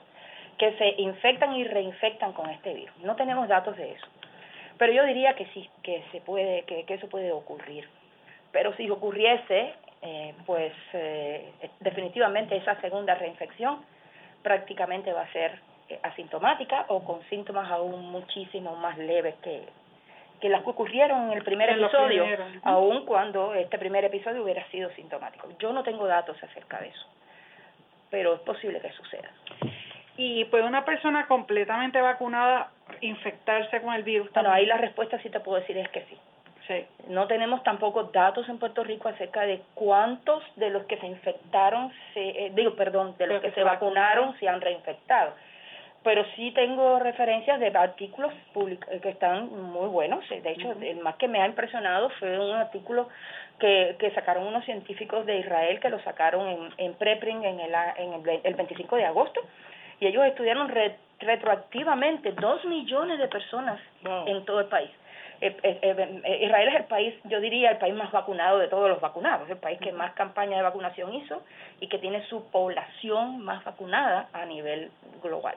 que 0.58 0.76
se 0.76 0.94
infectan 1.00 1.54
y 1.54 1.64
reinfectan 1.64 2.32
con 2.32 2.50
este 2.50 2.74
virus. 2.74 2.96
No 2.98 3.16
tenemos 3.16 3.48
datos 3.48 3.76
de 3.76 3.92
eso. 3.92 4.06
Pero 4.78 4.92
yo 4.92 5.04
diría 5.04 5.34
que 5.34 5.46
sí, 5.46 5.68
que 5.82 6.04
se 6.12 6.20
puede, 6.20 6.62
que, 6.62 6.84
que 6.84 6.94
eso 6.94 7.08
puede 7.08 7.32
ocurrir. 7.32 7.88
Pero 8.52 8.74
si 8.76 8.88
ocurriese, 8.90 9.74
eh, 10.02 10.34
pues 10.46 10.72
eh, 10.92 11.52
definitivamente 11.80 12.56
esa 12.56 12.80
segunda 12.80 13.14
reinfección 13.14 13.84
prácticamente 14.42 15.12
va 15.12 15.22
a 15.22 15.32
ser 15.32 15.58
eh, 15.88 15.98
asintomática 16.02 16.84
o 16.88 17.02
con 17.04 17.22
síntomas 17.30 17.70
aún 17.70 18.10
muchísimo 18.10 18.76
más 18.76 18.98
leves 18.98 19.34
que, 19.42 19.62
que 20.40 20.48
las 20.48 20.62
que 20.62 20.70
ocurrieron 20.70 21.32
en 21.32 21.38
el 21.38 21.44
primer 21.44 21.70
episodio, 21.70 22.26
aun 22.64 23.06
cuando 23.06 23.54
este 23.54 23.78
primer 23.78 24.04
episodio 24.04 24.42
hubiera 24.42 24.66
sido 24.68 24.90
sintomático. 24.90 25.48
Yo 25.58 25.72
no 25.72 25.82
tengo 25.82 26.06
datos 26.06 26.36
acerca 26.42 26.80
de 26.80 26.88
eso, 26.88 27.06
pero 28.10 28.34
es 28.34 28.40
posible 28.40 28.80
que 28.80 28.92
suceda. 28.92 29.30
¿Y 30.16 30.44
puede 30.44 30.64
una 30.64 30.84
persona 30.84 31.26
completamente 31.26 32.00
vacunada 32.00 32.70
infectarse 33.00 33.80
con 33.80 33.94
el 33.94 34.04
virus? 34.04 34.32
Bueno, 34.32 34.52
ahí 34.52 34.64
la 34.66 34.76
respuesta 34.76 35.18
sí 35.20 35.28
te 35.28 35.40
puedo 35.40 35.60
decir 35.60 35.76
es 35.76 35.88
que 35.88 36.02
sí. 36.02 36.16
Sí. 36.68 36.86
No 37.08 37.26
tenemos 37.26 37.62
tampoco 37.62 38.04
datos 38.04 38.48
en 38.48 38.58
Puerto 38.58 38.84
Rico 38.84 39.08
acerca 39.08 39.42
de 39.42 39.60
cuántos 39.74 40.42
de 40.56 40.70
los 40.70 40.84
que 40.84 40.96
se 40.96 41.06
infectaron, 41.06 41.92
se, 42.14 42.46
eh, 42.46 42.52
digo, 42.54 42.74
perdón, 42.74 43.14
de 43.18 43.26
los 43.26 43.42
que, 43.42 43.50
se, 43.50 43.62
vacunaron 43.62 44.38
se 44.38 44.48
han 44.48 44.62
reinfectado. 44.62 45.34
Pero 46.02 46.24
sí 46.36 46.52
tengo 46.52 46.98
referencias 47.00 47.60
de 47.60 47.68
artículos 47.68 48.32
públicos 48.54 48.88
eh, 48.90 49.00
que 49.00 49.10
están 49.10 49.50
muy 49.50 49.88
buenos. 49.88 50.26
De 50.28 50.52
hecho, 50.52 50.74
el 50.80 51.00
más 51.00 51.16
que 51.16 51.28
me 51.28 51.42
ha 51.42 51.46
impresionado 51.46 52.08
fue 52.18 52.38
un 52.38 52.54
artículo 52.54 53.08
que, 53.58 53.96
que 53.98 54.10
sacaron 54.12 54.46
unos 54.46 54.64
científicos 54.64 55.26
de 55.26 55.38
Israel 55.40 55.80
que 55.80 55.90
lo 55.90 56.00
sacaron 56.00 56.48
en, 56.48 56.68
en 56.78 56.94
preprint 56.94 57.44
en 57.44 57.60
el, 57.60 57.74
en 57.96 58.12
el, 58.14 58.40
el 58.42 58.54
25 58.54 58.96
de 58.96 59.04
agosto 59.04 59.42
y 60.00 60.06
ellos 60.06 60.24
estudiaron 60.26 60.70
retroactivamente 61.20 62.32
dos 62.32 62.64
millones 62.64 63.18
de 63.18 63.28
personas 63.28 63.80
en 64.26 64.44
todo 64.44 64.60
el 64.60 64.66
país. 64.66 64.90
Eh, 65.40 65.56
eh, 65.62 65.80
eh, 66.24 66.44
Israel 66.44 66.68
es 66.68 66.74
el 66.76 66.84
país, 66.84 67.14
yo 67.24 67.40
diría, 67.40 67.72
el 67.72 67.78
país 67.78 67.94
más 67.94 68.10
vacunado 68.12 68.58
de 68.58 68.68
todos 68.68 68.88
los 68.88 69.00
vacunados, 69.00 69.48
el 69.50 69.58
país 69.58 69.78
que 69.80 69.92
más 69.92 70.12
campaña 70.14 70.56
de 70.56 70.62
vacunación 70.62 71.12
hizo 71.14 71.42
y 71.80 71.88
que 71.88 71.98
tiene 71.98 72.24
su 72.28 72.44
población 72.50 73.44
más 73.44 73.64
vacunada 73.64 74.28
a 74.32 74.46
nivel 74.46 74.90
global. 75.22 75.56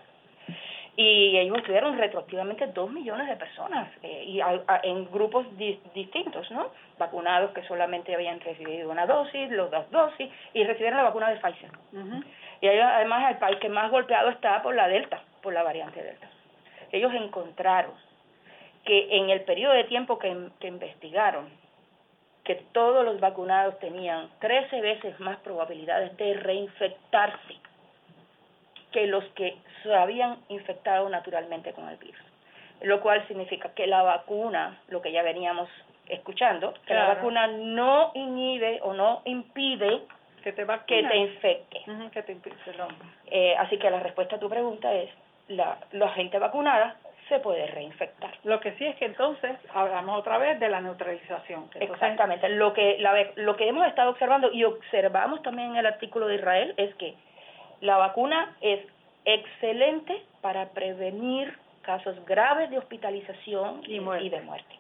Y 0.95 1.37
ellos 1.37 1.59
estudiaron 1.59 1.95
retroactivamente 1.97 2.65
dos 2.67 2.91
millones 2.91 3.27
de 3.27 3.35
personas 3.35 3.87
y 4.01 4.41
en 4.81 5.11
grupos 5.11 5.45
distintos, 5.93 6.49
¿no? 6.49 6.71
Vacunados 6.97 7.51
que 7.51 7.61
solamente 7.67 8.15
habían 8.15 8.39
recibido 8.39 8.89
una 8.89 9.05
dosis, 9.05 9.51
los 9.51 9.69
dos 9.69 9.89
dosis 9.91 10.27
y 10.55 10.63
recibieron 10.63 10.97
la 10.97 11.03
vacuna 11.03 11.29
de 11.29 11.37
Pfizer. 11.37 11.69
Y 12.61 12.67
además 12.67 13.31
el 13.31 13.37
país 13.37 13.57
que 13.59 13.69
más 13.69 13.91
golpeado 13.91 14.29
está 14.29 14.61
por 14.61 14.75
la 14.75 14.87
Delta, 14.87 15.21
por 15.41 15.53
la 15.53 15.63
variante 15.63 16.01
Delta. 16.01 16.27
Ellos 16.91 17.13
encontraron 17.13 17.93
que 18.85 19.17
en 19.17 19.29
el 19.29 19.41
periodo 19.41 19.73
de 19.73 19.83
tiempo 19.83 20.17
que, 20.17 20.49
que 20.59 20.67
investigaron, 20.67 21.49
que 22.43 22.55
todos 22.71 23.03
los 23.03 23.19
vacunados 23.19 23.77
tenían 23.79 24.29
13 24.39 24.81
veces 24.81 25.19
más 25.19 25.37
probabilidades 25.39 26.15
de 26.15 26.33
reinfectarse 26.33 27.55
que 28.91 29.05
los 29.07 29.25
que 29.35 29.57
se 29.83 29.93
habían 29.93 30.37
infectado 30.47 31.09
naturalmente 31.09 31.73
con 31.73 31.89
el 31.89 31.97
virus. 31.97 32.21
Lo 32.81 33.01
cual 33.01 33.27
significa 33.27 33.73
que 33.73 33.87
la 33.87 34.01
vacuna, 34.01 34.79
lo 34.87 35.01
que 35.01 35.11
ya 35.11 35.23
veníamos 35.23 35.69
escuchando, 36.07 36.73
que 36.85 36.93
la 36.93 37.07
vacuna 37.07 37.47
no 37.47 38.11
inhibe 38.13 38.79
o 38.81 38.93
no 38.93 39.21
impide 39.25 40.03
que 40.53 40.65
te, 40.65 40.65
que 40.85 41.03
te 41.03 41.17
infecte. 41.17 41.81
que 42.11 42.23
te 42.23 42.37
eh, 43.27 43.55
así 43.57 43.77
que 43.77 43.89
la 43.89 43.99
respuesta 43.99 44.37
a 44.37 44.39
tu 44.39 44.49
pregunta 44.49 44.93
es, 44.93 45.09
la, 45.49 45.77
la 45.91 46.09
gente 46.09 46.39
vacunada 46.39 46.95
se 47.27 47.39
puede 47.39 47.67
reinfectar. 47.67 48.33
Lo 48.43 48.59
que 48.61 48.71
sí 48.73 48.85
es 48.85 48.95
que 48.95 49.05
entonces 49.05 49.57
hablamos 49.73 50.19
otra 50.19 50.37
vez 50.37 50.59
de 50.59 50.69
la 50.69 50.79
neutralización. 50.79 51.69
Exactamente. 51.75 52.47
Lo 52.49 52.73
que, 52.73 52.97
la, 52.99 53.13
lo 53.35 53.57
que 53.57 53.67
hemos 53.67 53.85
estado 53.87 54.11
observando 54.11 54.51
y 54.53 54.63
observamos 54.63 55.41
también 55.41 55.71
en 55.71 55.77
el 55.77 55.85
artículo 55.85 56.27
de 56.27 56.35
Israel 56.35 56.73
es 56.77 56.95
que 56.95 57.15
la 57.81 57.97
vacuna 57.97 58.55
es 58.61 58.79
excelente 59.25 60.23
para 60.39 60.69
prevenir 60.69 61.57
casos 61.81 62.15
graves 62.25 62.69
de 62.69 62.77
hospitalización 62.77 63.81
y, 63.85 63.95
y 63.97 64.29
de 64.29 64.41
muerte. 64.41 64.75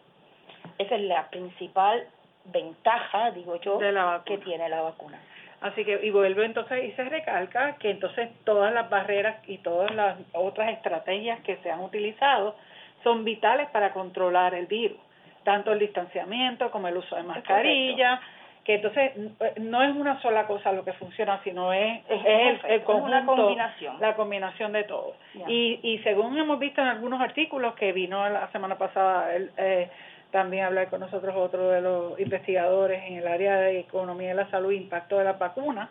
Esa 0.77 0.95
es 0.95 1.01
la 1.01 1.29
principal 1.29 2.07
ventaja, 2.45 3.31
digo 3.31 3.59
yo, 3.59 3.79
que 4.25 4.37
tiene 4.39 4.69
la 4.69 4.81
vacuna. 4.81 5.19
Así 5.61 5.83
que, 5.83 5.99
y 6.03 6.11
vuelve 6.11 6.45
entonces 6.45 6.83
y 6.85 6.91
se 6.91 7.03
recalca 7.05 7.77
que 7.77 7.89
entonces 7.89 8.29
todas 8.43 8.71
las 8.73 8.89
barreras 8.89 9.37
y 9.47 9.57
todas 9.57 9.93
las 9.95 10.17
otras 10.33 10.71
estrategias 10.71 11.39
que 11.41 11.57
se 11.57 11.71
han 11.71 11.79
utilizado 11.79 12.55
son 13.03 13.23
vitales 13.23 13.67
para 13.69 13.91
controlar 13.91 14.53
el 14.53 14.67
virus, 14.67 14.99
tanto 15.43 15.71
el 15.71 15.79
distanciamiento 15.79 16.69
como 16.69 16.87
el 16.87 16.97
uso 16.97 17.15
de 17.15 17.23
mascarilla, 17.23 18.19
que 18.63 18.75
entonces 18.75 19.13
no 19.61 19.81
es 19.81 19.95
una 19.95 20.21
sola 20.21 20.45
cosa 20.45 20.73
lo 20.73 20.83
que 20.83 20.93
funciona, 20.93 21.41
sino 21.43 21.71
es, 21.71 22.01
es, 22.09 22.59
el, 22.65 22.83
conjunto, 22.83 23.55
la 23.99 24.13
combinación 24.15 24.73
de 24.73 24.83
todo. 24.83 25.15
Y, 25.47 25.79
y 25.81 25.99
según 25.99 26.37
hemos 26.37 26.59
visto 26.59 26.81
en 26.81 26.87
algunos 26.87 27.21
artículos 27.21 27.75
que 27.75 27.93
vino 27.93 28.27
la 28.29 28.51
semana 28.51 28.77
pasada 28.77 29.33
el, 29.33 29.51
eh, 29.57 29.89
también 30.37 30.65
hablar 30.65 30.87
con 30.91 30.99
nosotros 30.99 31.35
otro 31.35 31.69
de 31.71 31.81
los 31.81 32.19
investigadores 32.19 33.01
en 33.07 33.15
el 33.15 33.27
área 33.27 33.57
de 33.57 33.79
economía 33.79 34.29
de 34.29 34.35
la 34.35 34.47
salud 34.51 34.71
impacto 34.71 35.17
de 35.17 35.23
la 35.23 35.33
vacuna, 35.33 35.89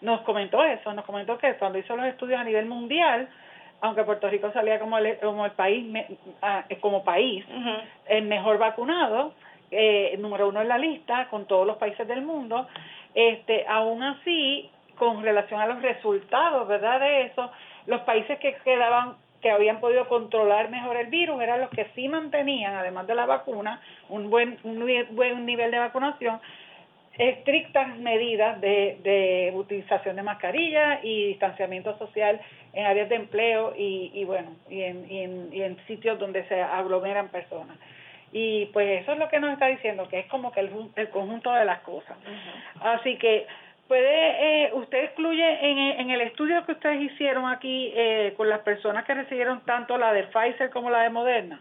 nos 0.00 0.22
comentó 0.22 0.64
eso, 0.64 0.92
nos 0.92 1.04
comentó 1.04 1.38
que 1.38 1.54
cuando 1.54 1.78
hizo 1.78 1.94
los 1.94 2.06
estudios 2.06 2.40
a 2.40 2.42
nivel 2.42 2.66
mundial, 2.66 3.28
aunque 3.80 4.02
Puerto 4.02 4.28
Rico 4.28 4.50
salía 4.52 4.80
como 4.80 4.98
el, 4.98 5.18
como 5.18 5.44
el 5.44 5.52
país, 5.52 5.86
ah, 6.42 6.64
como 6.80 7.04
país, 7.04 7.44
el 8.06 8.24
mejor 8.24 8.58
vacunado, 8.58 9.34
eh, 9.70 10.16
número 10.18 10.48
uno 10.48 10.62
en 10.62 10.68
la 10.68 10.78
lista, 10.78 11.28
con 11.28 11.46
todos 11.46 11.64
los 11.64 11.76
países 11.76 12.08
del 12.08 12.22
mundo, 12.22 12.66
este, 13.14 13.66
aún 13.68 14.02
así, 14.02 14.68
con 14.98 15.22
relación 15.22 15.60
a 15.60 15.66
los 15.66 15.80
resultados, 15.80 16.66
¿verdad? 16.66 16.98
De 16.98 17.22
eso, 17.26 17.52
los 17.86 18.00
países 18.00 18.36
que 18.40 18.52
quedaban 18.64 19.14
que 19.46 19.52
habían 19.52 19.78
podido 19.78 20.08
controlar 20.08 20.70
mejor 20.70 20.96
el 20.96 21.06
virus 21.06 21.40
eran 21.40 21.60
los 21.60 21.70
que 21.70 21.86
sí 21.94 22.08
mantenían, 22.08 22.74
además 22.74 23.06
de 23.06 23.14
la 23.14 23.26
vacuna, 23.26 23.80
un 24.08 24.28
buen, 24.28 24.58
un 24.64 24.84
buen 25.12 25.46
nivel 25.46 25.70
de 25.70 25.78
vacunación, 25.78 26.40
estrictas 27.16 27.96
medidas 27.98 28.60
de, 28.60 28.98
de 29.04 29.52
utilización 29.54 30.16
de 30.16 30.22
mascarillas 30.24 30.98
y 31.04 31.28
distanciamiento 31.28 31.96
social 31.96 32.40
en 32.72 32.86
áreas 32.86 33.08
de 33.08 33.14
empleo 33.14 33.72
y, 33.78 34.10
y 34.14 34.24
bueno, 34.24 34.50
y 34.68 34.82
en, 34.82 35.08
y 35.08 35.20
en, 35.20 35.48
y 35.52 35.62
en 35.62 35.76
sitios 35.86 36.18
donde 36.18 36.42
se 36.48 36.60
aglomeran 36.60 37.28
personas. 37.28 37.76
Y 38.32 38.66
pues 38.72 39.02
eso 39.02 39.12
es 39.12 39.18
lo 39.18 39.28
que 39.28 39.38
nos 39.38 39.52
está 39.52 39.68
diciendo, 39.68 40.08
que 40.08 40.18
es 40.18 40.26
como 40.26 40.50
que 40.50 40.58
el, 40.58 40.70
el 40.96 41.08
conjunto 41.10 41.52
de 41.52 41.64
las 41.64 41.82
cosas. 41.82 42.16
Así 42.80 43.16
que 43.16 43.46
puede 43.88 44.64
eh, 44.66 44.70
usted 44.74 45.04
excluye 45.04 45.70
en, 45.70 45.78
en 46.00 46.10
el 46.10 46.20
estudio 46.22 46.64
que 46.64 46.72
ustedes 46.72 47.00
hicieron 47.00 47.46
aquí 47.46 47.92
eh, 47.94 48.34
con 48.36 48.48
las 48.48 48.60
personas 48.60 49.04
que 49.04 49.14
recibieron 49.14 49.60
tanto 49.64 49.96
la 49.96 50.12
de 50.12 50.24
Pfizer 50.24 50.70
como 50.70 50.90
la 50.90 51.02
de 51.02 51.10
Moderna. 51.10 51.60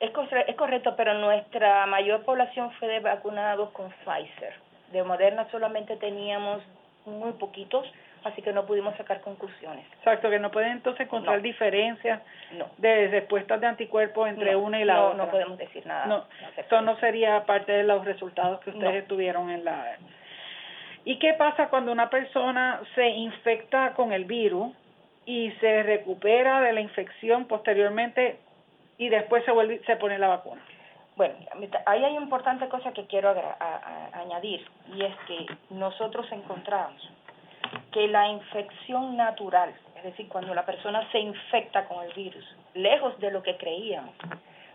Es, 0.00 0.10
es 0.46 0.56
correcto 0.56 0.94
pero 0.96 1.14
nuestra 1.14 1.86
mayor 1.86 2.24
población 2.24 2.70
fue 2.72 2.88
de 2.88 3.00
vacunados 3.00 3.70
con 3.70 3.90
Pfizer. 4.04 4.54
De 4.92 5.02
Moderna 5.02 5.48
solamente 5.50 5.96
teníamos 5.96 6.62
muy 7.06 7.32
poquitos 7.32 7.86
así 8.24 8.42
que 8.42 8.52
no 8.52 8.66
pudimos 8.66 8.96
sacar 8.96 9.20
conclusiones. 9.20 9.86
Exacto 9.98 10.28
que 10.28 10.38
no 10.38 10.50
pueden 10.50 10.72
entonces 10.72 11.06
encontrar 11.06 11.40
diferencias 11.42 12.20
de 12.78 13.08
respuestas 13.08 13.60
de 13.60 13.66
anticuerpos 13.68 14.28
entre 14.28 14.56
una 14.56 14.80
y 14.80 14.84
la 14.84 14.94
no, 14.94 15.06
otra. 15.08 15.24
no 15.24 15.30
podemos 15.30 15.58
decir 15.58 15.86
nada. 15.86 16.06
No 16.06 16.24
eso 16.56 16.80
no 16.82 16.98
sería 16.98 17.44
parte 17.44 17.72
de 17.72 17.84
los 17.84 18.04
resultados 18.04 18.60
que 18.60 18.70
ustedes 18.70 19.06
tuvieron 19.06 19.50
en 19.50 19.64
la 19.64 19.96
¿Y 21.06 21.20
qué 21.20 21.34
pasa 21.34 21.68
cuando 21.68 21.92
una 21.92 22.10
persona 22.10 22.80
se 22.96 23.06
infecta 23.06 23.94
con 23.94 24.12
el 24.12 24.24
virus 24.24 24.74
y 25.24 25.52
se 25.60 25.84
recupera 25.84 26.60
de 26.62 26.72
la 26.72 26.80
infección 26.80 27.44
posteriormente 27.44 28.40
y 28.98 29.08
después 29.08 29.44
se 29.44 29.52
vuelve 29.52 29.80
se 29.86 29.94
pone 29.94 30.18
la 30.18 30.26
vacuna? 30.26 30.60
Bueno, 31.14 31.36
ahí 31.86 32.02
hay 32.02 32.12
una 32.12 32.24
importante 32.24 32.68
cosa 32.68 32.90
que 32.92 33.06
quiero 33.06 33.32
añadir 34.14 34.66
y 34.96 35.04
es 35.04 35.14
que 35.28 35.46
nosotros 35.70 36.26
encontramos 36.32 37.00
que 37.92 38.08
la 38.08 38.26
infección 38.26 39.16
natural, 39.16 39.72
es 39.98 40.02
decir, 40.02 40.26
cuando 40.28 40.56
la 40.56 40.66
persona 40.66 41.08
se 41.12 41.20
infecta 41.20 41.84
con 41.84 42.04
el 42.04 42.12
virus, 42.14 42.44
lejos 42.74 43.16
de 43.20 43.30
lo 43.30 43.44
que 43.44 43.56
creíamos, 43.56 44.16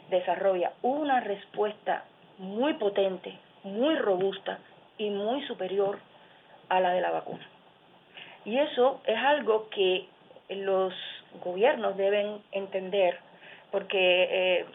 desarrolla 0.09 0.71
una 0.81 1.19
respuesta 1.19 2.05
muy 2.37 2.75
potente, 2.75 3.37
muy 3.65 3.97
robusta 3.97 4.59
y 4.97 5.09
muy 5.09 5.45
superior 5.45 5.99
a 6.71 6.79
la 6.79 6.93
de 6.93 7.01
la 7.01 7.11
vacuna. 7.11 7.45
Y 8.45 8.57
eso 8.57 9.01
es 9.05 9.17
algo 9.17 9.69
que 9.69 10.05
los 10.49 10.93
gobiernos 11.43 11.97
deben 11.97 12.41
entender 12.51 13.19
porque 13.71 14.27
eh, 14.31 14.65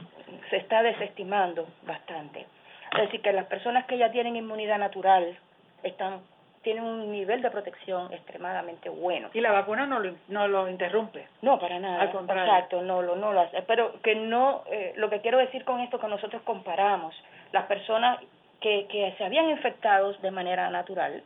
se 0.50 0.58
está 0.58 0.82
desestimando 0.82 1.66
bastante. 1.86 2.46
Es 2.92 3.00
decir, 3.00 3.22
que 3.22 3.32
las 3.32 3.46
personas 3.46 3.86
que 3.86 3.98
ya 3.98 4.10
tienen 4.10 4.36
inmunidad 4.36 4.78
natural 4.78 5.36
están 5.82 6.20
tienen 6.62 6.82
un 6.82 7.12
nivel 7.12 7.42
de 7.42 7.50
protección 7.50 8.12
extremadamente 8.12 8.88
bueno. 8.88 9.30
Y 9.32 9.40
la 9.40 9.52
vacuna 9.52 9.86
no 9.86 10.00
lo, 10.00 10.16
no 10.26 10.48
lo 10.48 10.68
interrumpe. 10.68 11.28
No, 11.40 11.60
para 11.60 11.78
nada. 11.78 12.02
Al 12.02 12.10
contrario. 12.10 12.52
Exacto, 12.52 12.82
no 12.82 13.02
lo, 13.02 13.14
no 13.14 13.32
lo 13.32 13.40
hace. 13.42 13.62
Pero 13.62 14.02
que 14.02 14.16
no, 14.16 14.64
eh, 14.68 14.92
lo 14.96 15.08
que 15.08 15.20
quiero 15.20 15.38
decir 15.38 15.64
con 15.64 15.78
esto 15.78 16.00
que 16.00 16.08
nosotros 16.08 16.42
comparamos 16.42 17.14
las 17.52 17.66
personas 17.66 18.18
que, 18.60 18.88
que 18.88 19.14
se 19.16 19.24
habían 19.24 19.48
infectado 19.48 20.12
de 20.14 20.30
manera 20.32 20.68
natural 20.68 21.22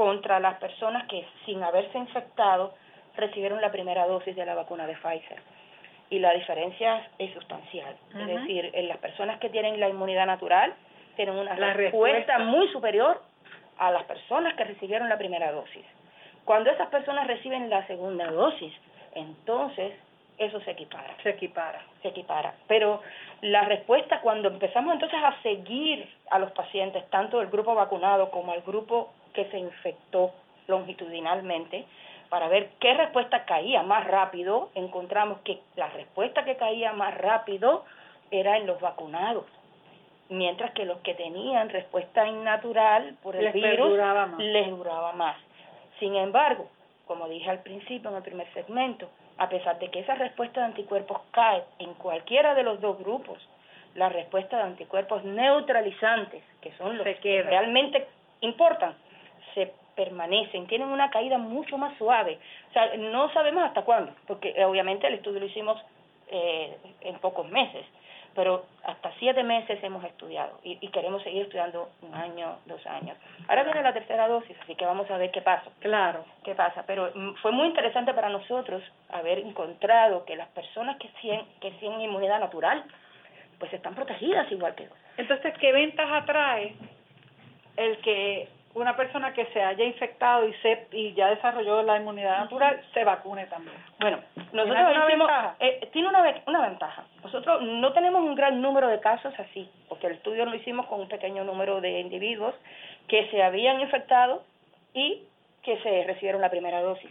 contra 0.00 0.40
las 0.40 0.56
personas 0.56 1.06
que 1.08 1.26
sin 1.44 1.62
haberse 1.62 1.98
infectado 1.98 2.72
recibieron 3.16 3.60
la 3.60 3.70
primera 3.70 4.06
dosis 4.06 4.34
de 4.34 4.46
la 4.46 4.54
vacuna 4.54 4.86
de 4.86 4.94
Pfizer. 4.94 5.42
Y 6.08 6.20
la 6.20 6.32
diferencia 6.32 7.06
es 7.18 7.34
sustancial. 7.34 7.94
Es 8.18 8.26
decir, 8.26 8.70
en 8.72 8.88
las 8.88 8.96
personas 8.96 9.38
que 9.40 9.50
tienen 9.50 9.78
la 9.78 9.90
inmunidad 9.90 10.24
natural 10.24 10.72
tienen 11.16 11.36
una 11.36 11.54
respuesta 11.74 12.38
muy 12.38 12.66
superior 12.68 13.20
a 13.76 13.90
las 13.90 14.04
personas 14.04 14.54
que 14.54 14.64
recibieron 14.64 15.06
la 15.10 15.18
primera 15.18 15.52
dosis. 15.52 15.84
Cuando 16.46 16.70
esas 16.70 16.88
personas 16.88 17.26
reciben 17.26 17.68
la 17.68 17.86
segunda 17.86 18.30
dosis, 18.30 18.72
entonces 19.14 19.92
eso 20.38 20.62
se 20.62 20.70
equipara. 20.70 21.14
Se 21.22 21.28
equipara. 21.28 21.82
Se 22.00 22.08
equipara. 22.08 22.54
Pero 22.68 23.02
la 23.42 23.66
respuesta, 23.66 24.22
cuando 24.22 24.48
empezamos 24.48 24.94
entonces 24.94 25.20
a 25.22 25.42
seguir 25.42 26.08
a 26.30 26.38
los 26.38 26.52
pacientes, 26.52 27.06
tanto 27.10 27.42
el 27.42 27.48
grupo 27.48 27.74
vacunado 27.74 28.30
como 28.30 28.54
el 28.54 28.62
grupo 28.62 29.12
que 29.32 29.46
se 29.46 29.58
infectó 29.58 30.32
longitudinalmente, 30.66 31.86
para 32.28 32.48
ver 32.48 32.70
qué 32.78 32.94
respuesta 32.94 33.44
caía 33.44 33.82
más 33.82 34.06
rápido, 34.06 34.70
encontramos 34.74 35.40
que 35.40 35.60
la 35.76 35.88
respuesta 35.88 36.44
que 36.44 36.56
caía 36.56 36.92
más 36.92 37.16
rápido 37.18 37.84
era 38.30 38.56
en 38.56 38.66
los 38.66 38.80
vacunados, 38.80 39.44
mientras 40.28 40.70
que 40.72 40.84
los 40.84 40.98
que 41.00 41.14
tenían 41.14 41.68
respuesta 41.70 42.26
innatural 42.26 43.16
por 43.22 43.34
el 43.34 43.50
virus 43.52 43.98
les 44.38 44.70
duraba 44.70 45.12
más. 45.12 45.36
Sin 45.98 46.14
embargo, 46.14 46.68
como 47.06 47.28
dije 47.28 47.50
al 47.50 47.62
principio 47.62 48.10
en 48.10 48.16
el 48.16 48.22
primer 48.22 48.46
segmento, 48.54 49.10
a 49.38 49.48
pesar 49.48 49.78
de 49.80 49.88
que 49.88 50.00
esa 50.00 50.14
respuesta 50.14 50.60
de 50.60 50.66
anticuerpos 50.66 51.20
cae 51.32 51.64
en 51.80 51.94
cualquiera 51.94 52.54
de 52.54 52.62
los 52.62 52.80
dos 52.80 52.98
grupos, 52.98 53.38
la 53.96 54.08
respuesta 54.08 54.58
de 54.58 54.62
anticuerpos 54.62 55.24
neutralizantes, 55.24 56.44
que 56.60 56.72
son 56.78 56.96
los 56.96 57.06
que 57.18 57.42
realmente 57.42 58.06
importan, 58.40 58.94
permanecen, 60.00 60.66
tienen 60.66 60.88
una 60.88 61.10
caída 61.10 61.36
mucho 61.36 61.76
más 61.76 61.96
suave. 61.98 62.38
O 62.70 62.72
sea, 62.72 62.96
no 62.96 63.30
sabemos 63.34 63.64
hasta 63.64 63.82
cuándo, 63.82 64.12
porque 64.26 64.54
eh, 64.56 64.64
obviamente 64.64 65.06
el 65.06 65.14
estudio 65.14 65.40
lo 65.40 65.46
hicimos 65.46 65.78
eh, 66.28 66.74
en 67.02 67.18
pocos 67.18 67.46
meses, 67.50 67.84
pero 68.34 68.64
hasta 68.82 69.12
siete 69.18 69.42
meses 69.42 69.78
hemos 69.84 70.02
estudiado 70.04 70.58
y, 70.62 70.76
queremos 70.88 71.22
seguir 71.22 71.42
estudiando 71.42 71.90
un 72.00 72.14
año, 72.14 72.56
dos 72.64 72.84
años. 72.86 73.18
Ahora 73.46 73.64
viene 73.64 73.82
la 73.82 73.92
tercera 73.92 74.26
dosis, 74.26 74.56
así 74.62 74.74
que 74.74 74.86
vamos 74.86 75.10
a 75.10 75.18
ver 75.18 75.30
qué 75.32 75.42
pasa. 75.42 75.70
Claro. 75.80 76.24
¿Qué 76.44 76.54
pasa? 76.54 76.82
Pero 76.86 77.10
mm, 77.14 77.34
fue 77.42 77.52
muy 77.52 77.66
interesante 77.66 78.14
para 78.14 78.30
nosotros 78.30 78.82
haber 79.10 79.40
encontrado 79.40 80.24
que 80.24 80.34
las 80.34 80.48
personas 80.48 80.96
que 80.96 81.08
tienen, 81.20 81.44
que 81.60 81.72
tienen 81.72 82.00
inmunidad 82.00 82.40
natural, 82.40 82.84
pues 83.58 83.70
están 83.74 83.94
protegidas 83.94 84.50
igual 84.50 84.74
que 84.74 84.88
Entonces, 85.18 85.52
¿qué 85.58 85.72
ventaja 85.72 86.24
trae 86.24 86.74
el 87.76 87.98
que 87.98 88.48
una 88.74 88.96
persona 88.96 89.32
que 89.32 89.46
se 89.46 89.60
haya 89.60 89.84
infectado 89.84 90.46
y 90.46 90.54
se 90.54 90.86
y 90.92 91.12
ya 91.14 91.28
desarrolló 91.30 91.82
la 91.82 91.96
inmunidad 91.96 92.38
natural 92.38 92.80
se 92.94 93.02
vacune 93.04 93.46
también. 93.46 93.76
Bueno, 93.98 94.20
nosotros 94.52 94.86
una 95.14 95.56
eh, 95.58 95.88
tiene 95.92 96.08
una, 96.08 96.22
una 96.46 96.68
ventaja. 96.68 97.04
Nosotros 97.24 97.62
no 97.62 97.92
tenemos 97.92 98.22
un 98.22 98.34
gran 98.36 98.62
número 98.62 98.88
de 98.88 99.00
casos 99.00 99.34
así, 99.38 99.68
porque 99.88 100.06
el 100.06 100.14
estudio 100.14 100.44
lo 100.46 100.54
hicimos 100.54 100.86
con 100.86 101.00
un 101.00 101.08
pequeño 101.08 101.42
número 101.44 101.80
de 101.80 102.00
individuos 102.00 102.54
que 103.08 103.28
se 103.30 103.42
habían 103.42 103.80
infectado 103.80 104.44
y 104.94 105.24
que 105.62 105.78
se 105.78 106.04
recibieron 106.04 106.40
la 106.40 106.50
primera 106.50 106.80
dosis. 106.80 107.10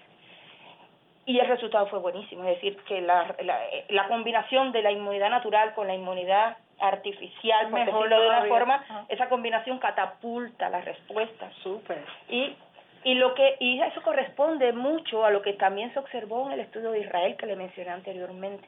Y 1.26 1.40
el 1.40 1.48
resultado 1.48 1.88
fue 1.88 2.00
buenísimo, 2.00 2.44
es 2.44 2.56
decir, 2.56 2.78
que 2.88 3.02
la, 3.02 3.36
la, 3.44 3.60
la 3.90 4.08
combinación 4.08 4.72
de 4.72 4.82
la 4.82 4.92
inmunidad 4.92 5.30
natural 5.30 5.74
con 5.76 5.88
la 5.88 5.94
inmunidad 5.94 6.58
artificial, 6.80 7.70
por 7.70 7.80
decirlo 7.80 8.22
de 8.22 8.28
una 8.28 8.46
forma, 8.46 9.06
esa 9.10 9.30
combinación 9.30 9.80
catapulta 9.80 10.70
la 10.70 10.82
respuesta. 10.82 11.50
Súper. 11.64 12.04
Y 12.30 12.56
y 13.04 13.16
lo 13.16 13.34
que 13.34 13.56
y 13.60 13.82
eso 13.82 14.02
corresponde 14.02 14.74
mucho 14.74 15.24
a 15.26 15.32
lo 15.32 15.42
que 15.42 15.54
también 15.54 15.94
se 15.94 16.00
observó 16.00 16.48
en 16.48 16.54
el 16.54 16.60
estudio 16.62 16.92
de 16.92 17.00
Israel 17.00 17.36
que 17.38 17.46
le 17.46 17.56
mencioné 17.56 17.92
anteriormente. 17.92 18.68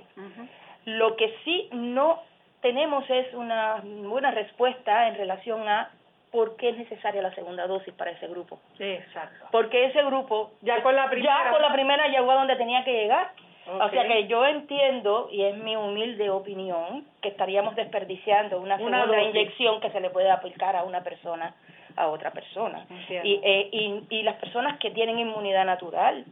Lo 0.86 1.16
que 1.16 1.36
sí 1.44 1.70
no 1.74 2.22
tenemos 2.62 3.10
es 3.10 3.34
una 3.34 3.82
buena 3.84 4.32
respuesta 4.32 5.08
en 5.08 5.16
relación 5.16 5.68
a 5.68 5.90
por 6.32 6.56
qué 6.56 6.70
es 6.70 6.78
necesaria 6.78 7.22
la 7.22 7.36
segunda 7.36 7.68
dosis 7.68 7.94
para 7.94 8.12
ese 8.12 8.28
grupo. 8.28 8.60
exacto. 8.80 9.48
Porque 9.52 9.86
ese 9.86 10.02
grupo 10.04 10.52
ya 10.62 10.82
con 10.82 10.96
la 10.96 11.10
primera 11.10 11.44
ya 11.46 11.52
con 11.52 11.62
la 11.62 11.74
primera 11.74 12.08
llegó 12.08 12.32
a 12.32 12.36
donde 12.36 12.56
tenía 12.56 12.86
que 12.86 12.94
llegar 12.94 13.32
o 13.80 13.90
sea 13.90 14.08
que 14.08 14.28
yo 14.28 14.46
entiendo, 14.46 15.30
y 15.32 15.44
es 15.44 15.58
mi 15.58 15.76
humilde 15.76 16.30
opinión, 16.30 17.06
que 17.22 17.30
estaríamos 17.30 17.76
desperdiciando 17.76 18.60
una, 18.60 18.78
segunda 18.78 19.22
inyección 19.22 19.80
que 19.82 19.92
se 19.92 20.00
le 20.00 20.10
puede 20.10 20.30
aplicar 20.30 20.76
a 20.76 20.84
una 20.84 21.04
persona 21.04 21.56
a 21.96 22.08
otra 22.08 22.32
persona. 22.32 22.86
Y, 23.24 23.40
eh, 23.44 23.70
y, 23.72 24.06
y 24.10 24.24
las 24.24 24.36
personas 24.38 24.80
que 24.80 24.92
tienen 24.92 25.20
inmunidad 25.20 25.66
natural 25.66 26.26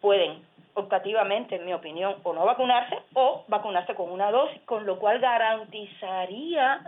pueden 0.00 0.42
optativamente, 0.74 1.56
en 1.56 1.64
mi 1.64 1.72
opinión, 1.72 2.16
o 2.24 2.32
no 2.32 2.44
vacunarse 2.44 2.98
o 3.14 3.44
vacunarse 3.48 3.94
con 3.94 4.10
una 4.10 4.30
dosis, 4.30 4.60
con 4.62 4.84
lo 4.86 4.98
cual 4.98 5.20
garantizaría, 5.20 6.80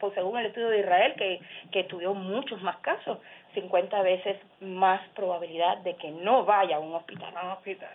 pues, 0.00 0.14
según 0.14 0.38
el 0.38 0.46
estudio 0.46 0.70
de 0.70 0.80
Israel, 0.80 1.14
que, 1.16 1.40
que 1.70 1.80
estudió 1.80 2.14
muchos 2.14 2.60
más 2.62 2.76
casos, 2.78 3.18
50 3.52 4.02
veces 4.02 4.36
más 4.60 5.00
probabilidad 5.14 5.78
de 5.78 5.94
que 5.96 6.10
no 6.10 6.44
vaya 6.44 6.76
a 6.76 6.80
un 6.80 6.94
hospital. 6.94 7.36
A 7.36 7.44
un 7.44 7.50
hospital. 7.52 7.90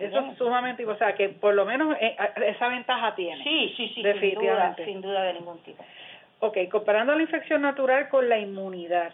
Eso 0.00 0.18
es 0.18 0.38
sumamente, 0.38 0.84
o 0.86 0.96
sea, 0.96 1.14
que 1.14 1.28
por 1.28 1.54
lo 1.54 1.64
menos 1.64 1.96
eh, 2.00 2.16
esa 2.46 2.68
ventaja 2.68 3.14
tiene. 3.14 3.42
Sí, 3.42 3.74
sí, 3.76 3.92
sí, 3.94 4.02
definitivamente. 4.02 4.84
Sin 4.84 5.00
duda, 5.00 5.22
de 5.22 5.34
ningún 5.34 5.58
tipo. 5.58 5.84
Ok, 6.40 6.56
comparando 6.70 7.14
la 7.14 7.22
infección 7.22 7.62
natural 7.62 8.08
con 8.08 8.28
la 8.28 8.38
inmunidad 8.38 9.12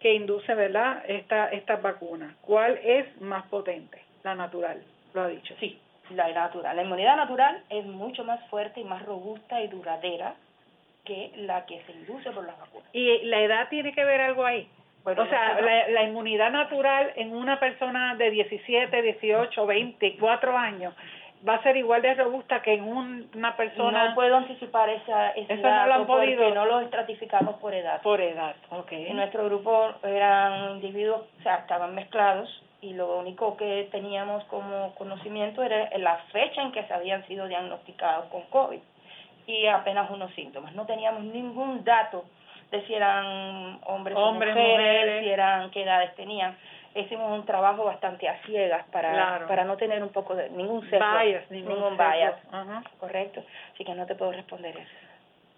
que 0.00 0.14
induce, 0.14 0.54
¿verdad?, 0.54 1.04
esta, 1.06 1.48
estas 1.48 1.80
vacunas, 1.80 2.34
¿cuál 2.40 2.78
es 2.82 3.20
más 3.20 3.46
potente? 3.46 4.02
La 4.24 4.34
natural, 4.34 4.82
lo 5.14 5.22
ha 5.22 5.28
dicho. 5.28 5.54
Sí, 5.60 5.78
la 6.10 6.28
natural. 6.32 6.74
La 6.74 6.82
inmunidad 6.82 7.16
natural 7.16 7.62
es 7.68 7.84
mucho 7.84 8.24
más 8.24 8.40
fuerte 8.48 8.80
y 8.80 8.84
más 8.84 9.04
robusta 9.04 9.60
y 9.60 9.68
duradera 9.68 10.34
que 11.04 11.32
la 11.36 11.66
que 11.66 11.82
se 11.84 11.92
induce 11.92 12.30
por 12.30 12.46
las 12.46 12.58
vacunas. 12.58 12.88
¿Y 12.92 13.24
la 13.26 13.40
edad 13.40 13.68
tiene 13.68 13.92
que 13.92 14.04
ver 14.04 14.20
algo 14.20 14.44
ahí? 14.44 14.68
O 15.04 15.26
sea, 15.26 15.60
la, 15.60 15.88
la, 15.88 16.02
inmunidad 16.04 16.50
natural 16.50 17.12
en 17.16 17.34
una 17.34 17.58
persona 17.58 18.14
de 18.14 18.30
17, 18.30 19.02
18, 19.02 19.66
24 19.66 20.56
años 20.56 20.94
va 21.46 21.54
a 21.54 21.62
ser 21.62 21.76
igual 21.76 22.02
de 22.02 22.14
robusta 22.14 22.62
que 22.62 22.74
en 22.74 22.84
una 22.84 23.56
persona... 23.56 24.10
No 24.10 24.14
puedo 24.14 24.36
anticipar 24.36 24.88
esa, 24.90 25.30
ese 25.30 25.54
Eso 25.54 25.68
no 25.68 25.86
lo 25.86 25.94
han 25.94 26.06
podido. 26.06 26.42
porque 26.42 26.54
no 26.54 26.66
lo 26.66 26.80
estratificamos 26.80 27.56
por 27.56 27.74
edad. 27.74 28.00
Por 28.02 28.20
edad, 28.20 28.54
ok. 28.70 28.92
En 28.92 29.16
nuestro 29.16 29.44
grupo 29.46 29.92
eran 30.04 30.76
individuos, 30.76 31.22
o 31.40 31.42
sea, 31.42 31.56
estaban 31.56 31.94
mezclados 31.94 32.48
y 32.80 32.94
lo 32.94 33.18
único 33.18 33.56
que 33.56 33.88
teníamos 33.90 34.44
como 34.44 34.94
conocimiento 34.94 35.62
era 35.62 35.90
la 35.98 36.18
fecha 36.32 36.62
en 36.62 36.72
que 36.72 36.84
se 36.84 36.94
habían 36.94 37.26
sido 37.26 37.48
diagnosticados 37.48 38.26
con 38.26 38.42
COVID 38.42 38.80
y 39.46 39.66
apenas 39.66 40.10
unos 40.10 40.32
síntomas. 40.34 40.74
No 40.74 40.86
teníamos 40.86 41.24
ningún 41.24 41.84
dato 41.84 42.24
de 42.72 42.86
si 42.86 42.94
eran 42.94 43.78
hombres, 43.84 44.16
o 44.16 44.32
mujeres, 44.32 45.22
si 45.22 45.30
eran 45.30 45.70
qué 45.70 45.82
edades 45.82 46.14
tenían. 46.16 46.56
Hicimos 46.94 47.30
un 47.30 47.46
trabajo 47.46 47.84
bastante 47.84 48.28
a 48.28 48.38
ciegas 48.44 48.84
para, 48.90 49.46
para 49.46 49.64
no 49.64 49.76
tener 49.76 50.02
un 50.02 50.10
poco 50.10 50.34
de 50.34 50.50
ningún 50.50 50.82
sesgo, 50.90 51.06
ningún, 51.50 51.96
bias, 51.96 52.34
correcto. 52.98 53.42
Así 53.72 53.84
que 53.84 53.94
no 53.94 54.04
te 54.06 54.14
puedo 54.14 54.32
responder 54.32 54.76
eso. 54.76 54.90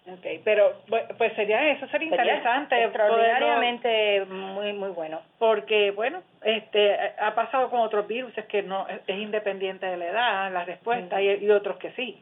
Okay, 0.07 0.39
pero 0.43 0.73
pues 1.17 1.33
sería 1.33 1.67
eso 1.71 1.87
sería, 1.87 2.09
interesante, 2.09 2.83
extraordinariamente 2.83 4.25
muy 4.25 4.71
muy 4.73 4.89
bueno, 4.89 5.21
porque 5.39 5.89
bueno, 5.91 6.21
este 6.43 6.95
ha 7.19 7.33
pasado 7.33 7.71
con 7.71 7.79
otros 7.79 8.07
virus 8.07 8.37
es 8.37 8.45
que 8.45 8.61
no 8.61 8.85
es, 8.87 9.01
independiente 9.09 9.87
de 9.87 9.97
la 9.97 10.05
edad, 10.05 10.53
la 10.53 10.63
respuesta 10.63 11.19
y, 11.19 11.43
y 11.43 11.49
otros 11.49 11.77
que 11.77 11.91
sí. 11.93 12.21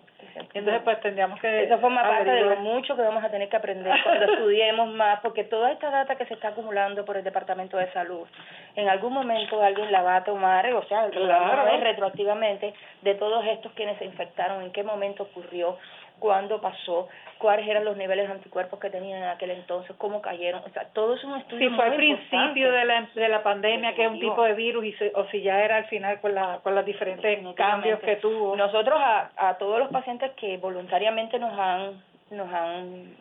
Entonces, 0.54 0.82
pues 0.84 1.00
tendríamos 1.02 1.40
que... 1.40 1.64
Eso 1.64 1.78
forma 1.80 2.02
parte 2.02 2.30
de 2.30 2.42
lo 2.42 2.56
mucho 2.58 2.96
que 2.96 3.02
vamos 3.02 3.24
a 3.24 3.30
tener 3.30 3.50
que 3.50 3.58
aprender 3.58 3.94
cuando 4.04 4.26
estudiemos 4.34 4.90
más, 4.94 5.20
porque 5.22 5.44
toda 5.44 5.72
esta 5.72 5.90
data 5.90 6.16
que 6.16 6.26
se 6.26 6.34
está 6.34 6.50
acumulando 6.50 7.06
por 7.06 7.18
el 7.18 7.24
Departamento 7.24 7.78
de 7.78 7.92
Salud, 7.92 8.28
en 8.76 8.90
algún 8.90 9.14
momento 9.14 9.62
alguien 9.62 9.92
la 9.92 10.02
va 10.02 10.18
a 10.18 10.24
tomar, 10.24 10.72
o 10.74 10.84
sea, 10.86 11.10
claro. 11.10 11.78
retroactivamente, 11.80 12.74
de 13.02 13.16
todos 13.16 13.46
estos 13.46 13.72
quienes 13.74 13.98
se 14.00 14.06
infectaron, 14.06 14.64
en 14.64 14.72
qué 14.72 14.84
momento 14.84 15.24
ocurrió, 15.24 15.78
cuándo 16.20 16.62
pasó, 16.62 17.10
cuáles 17.38 17.68
eran 17.68 17.86
los 17.86 17.98
niveles 17.98 18.28
de 18.28 18.34
anticuerpos 18.34 18.80
que 18.80 18.90
tenían 18.90 19.24
en 19.24 19.30
aquel 19.30 19.52
entonces, 19.52 19.96
cómo 19.98 20.22
cayeron, 20.22 20.62
o 20.66 20.70
sea, 20.70 20.86
todo 20.94 21.16
es 21.16 21.24
un 21.24 21.38
estudio 21.38 21.70
Si 21.70 21.76
fue 21.76 21.86
al 21.86 21.96
principio 21.96 22.72
de 22.72 22.86
la, 22.86 23.10
de 23.14 23.28
la 23.28 23.44
pandemia, 23.44 23.94
que 23.94 24.06
es 24.06 24.12
un 24.12 24.20
tipo 24.20 24.44
de 24.44 24.54
virus, 24.54 24.86
y 24.86 24.96
o 25.14 25.26
si 25.26 25.42
ya 25.42 25.62
era 25.64 25.78
al 25.78 25.86
final 25.86 26.22
con, 26.22 26.34
la, 26.34 26.60
con 26.64 26.76
los 26.76 26.86
diferentes 26.86 27.40
cambios 27.56 28.00
que 28.00 28.16
tuvo. 28.18 28.56
Nosotros 28.56 29.00
a, 29.00 29.32
a 29.36 29.58
todos 29.58 29.80
los 29.80 29.90
pacientes 29.90 30.32
que 30.32 30.58
voluntariamente 30.58 31.38
nos 31.40 31.58
han 31.58 32.14
nos 32.34 32.52
han 32.52 33.16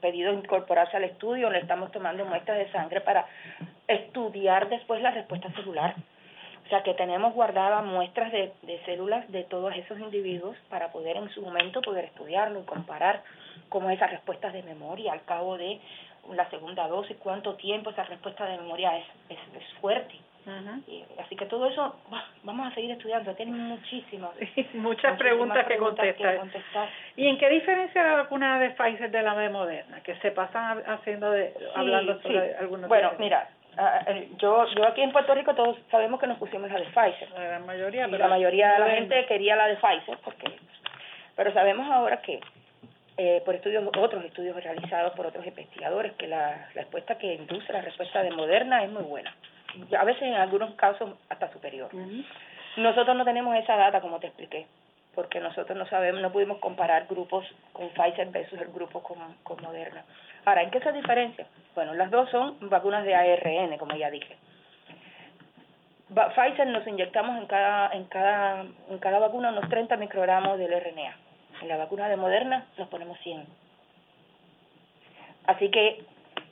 pedido 0.00 0.32
incorporarse 0.32 0.96
al 0.96 1.04
estudio, 1.04 1.50
le 1.50 1.58
estamos 1.58 1.90
tomando 1.90 2.24
muestras 2.26 2.58
de 2.58 2.70
sangre 2.70 3.00
para 3.00 3.26
estudiar 3.86 4.68
después 4.68 5.00
la 5.00 5.10
respuesta 5.10 5.50
celular. 5.52 5.94
O 6.68 6.70
sea 6.70 6.82
que 6.82 6.92
tenemos 6.92 7.32
guardadas 7.32 7.82
muestras 7.82 8.30
de, 8.30 8.52
de 8.60 8.78
células 8.84 9.26
de 9.32 9.42
todos 9.44 9.74
esos 9.74 9.98
individuos 10.00 10.54
para 10.68 10.92
poder 10.92 11.16
en 11.16 11.30
su 11.30 11.40
momento 11.40 11.80
poder 11.80 12.04
estudiarlo 12.04 12.60
y 12.60 12.64
comparar 12.64 13.22
cómo 13.70 13.88
esas 13.88 14.10
respuestas 14.10 14.52
de 14.52 14.62
memoria 14.62 15.14
al 15.14 15.24
cabo 15.24 15.56
de 15.56 15.80
la 16.34 16.46
segunda 16.50 16.86
dosis, 16.86 17.16
cuánto 17.20 17.54
tiempo, 17.54 17.88
esa 17.88 18.04
respuesta 18.04 18.44
de 18.44 18.58
memoria 18.58 18.98
es, 18.98 19.06
es, 19.30 19.38
es 19.56 19.74
fuerte. 19.80 20.14
así 21.18 21.36
que 21.36 21.46
todo 21.46 21.70
eso 21.70 21.96
vamos 22.42 22.70
a 22.70 22.74
seguir 22.74 22.90
estudiando, 22.90 23.34
tienen 23.34 23.58
muchísimas, 23.58 24.32
muchas 24.74 25.16
preguntas, 25.16 25.66
que, 25.66 25.78
contestar. 25.78 26.90
¿Y 27.16 27.28
en 27.28 27.38
qué 27.38 27.48
diferencia 27.48 28.02
la 28.02 28.14
vacuna 28.24 28.58
de 28.58 28.72
Pfizer 28.72 29.10
de 29.10 29.22
la 29.22 29.34
de 29.34 29.48
Moderna? 29.48 30.02
Que 30.02 30.16
se 30.16 30.32
pasan 30.32 30.82
haciendo 30.86 31.30
de, 31.30 31.54
hablando 31.74 32.20
sobre 32.20 32.56
algunos 32.56 32.88
Bueno, 32.88 33.12
mira, 33.18 33.48
yo 34.38 34.66
yo 34.74 34.86
aquí 34.86 35.02
en 35.02 35.12
Puerto 35.12 35.34
Rico 35.34 35.54
todos 35.54 35.76
sabemos 35.90 36.20
que 36.20 36.26
nos 36.26 36.38
pusimos 36.38 36.70
la 36.70 36.80
de 36.80 36.86
Pfizer. 36.86 37.30
La 37.38 37.58
mayoría, 37.60 38.06
pero 38.06 38.18
la 38.18 38.28
mayoría 38.28 38.72
de 38.72 38.78
la 38.78 38.90
gente 38.90 39.26
quería 39.26 39.56
la 39.56 39.66
de 39.66 39.76
Pfizer 39.76 40.18
porque 40.24 40.46
pero 41.36 41.52
sabemos 41.52 41.88
ahora 41.90 42.20
que 42.20 42.40
eh, 43.16 43.42
por 43.44 43.54
estudios 43.54 43.84
otros 43.96 44.24
estudios 44.24 44.56
realizados 44.62 45.12
por 45.14 45.26
otros 45.26 45.46
investigadores 45.46 46.12
que 46.14 46.26
la 46.26 46.68
respuesta 46.74 47.18
que 47.18 47.34
induce 47.34 47.72
la 47.72 47.82
respuesta 47.82 48.22
de 48.22 48.30
Moderna 48.30 48.82
es 48.84 48.90
muy 48.90 49.02
buena. 49.02 49.34
A 49.98 50.04
veces 50.04 50.22
en 50.22 50.34
algunos 50.34 50.74
casos 50.74 51.10
hasta 51.28 51.52
superior. 51.52 51.90
Nosotros 52.76 53.16
no 53.16 53.24
tenemos 53.24 53.56
esa 53.56 53.76
data 53.76 54.00
como 54.00 54.18
te 54.18 54.28
expliqué 54.28 54.66
porque 55.18 55.40
nosotros 55.40 55.76
no 55.76 55.84
sabemos, 55.88 56.22
no 56.22 56.30
pudimos 56.30 56.58
comparar 56.58 57.08
grupos 57.08 57.44
con 57.72 57.88
Pfizer 57.88 58.28
versus 58.28 58.60
el 58.60 58.68
grupo 58.68 59.02
con, 59.02 59.18
con 59.42 59.60
Moderna. 59.64 60.04
Ahora, 60.44 60.62
¿en 60.62 60.70
qué 60.70 60.78
se 60.78 60.92
diferencia? 60.92 61.44
Bueno, 61.74 61.92
las 61.94 62.08
dos 62.12 62.30
son 62.30 62.56
vacunas 62.70 63.02
de 63.02 63.16
ARN, 63.16 63.76
como 63.78 63.96
ya 63.96 64.12
dije. 64.12 64.36
Pfizer 66.08 66.68
nos 66.68 66.86
inyectamos 66.86 67.36
en 67.36 67.46
cada, 67.48 67.90
en 67.94 68.04
cada, 68.04 68.60
en 68.60 68.98
cada 69.00 69.18
vacuna 69.18 69.48
unos 69.48 69.68
30 69.68 69.96
microgramos 69.96 70.56
del 70.56 70.70
RNA. 70.70 71.16
En 71.62 71.68
la 71.68 71.78
vacuna 71.78 72.08
de 72.08 72.16
Moderna 72.16 72.66
nos 72.76 72.86
ponemos 72.86 73.18
100. 73.18 73.44
Así 75.48 75.68
que 75.72 76.04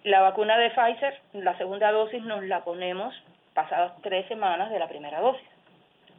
la 0.03 0.23
vacuna 0.23 0.59
de 0.59 0.71
Pfizer, 0.71 1.21
la 1.35 1.57
segunda 1.57 1.93
dosis 1.93 2.21
nos 2.25 2.43
la 2.43 2.65
ponemos 2.65 3.15
pasadas 3.55 3.93
tres 4.03 4.27
semanas 4.27 4.71
de 4.71 4.81
la 4.81 4.89
primera 4.89 5.21
dosis. 5.21 5.49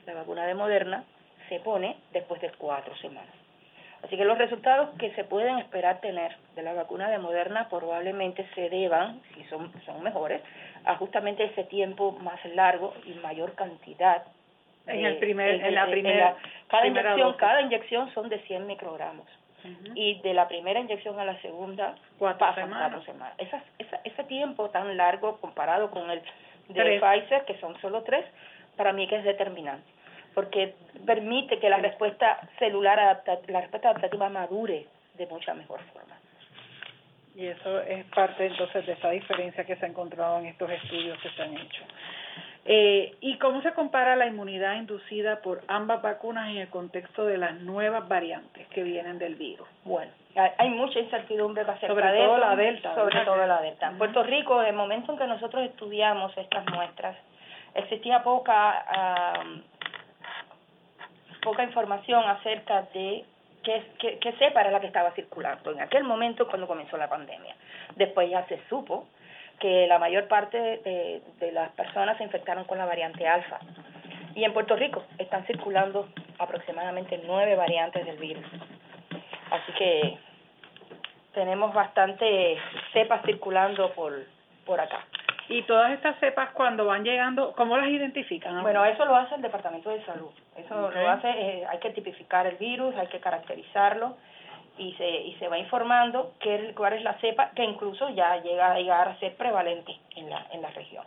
La 0.05 0.13
vacuna 0.13 0.45
de 0.45 0.55
Moderna 0.55 1.03
se 1.49 1.59
pone 1.59 1.97
después 2.11 2.41
de 2.41 2.51
cuatro 2.51 2.95
semanas. 2.97 3.33
Así 4.03 4.15
que 4.15 4.25
los 4.25 4.37
resultados 4.37 4.89
que 4.99 5.11
se 5.15 5.23
pueden 5.23 5.57
esperar 5.57 5.99
tener 6.01 6.35
de 6.55 6.61
la 6.61 6.73
vacuna 6.73 7.09
de 7.09 7.17
Moderna 7.17 7.67
probablemente 7.69 8.47
se 8.53 8.69
deban, 8.69 9.21
si 9.33 9.43
son, 9.45 9.71
son 9.85 10.03
mejores, 10.03 10.41
a 10.85 10.95
justamente 10.95 11.45
ese 11.45 11.63
tiempo 11.63 12.11
más 12.11 12.43
largo 12.53 12.93
y 13.05 13.13
mayor 13.15 13.53
cantidad. 13.55 14.23
En, 14.85 15.05
el 15.05 15.17
primer, 15.17 15.65
en, 15.65 15.75
la 15.75 15.87
primera, 15.87 16.37
cada 16.69 16.87
inyección, 16.87 17.33
cada 17.33 17.61
inyección 17.61 18.13
son 18.13 18.29
de 18.29 18.39
100 18.39 18.67
microgramos. 18.67 19.25
Y 19.95 20.21
de 20.21 20.33
la 20.33 20.47
primera 20.47 20.79
inyección 20.79 21.19
a 21.19 21.25
la 21.25 21.41
segunda 21.41 21.95
cuatro 22.17 22.37
pasan 22.37 22.69
cuatro 22.69 23.01
semanas. 23.03 23.35
esa, 23.37 23.61
ese 24.05 24.23
tiempo 24.23 24.69
tan 24.69 24.95
largo 24.95 25.41
comparado 25.41 25.91
con 25.91 26.09
el 26.09 26.21
de 26.69 27.01
Pfizer, 27.01 27.43
que 27.43 27.59
son 27.59 27.77
solo 27.81 28.03
tres, 28.03 28.23
para 28.77 28.93
mí 28.93 29.07
que 29.07 29.17
es 29.17 29.25
determinante 29.25 29.96
porque 30.37 30.75
permite 31.03 31.57
que 31.57 31.67
la 31.67 31.77
respuesta 31.77 32.47
celular 32.59 32.99
adaptativa, 32.99 33.53
la 33.53 33.61
respuesta 33.61 33.89
adaptativa 33.89 34.29
madure 34.29 34.85
de 35.15 35.25
mucha 35.25 35.55
mejor 35.55 35.79
forma. 35.91 36.15
Y 37.35 37.47
eso 37.47 37.81
es 37.81 38.05
parte 38.13 38.45
entonces 38.45 38.85
de 38.85 38.93
esa 38.93 39.09
diferencia 39.09 39.65
que 39.65 39.75
se 39.77 39.85
ha 39.87 39.89
encontrado 39.89 40.37
en 40.37 40.45
estos 40.45 40.69
estudios 40.69 41.19
que 41.23 41.31
se 41.31 41.41
han 41.41 41.57
hecho. 41.57 41.81
Eh, 42.65 43.15
¿Y 43.19 43.39
cómo 43.39 43.63
se 43.63 43.73
compara 43.73 44.15
la 44.15 44.27
inmunidad 44.27 44.75
inducida 44.75 45.41
por 45.41 45.63
ambas 45.67 46.03
vacunas 46.03 46.51
en 46.51 46.57
el 46.57 46.67
contexto 46.67 47.25
de 47.25 47.39
las 47.39 47.59
nuevas 47.61 48.07
variantes 48.07 48.67
que 48.67 48.83
vienen 48.83 49.17
del 49.17 49.33
virus? 49.33 49.67
Bueno, 49.85 50.11
hay 50.35 50.69
mucha 50.69 50.99
incertidumbre 50.99 51.63
acerca 51.63 51.87
sobre 51.87 52.11
de 52.11 52.19
todo 52.19 52.37
la 52.37 52.55
delta. 52.55 52.93
Sobre 52.93 53.21
todo 53.21 53.47
la 53.47 53.61
delta. 53.63 53.87
En 53.87 53.97
Puerto 53.97 54.21
Rico, 54.21 54.61
en 54.61 54.67
el 54.67 54.75
momento 54.75 55.13
en 55.13 55.17
que 55.17 55.25
nosotros 55.25 55.63
estudiamos 55.63 56.37
estas 56.37 56.63
muestras, 56.69 57.17
existía 57.73 58.21
poca 58.21 58.85
poca 61.41 61.63
información 61.63 62.23
acerca 62.27 62.83
de 62.93 63.25
qué, 63.63 63.83
qué, 63.99 64.19
qué 64.19 64.31
cepa 64.33 64.61
era 64.61 64.71
la 64.71 64.79
que 64.79 64.87
estaba 64.87 65.11
circulando 65.11 65.71
en 65.71 65.81
aquel 65.81 66.03
momento 66.03 66.47
cuando 66.47 66.67
comenzó 66.67 66.97
la 66.97 67.09
pandemia. 67.09 67.55
Después 67.95 68.29
ya 68.29 68.45
se 68.47 68.59
supo 68.69 69.07
que 69.59 69.87
la 69.87 69.99
mayor 69.99 70.27
parte 70.27 70.57
de, 70.57 71.21
de 71.39 71.51
las 71.51 71.71
personas 71.71 72.17
se 72.17 72.23
infectaron 72.23 72.65
con 72.65 72.77
la 72.77 72.85
variante 72.85 73.27
alfa. 73.27 73.59
Y 74.35 74.43
en 74.43 74.53
Puerto 74.53 74.75
Rico 74.75 75.03
están 75.17 75.45
circulando 75.47 76.09
aproximadamente 76.37 77.19
nueve 77.25 77.55
variantes 77.55 78.05
del 78.05 78.17
virus. 78.17 78.45
Así 79.49 79.71
que 79.73 80.17
tenemos 81.33 81.73
bastante 81.73 82.57
cepas 82.93 83.23
circulando 83.25 83.91
por, 83.93 84.13
por 84.65 84.79
acá. 84.79 85.05
Y 85.49 85.63
todas 85.63 85.91
estas 85.93 86.19
cepas 86.19 86.51
cuando 86.51 86.85
van 86.85 87.03
llegando, 87.03 87.53
¿cómo 87.53 87.77
las 87.77 87.89
identifican? 87.89 88.61
Bueno, 88.61 88.83
eso 88.83 89.05
lo 89.05 89.15
hace 89.15 89.35
el 89.35 89.41
Departamento 89.41 89.89
de 89.89 90.03
Salud. 90.03 90.31
Eso 90.57 90.91
lo 90.91 91.09
hace, 91.09 91.29
eh, 91.29 91.65
hay 91.69 91.77
que 91.79 91.91
tipificar 91.91 92.45
el 92.47 92.57
virus, 92.57 92.93
hay 92.95 93.07
que 93.07 93.19
caracterizarlo 93.19 94.17
y 94.77 94.93
se, 94.93 95.07
y 95.09 95.35
se 95.35 95.47
va 95.47 95.57
informando 95.57 96.33
qué, 96.39 96.73
cuál 96.75 96.93
es 96.93 97.03
la 97.03 97.13
cepa 97.15 97.51
que 97.55 97.63
incluso 97.63 98.09
ya 98.09 98.37
llega 98.41 98.71
a 98.71 98.77
llegar 98.77 99.07
a 99.07 99.19
ser 99.19 99.35
prevalente 99.35 99.97
en 100.15 100.29
la, 100.29 100.45
en 100.51 100.61
la 100.61 100.69
región. 100.71 101.05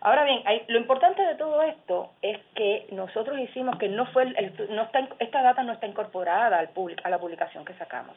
Ahora 0.00 0.24
bien, 0.24 0.42
hay, 0.46 0.64
lo 0.68 0.78
importante 0.78 1.22
de 1.22 1.34
todo 1.34 1.62
esto 1.62 2.10
es 2.22 2.38
que 2.54 2.86
nosotros 2.90 3.38
hicimos 3.38 3.76
que 3.78 3.88
no 3.88 4.06
fue 4.06 4.22
el, 4.24 4.54
no 4.70 4.82
está 4.82 5.06
esta 5.18 5.42
data 5.42 5.62
no 5.62 5.74
está 5.74 5.86
incorporada 5.86 6.58
al 6.58 6.70
a 7.04 7.10
la 7.10 7.18
publicación 7.18 7.64
que 7.66 7.74
sacamos 7.74 8.16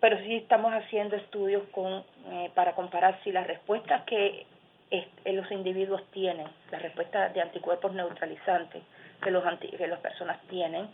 pero 0.00 0.18
sí 0.18 0.36
estamos 0.36 0.72
haciendo 0.72 1.16
estudios 1.16 1.62
con, 1.72 2.02
eh, 2.30 2.50
para 2.54 2.74
comparar 2.74 3.20
si 3.22 3.32
las 3.32 3.46
respuestas 3.46 4.02
que 4.04 4.46
eh, 4.90 5.08
los 5.26 5.50
individuos 5.52 6.02
tienen, 6.10 6.46
las 6.70 6.82
respuestas 6.82 7.32
de 7.34 7.42
anticuerpos 7.42 7.92
neutralizantes 7.92 8.82
que, 9.22 9.30
los 9.30 9.44
que 9.58 9.86
las 9.86 10.00
personas 10.00 10.40
tienen, 10.48 10.88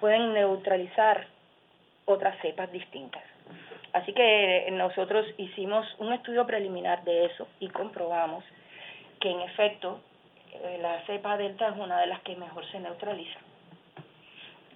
pueden 0.00 0.32
neutralizar 0.32 1.26
otras 2.06 2.40
cepas 2.40 2.72
distintas. 2.72 3.22
Así 3.92 4.12
que 4.12 4.68
nosotros 4.72 5.26
hicimos 5.36 5.86
un 5.98 6.12
estudio 6.12 6.46
preliminar 6.46 7.04
de 7.04 7.26
eso 7.26 7.46
y 7.60 7.68
comprobamos 7.68 8.44
que 9.20 9.30
en 9.30 9.40
efecto 9.40 10.00
eh, 10.52 10.78
la 10.80 11.04
cepa 11.06 11.36
delta 11.36 11.68
es 11.68 11.76
una 11.76 12.00
de 12.00 12.06
las 12.06 12.20
que 12.22 12.36
mejor 12.36 12.66
se 12.70 12.80
neutraliza 12.80 13.38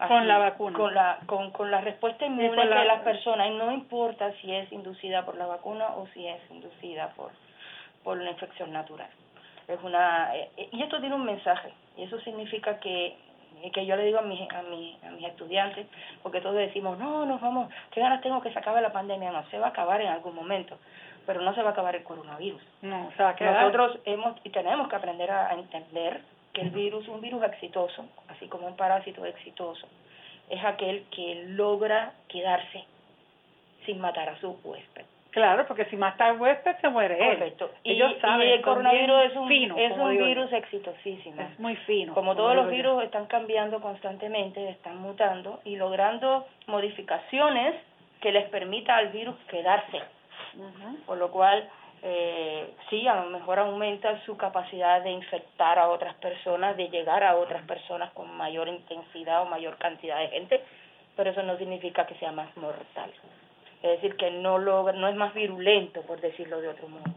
con 0.08 0.28
la 0.28 0.38
vacuna. 0.38 0.78
Con 0.78 0.94
la, 0.94 1.18
con, 1.26 1.50
con 1.50 1.70
la 1.70 1.80
respuesta 1.80 2.26
inmune 2.26 2.66
de 2.66 2.84
las 2.84 3.00
personas, 3.02 3.48
y 3.48 3.54
no 3.56 3.72
importa 3.72 4.32
si 4.40 4.54
es 4.54 4.70
inducida 4.72 5.24
por 5.24 5.36
la 5.36 5.46
vacuna 5.46 5.88
o 5.96 6.06
si 6.14 6.26
es 6.26 6.40
inducida 6.50 7.08
por, 7.16 7.30
por 8.02 8.18
una 8.18 8.30
infección 8.30 8.72
natural. 8.72 9.08
Es 9.68 9.78
una, 9.82 10.34
eh, 10.36 10.68
y 10.72 10.82
esto 10.82 11.00
tiene 11.00 11.14
un 11.14 11.24
mensaje, 11.24 11.72
y 11.96 12.04
eso 12.04 12.20
significa 12.20 12.78
que 12.80 13.16
que 13.74 13.84
yo 13.84 13.94
le 13.94 14.04
digo 14.04 14.18
a 14.18 14.22
mis, 14.22 14.40
a, 14.50 14.62
mis, 14.62 15.04
a 15.04 15.10
mis 15.10 15.26
estudiantes, 15.26 15.86
porque 16.22 16.40
todos 16.40 16.56
decimos, 16.56 16.98
no, 16.98 17.26
nos 17.26 17.42
vamos, 17.42 17.70
qué 17.90 18.00
ganas 18.00 18.22
tengo 18.22 18.40
que 18.40 18.50
se 18.52 18.58
acabe 18.58 18.80
la 18.80 18.92
pandemia, 18.92 19.30
no, 19.30 19.44
se 19.50 19.58
va 19.58 19.66
a 19.66 19.70
acabar 19.70 20.00
en 20.00 20.08
algún 20.08 20.34
momento, 20.34 20.78
pero 21.26 21.42
no 21.42 21.54
se 21.54 21.62
va 21.62 21.68
a 21.68 21.72
acabar 21.72 21.94
el 21.94 22.02
coronavirus. 22.02 22.62
No, 22.82 23.08
o 23.08 23.12
sea, 23.16 23.34
que 23.34 23.44
nosotros 23.44 23.98
hemos 24.06 24.34
y 24.44 24.50
tenemos 24.50 24.88
que 24.88 24.96
aprender 24.96 25.30
a 25.30 25.52
entender 25.52 26.22
que 26.52 26.62
el 26.62 26.70
virus, 26.70 27.06
un 27.08 27.20
virus 27.20 27.42
exitoso, 27.44 28.06
así 28.28 28.46
como 28.48 28.66
un 28.66 28.76
parásito 28.76 29.24
exitoso, 29.24 29.86
es 30.48 30.64
aquel 30.64 31.04
que 31.10 31.44
logra 31.48 32.12
quedarse 32.28 32.84
sin 33.86 34.00
matar 34.00 34.28
a 34.28 34.40
su 34.40 34.58
huésped. 34.64 35.04
Claro, 35.30 35.64
porque 35.66 35.84
si 35.84 35.96
mata 35.96 36.26
al 36.26 36.40
huésped 36.40 36.76
se 36.80 36.88
muere 36.88 37.16
Correcto. 37.16 37.70
Y, 37.84 37.92
Ellos 37.92 38.14
saben, 38.20 38.48
y 38.48 38.52
el 38.52 38.62
coronavirus 38.62 39.24
es 39.26 39.36
un, 39.36 39.52
es 39.52 39.96
un 39.96 40.10
virus 40.10 40.52
exitosísimo. 40.52 41.40
Es 41.40 41.58
muy 41.60 41.76
fino. 41.76 42.14
Como, 42.14 42.34
todos 42.34 42.56
los 42.56 42.68
virus 42.68 43.04
están 43.04 43.26
cambiando 43.26 43.80
constantemente, 43.80 44.68
están 44.70 44.96
mutando 44.98 45.60
y 45.64 45.76
logrando 45.76 46.46
modificaciones 46.66 47.76
que 48.20 48.32
les 48.32 48.48
permita 48.48 48.96
al 48.96 49.08
virus 49.08 49.36
quedarse. 49.48 50.00
Por 51.06 51.18
lo 51.18 51.30
cual 51.30 51.68
eh, 52.02 52.74
sí, 52.88 53.06
a 53.06 53.16
lo 53.16 53.30
mejor 53.30 53.58
aumenta 53.58 54.24
su 54.24 54.36
capacidad 54.36 55.02
de 55.02 55.10
infectar 55.10 55.78
a 55.78 55.88
otras 55.88 56.14
personas, 56.16 56.76
de 56.76 56.88
llegar 56.88 57.22
a 57.22 57.36
otras 57.36 57.62
personas 57.66 58.10
con 58.12 58.30
mayor 58.36 58.68
intensidad 58.68 59.42
o 59.42 59.46
mayor 59.46 59.76
cantidad 59.76 60.18
de 60.18 60.28
gente, 60.28 60.62
pero 61.16 61.30
eso 61.30 61.42
no 61.42 61.58
significa 61.58 62.06
que 62.06 62.14
sea 62.14 62.32
más 62.32 62.56
mortal. 62.56 63.12
Es 63.82 64.00
decir, 64.00 64.16
que 64.16 64.30
no, 64.30 64.58
logra, 64.58 64.94
no 64.94 65.08
es 65.08 65.14
más 65.14 65.34
virulento, 65.34 66.02
por 66.02 66.20
decirlo 66.20 66.60
de 66.60 66.68
otro 66.68 66.88
modo. 66.88 67.14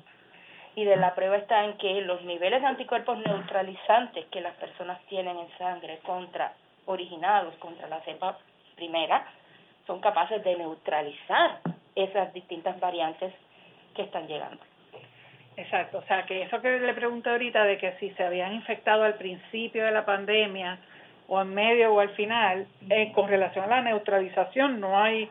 Y 0.75 0.85
de 0.85 0.97
la 0.97 1.13
prueba 1.13 1.37
está 1.37 1.63
en 1.63 1.77
que 1.77 2.01
los 2.01 2.21
niveles 2.23 2.61
de 2.61 2.67
anticuerpos 2.67 3.17
neutralizantes 3.19 4.25
que 4.27 4.41
las 4.41 4.55
personas 4.55 4.99
tienen 5.07 5.37
en 5.37 5.57
sangre 5.57 5.99
contra 5.99 6.53
originados 6.85 7.53
contra 7.55 7.87
la 7.87 8.01
cepa 8.01 8.37
primera 8.75 9.25
son 9.87 10.01
capaces 10.01 10.43
de 10.43 10.55
neutralizar 10.57 11.59
esas 11.95 12.33
distintas 12.33 12.79
variantes 12.79 13.33
que 13.95 14.01
están 14.01 14.27
llegando. 14.27 14.59
Exacto, 15.55 15.99
o 15.99 16.03
sea 16.03 16.25
que 16.25 16.43
eso 16.43 16.61
que 16.61 16.79
le 16.79 16.93
pregunté 16.93 17.29
ahorita 17.29 17.63
de 17.65 17.77
que 17.77 17.93
si 17.99 18.09
se 18.11 18.23
habían 18.23 18.53
infectado 18.53 19.03
al 19.03 19.15
principio 19.15 19.85
de 19.85 19.91
la 19.91 20.05
pandemia 20.05 20.79
o 21.27 21.41
en 21.41 21.53
medio 21.53 21.93
o 21.93 21.99
al 21.99 22.09
final, 22.11 22.67
eh, 22.89 23.11
con 23.13 23.27
relación 23.27 23.65
a 23.65 23.67
la 23.67 23.81
neutralización 23.81 24.79
no 24.79 25.01
hay 25.01 25.29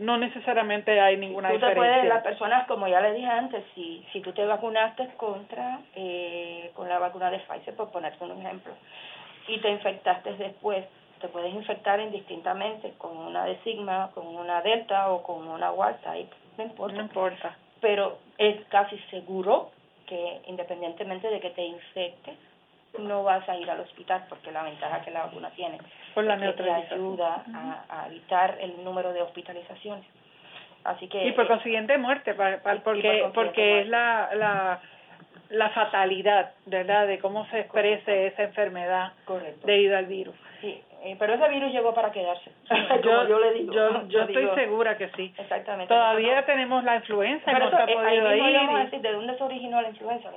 no 0.00 0.16
necesariamente 0.16 0.98
hay 0.98 1.18
ninguna 1.18 1.50
tú 1.50 1.56
diferencia. 1.56 2.04
las 2.04 2.22
personas, 2.22 2.66
como 2.66 2.88
ya 2.88 3.02
le 3.02 3.12
dije 3.12 3.26
antes, 3.26 3.62
si, 3.74 4.04
si 4.12 4.22
tú 4.22 4.32
te 4.32 4.46
vacunaste 4.46 5.08
contra, 5.18 5.80
eh, 5.94 6.70
con 6.74 6.88
la 6.88 6.98
vacuna 6.98 7.30
de 7.30 7.38
Pfizer, 7.40 7.74
por 7.74 7.90
ponerte 7.90 8.24
un 8.24 8.40
ejemplo, 8.40 8.72
y 9.46 9.60
te 9.60 9.68
infectaste 9.68 10.36
después, 10.36 10.86
te 11.20 11.28
puedes 11.28 11.52
infectar 11.52 12.00
indistintamente 12.00 12.94
con 12.96 13.14
una 13.14 13.44
de 13.44 13.58
Sigma, 13.58 14.10
con 14.14 14.26
una 14.26 14.62
Delta 14.62 15.10
o 15.10 15.22
con 15.22 15.46
una 15.46 15.70
Wild 15.70 16.00
Type, 16.00 16.34
no 16.56 16.64
importa. 16.64 16.96
No 16.96 17.02
importa. 17.02 17.56
Pero 17.82 18.18
es 18.40 18.56
casi 18.68 18.98
seguro 19.10 19.70
que 20.06 20.40
independientemente 20.46 21.28
de 21.28 21.40
que 21.40 21.50
te 21.50 21.62
infectes, 21.62 22.34
no 22.98 23.22
vas 23.22 23.48
a 23.48 23.56
ir 23.56 23.70
al 23.70 23.80
hospital 23.80 24.24
porque 24.28 24.50
la 24.50 24.64
ventaja 24.64 25.02
que 25.02 25.12
la 25.12 25.26
vacuna 25.26 25.50
tiene 25.50 25.78
Por 26.12 26.24
la 26.24 26.34
es 26.34 26.56
que 26.56 26.62
te 26.64 26.70
ayuda 26.72 27.44
a, 27.88 28.06
evitar 28.08 28.58
el 28.60 28.82
número 28.82 29.12
de 29.12 29.22
hospitalizaciones. 29.22 30.04
Así 30.82 31.06
que 31.06 31.28
y 31.28 31.32
por 31.32 31.46
consiguiente 31.46 31.96
muerte, 31.98 32.34
para, 32.34 32.60
porque 32.82 33.30
porque 33.34 33.82
es 33.82 33.88
la, 33.88 34.30
la 34.34 34.80
la 35.50 35.68
fatalidad, 35.70 36.52
¿verdad? 36.66 37.06
De 37.06 37.18
cómo 37.18 37.46
se 37.50 37.60
exprese 37.60 38.28
esa 38.28 38.44
enfermedad 38.44 39.12
debido 39.64 39.96
al 39.96 40.06
virus. 40.06 40.34
Sí, 40.60 40.80
eh, 41.02 41.16
pero 41.18 41.34
ese 41.34 41.48
virus 41.48 41.72
llegó 41.72 41.94
para 41.94 42.12
quedarse. 42.12 42.50
yo, 43.02 43.28
yo, 43.28 43.38
le 43.38 43.54
digo. 43.54 43.72
Yo, 43.72 44.02
yo 44.08 44.22
estoy 44.22 44.48
segura 44.54 44.98
que 44.98 45.08
sí. 45.10 45.32
Exactamente. 45.38 45.92
Todavía 45.92 46.44
tenemos 46.44 46.84
la 46.84 46.96
influenza, 46.96 47.52
no 47.52 47.70
se 47.70 47.76
ha 47.76 47.86
podido 47.86 48.36
ir. 48.36 48.90
¿De 49.00 49.12
dónde 49.12 49.36
se 49.36 49.42
originó 49.42 49.80
la 49.80 49.88
influenza? 49.88 50.30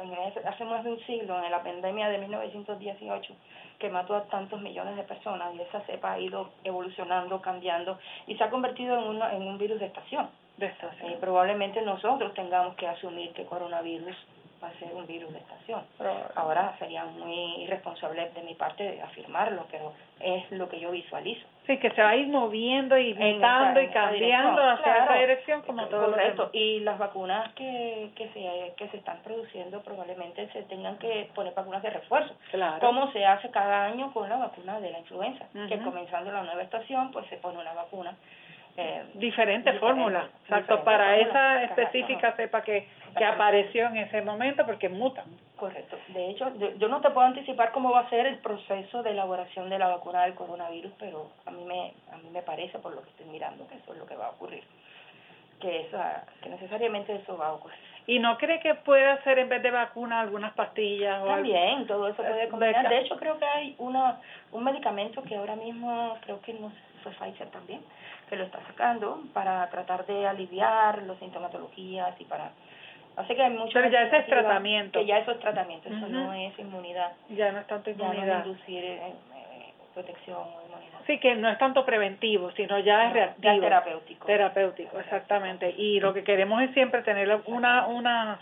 Hace 0.45 0.65
más 0.65 0.83
de 0.83 0.91
un 0.91 0.99
siglo, 1.05 1.43
en 1.43 1.51
la 1.51 1.61
pandemia 1.61 2.07
de 2.09 2.17
1918, 2.19 3.33
que 3.79 3.89
mató 3.89 4.15
a 4.15 4.23
tantos 4.25 4.61
millones 4.61 4.95
de 4.95 5.03
personas 5.03 5.53
y 5.55 5.61
esa 5.61 5.81
cepa 5.81 6.13
ha 6.13 6.19
ido 6.19 6.51
evolucionando, 6.63 7.41
cambiando 7.41 7.99
y 8.27 8.37
se 8.37 8.43
ha 8.43 8.49
convertido 8.49 8.97
en, 8.97 9.03
una, 9.03 9.33
en 9.33 9.43
un 9.43 9.57
virus 9.57 9.79
de 9.79 9.87
estación. 9.87 10.29
De 10.57 10.67
estación. 10.67 11.11
Y 11.11 11.15
probablemente 11.15 11.81
nosotros 11.81 12.33
tengamos 12.35 12.75
que 12.75 12.87
asumir 12.87 13.33
que 13.33 13.45
coronavirus 13.45 14.15
va 14.63 14.69
a 14.69 14.79
ser 14.79 14.93
un 14.93 15.05
virus 15.05 15.31
de 15.33 15.39
estación. 15.39 15.81
Ahora 16.35 16.75
sería 16.79 17.03
muy 17.05 17.63
irresponsable 17.63 18.29
de 18.29 18.41
mi 18.43 18.53
parte 18.55 19.01
afirmarlo, 19.01 19.65
pero 19.69 19.93
es 20.19 20.49
lo 20.51 20.69
que 20.69 20.79
yo 20.79 20.91
visualizo. 20.91 21.45
Sí, 21.67 21.77
que 21.77 21.91
se 21.91 22.01
va 22.01 22.09
a 22.09 22.15
ir 22.15 22.27
moviendo 22.27 22.97
y 22.97 23.13
mutando 23.13 23.81
y 23.81 23.87
cambiando 23.87 24.61
hacia 24.61 25.03
esa 25.03 25.15
dirección 25.15 25.61
como 25.61 25.85
todo 25.87 26.11
Correcto. 26.11 26.49
Y 26.53 26.81
las 26.81 26.97
vacunas 26.97 27.53
que, 27.53 28.11
que, 28.15 28.29
se, 28.29 28.73
que 28.75 28.89
se 28.89 28.97
están 28.97 29.19
produciendo 29.23 29.81
probablemente 29.81 30.49
se 30.51 30.63
tengan 30.63 30.97
que 30.97 31.29
poner 31.33 31.53
vacunas 31.53 31.81
de 31.81 31.89
refuerzo. 31.89 32.33
Claro. 32.51 32.79
Como 32.79 33.11
se 33.11 33.25
hace 33.25 33.49
cada 33.51 33.85
año 33.85 34.11
con 34.13 34.29
la 34.29 34.37
vacuna 34.37 34.79
de 34.79 34.91
la 34.91 34.99
influenza, 34.99 35.45
que 35.67 35.79
comenzando 35.79 36.31
la 36.31 36.43
nueva 36.43 36.63
estación 36.63 37.11
pues 37.11 37.25
se 37.27 37.37
pone 37.37 37.59
una 37.59 37.73
vacuna 37.73 38.15
eh, 38.75 39.03
diferente, 39.13 39.71
fórmula, 39.73 40.29
exacto, 40.41 40.83
para 40.83 41.17
esa 41.17 41.63
específica 41.63 42.31
cepa 42.31 42.63
que, 42.63 42.87
que 43.17 43.25
apareció 43.25 43.87
en 43.87 43.97
ese 43.97 44.21
momento 44.21 44.65
porque 44.65 44.89
mutan. 44.89 45.25
Correcto. 45.57 45.97
De 46.09 46.29
hecho, 46.29 46.51
yo, 46.77 46.87
no 46.87 46.99
te 47.01 47.09
puedo 47.11 47.27
anticipar 47.27 47.71
cómo 47.71 47.91
va 47.91 48.01
a 48.01 48.09
ser 48.09 48.25
el 48.25 48.37
proceso 48.39 49.03
de 49.03 49.11
elaboración 49.11 49.69
de 49.69 49.79
la 49.79 49.87
vacuna 49.87 50.23
del 50.23 50.33
coronavirus, 50.33 50.91
pero 50.99 51.29
a 51.45 51.51
mí 51.51 51.63
me 51.63 51.93
a 52.11 52.17
mí 52.17 52.29
me 52.31 52.41
parece 52.41 52.79
por 52.79 52.93
lo 52.93 53.01
que 53.01 53.09
estoy 53.11 53.27
mirando 53.27 53.67
que 53.67 53.75
eso 53.75 53.93
es 53.93 53.99
lo 53.99 54.05
que 54.05 54.15
va 54.15 54.27
a 54.27 54.31
ocurrir. 54.31 54.63
Que 55.61 55.81
esa 55.81 56.25
que 56.41 56.49
necesariamente 56.49 57.15
eso 57.15 57.37
va 57.37 57.47
a 57.47 57.53
ocurrir. 57.53 57.77
¿Y 58.05 58.19
no 58.19 58.37
cree 58.37 58.59
que 58.59 58.75
puede 58.75 59.05
hacer 59.05 59.39
en 59.39 59.47
vez 59.47 59.63
de 59.63 59.71
vacuna 59.71 60.19
algunas 60.19 60.53
pastillas 60.53 61.23
o 61.23 61.27
También, 61.27 61.87
todo 61.87 62.09
eso 62.09 62.21
puede 62.21 62.49
combinar. 62.49 62.89
De 62.89 62.99
hecho, 62.99 63.15
creo 63.15 63.37
que 63.37 63.45
hay 63.45 63.75
una 63.77 64.19
un 64.51 64.63
medicamento 64.63 65.23
que 65.23 65.37
ahora 65.37 65.55
mismo 65.55 66.17
creo 66.25 66.41
que 66.41 66.53
no 66.53 66.71
fue 67.03 67.11
Pfizer 67.13 67.47
también, 67.51 67.81
que 68.29 68.35
lo 68.35 68.43
está 68.45 68.59
sacando 68.67 69.21
para 69.33 69.69
tratar 69.69 70.05
de 70.05 70.27
aliviar 70.27 71.03
las 71.03 71.17
sintomatologías 71.19 72.19
y 72.19 72.25
para 72.25 72.51
Así 73.15 73.35
que 73.35 73.43
hay 73.43 73.51
mucho 73.51 73.71
Pero 73.73 73.89
ya 73.89 74.03
ese 74.03 74.17
es 74.17 74.25
tratamiento. 74.25 74.99
Que 74.99 75.05
ya 75.05 75.19
eso 75.19 75.31
es 75.31 75.39
tratamiento, 75.39 75.89
eso 75.89 76.07
no 76.07 76.33
es 76.33 76.57
inmunidad. 76.57 77.11
Ya 77.29 77.51
no 77.51 77.59
es 77.59 77.67
tanto 77.67 77.89
inmunidad. 77.89 78.25
Ya 78.25 78.39
no 78.39 78.47
inducir 78.47 78.83
eh, 78.83 79.01
eh, 79.07 79.73
protección 79.93 80.37
o 80.37 80.61
inmunidad. 80.65 80.99
Sí, 81.05 81.19
que 81.19 81.35
no 81.35 81.49
es 81.49 81.57
tanto 81.57 81.85
preventivo, 81.85 82.51
sino 82.51 82.79
ya 82.79 83.07
es 83.07 83.13
reactivo. 83.13 83.53
Ya 83.53 83.59
terapéutico. 83.59 84.25
Terapéutico, 84.25 84.99
exactamente. 84.99 85.73
Y 85.77 85.99
lo 85.99 86.13
que 86.13 86.23
queremos 86.23 86.61
es 86.63 86.71
siempre 86.71 87.03
tener 87.03 87.29
una 87.45 87.87
una 87.87 88.39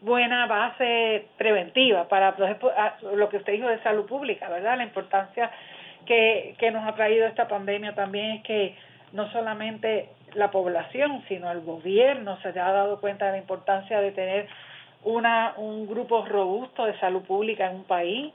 buena 0.00 0.46
base 0.46 1.26
preventiva 1.36 2.08
para 2.08 2.34
ah, 2.76 2.94
lo 3.14 3.28
que 3.28 3.38
usted 3.38 3.52
dijo 3.52 3.68
de 3.68 3.82
salud 3.82 4.06
pública, 4.06 4.48
¿verdad? 4.48 4.76
La 4.78 4.84
importancia 4.84 5.50
que, 6.06 6.54
que 6.58 6.70
nos 6.70 6.86
ha 6.86 6.94
traído 6.94 7.26
esta 7.26 7.48
pandemia 7.48 7.94
también 7.94 8.32
es 8.32 8.42
que 8.42 8.76
no 9.12 9.30
solamente 9.30 10.08
la 10.34 10.50
población, 10.50 11.22
sino 11.28 11.50
el 11.50 11.60
gobierno. 11.60 12.38
Se 12.42 12.48
ha 12.48 12.72
dado 12.72 13.00
cuenta 13.00 13.26
de 13.26 13.32
la 13.32 13.38
importancia 13.38 14.00
de 14.00 14.12
tener 14.12 14.48
una 15.04 15.54
un 15.56 15.86
grupo 15.86 16.24
robusto 16.24 16.86
de 16.86 16.98
salud 16.98 17.22
pública 17.22 17.70
en 17.70 17.76
un 17.76 17.84
país 17.84 18.32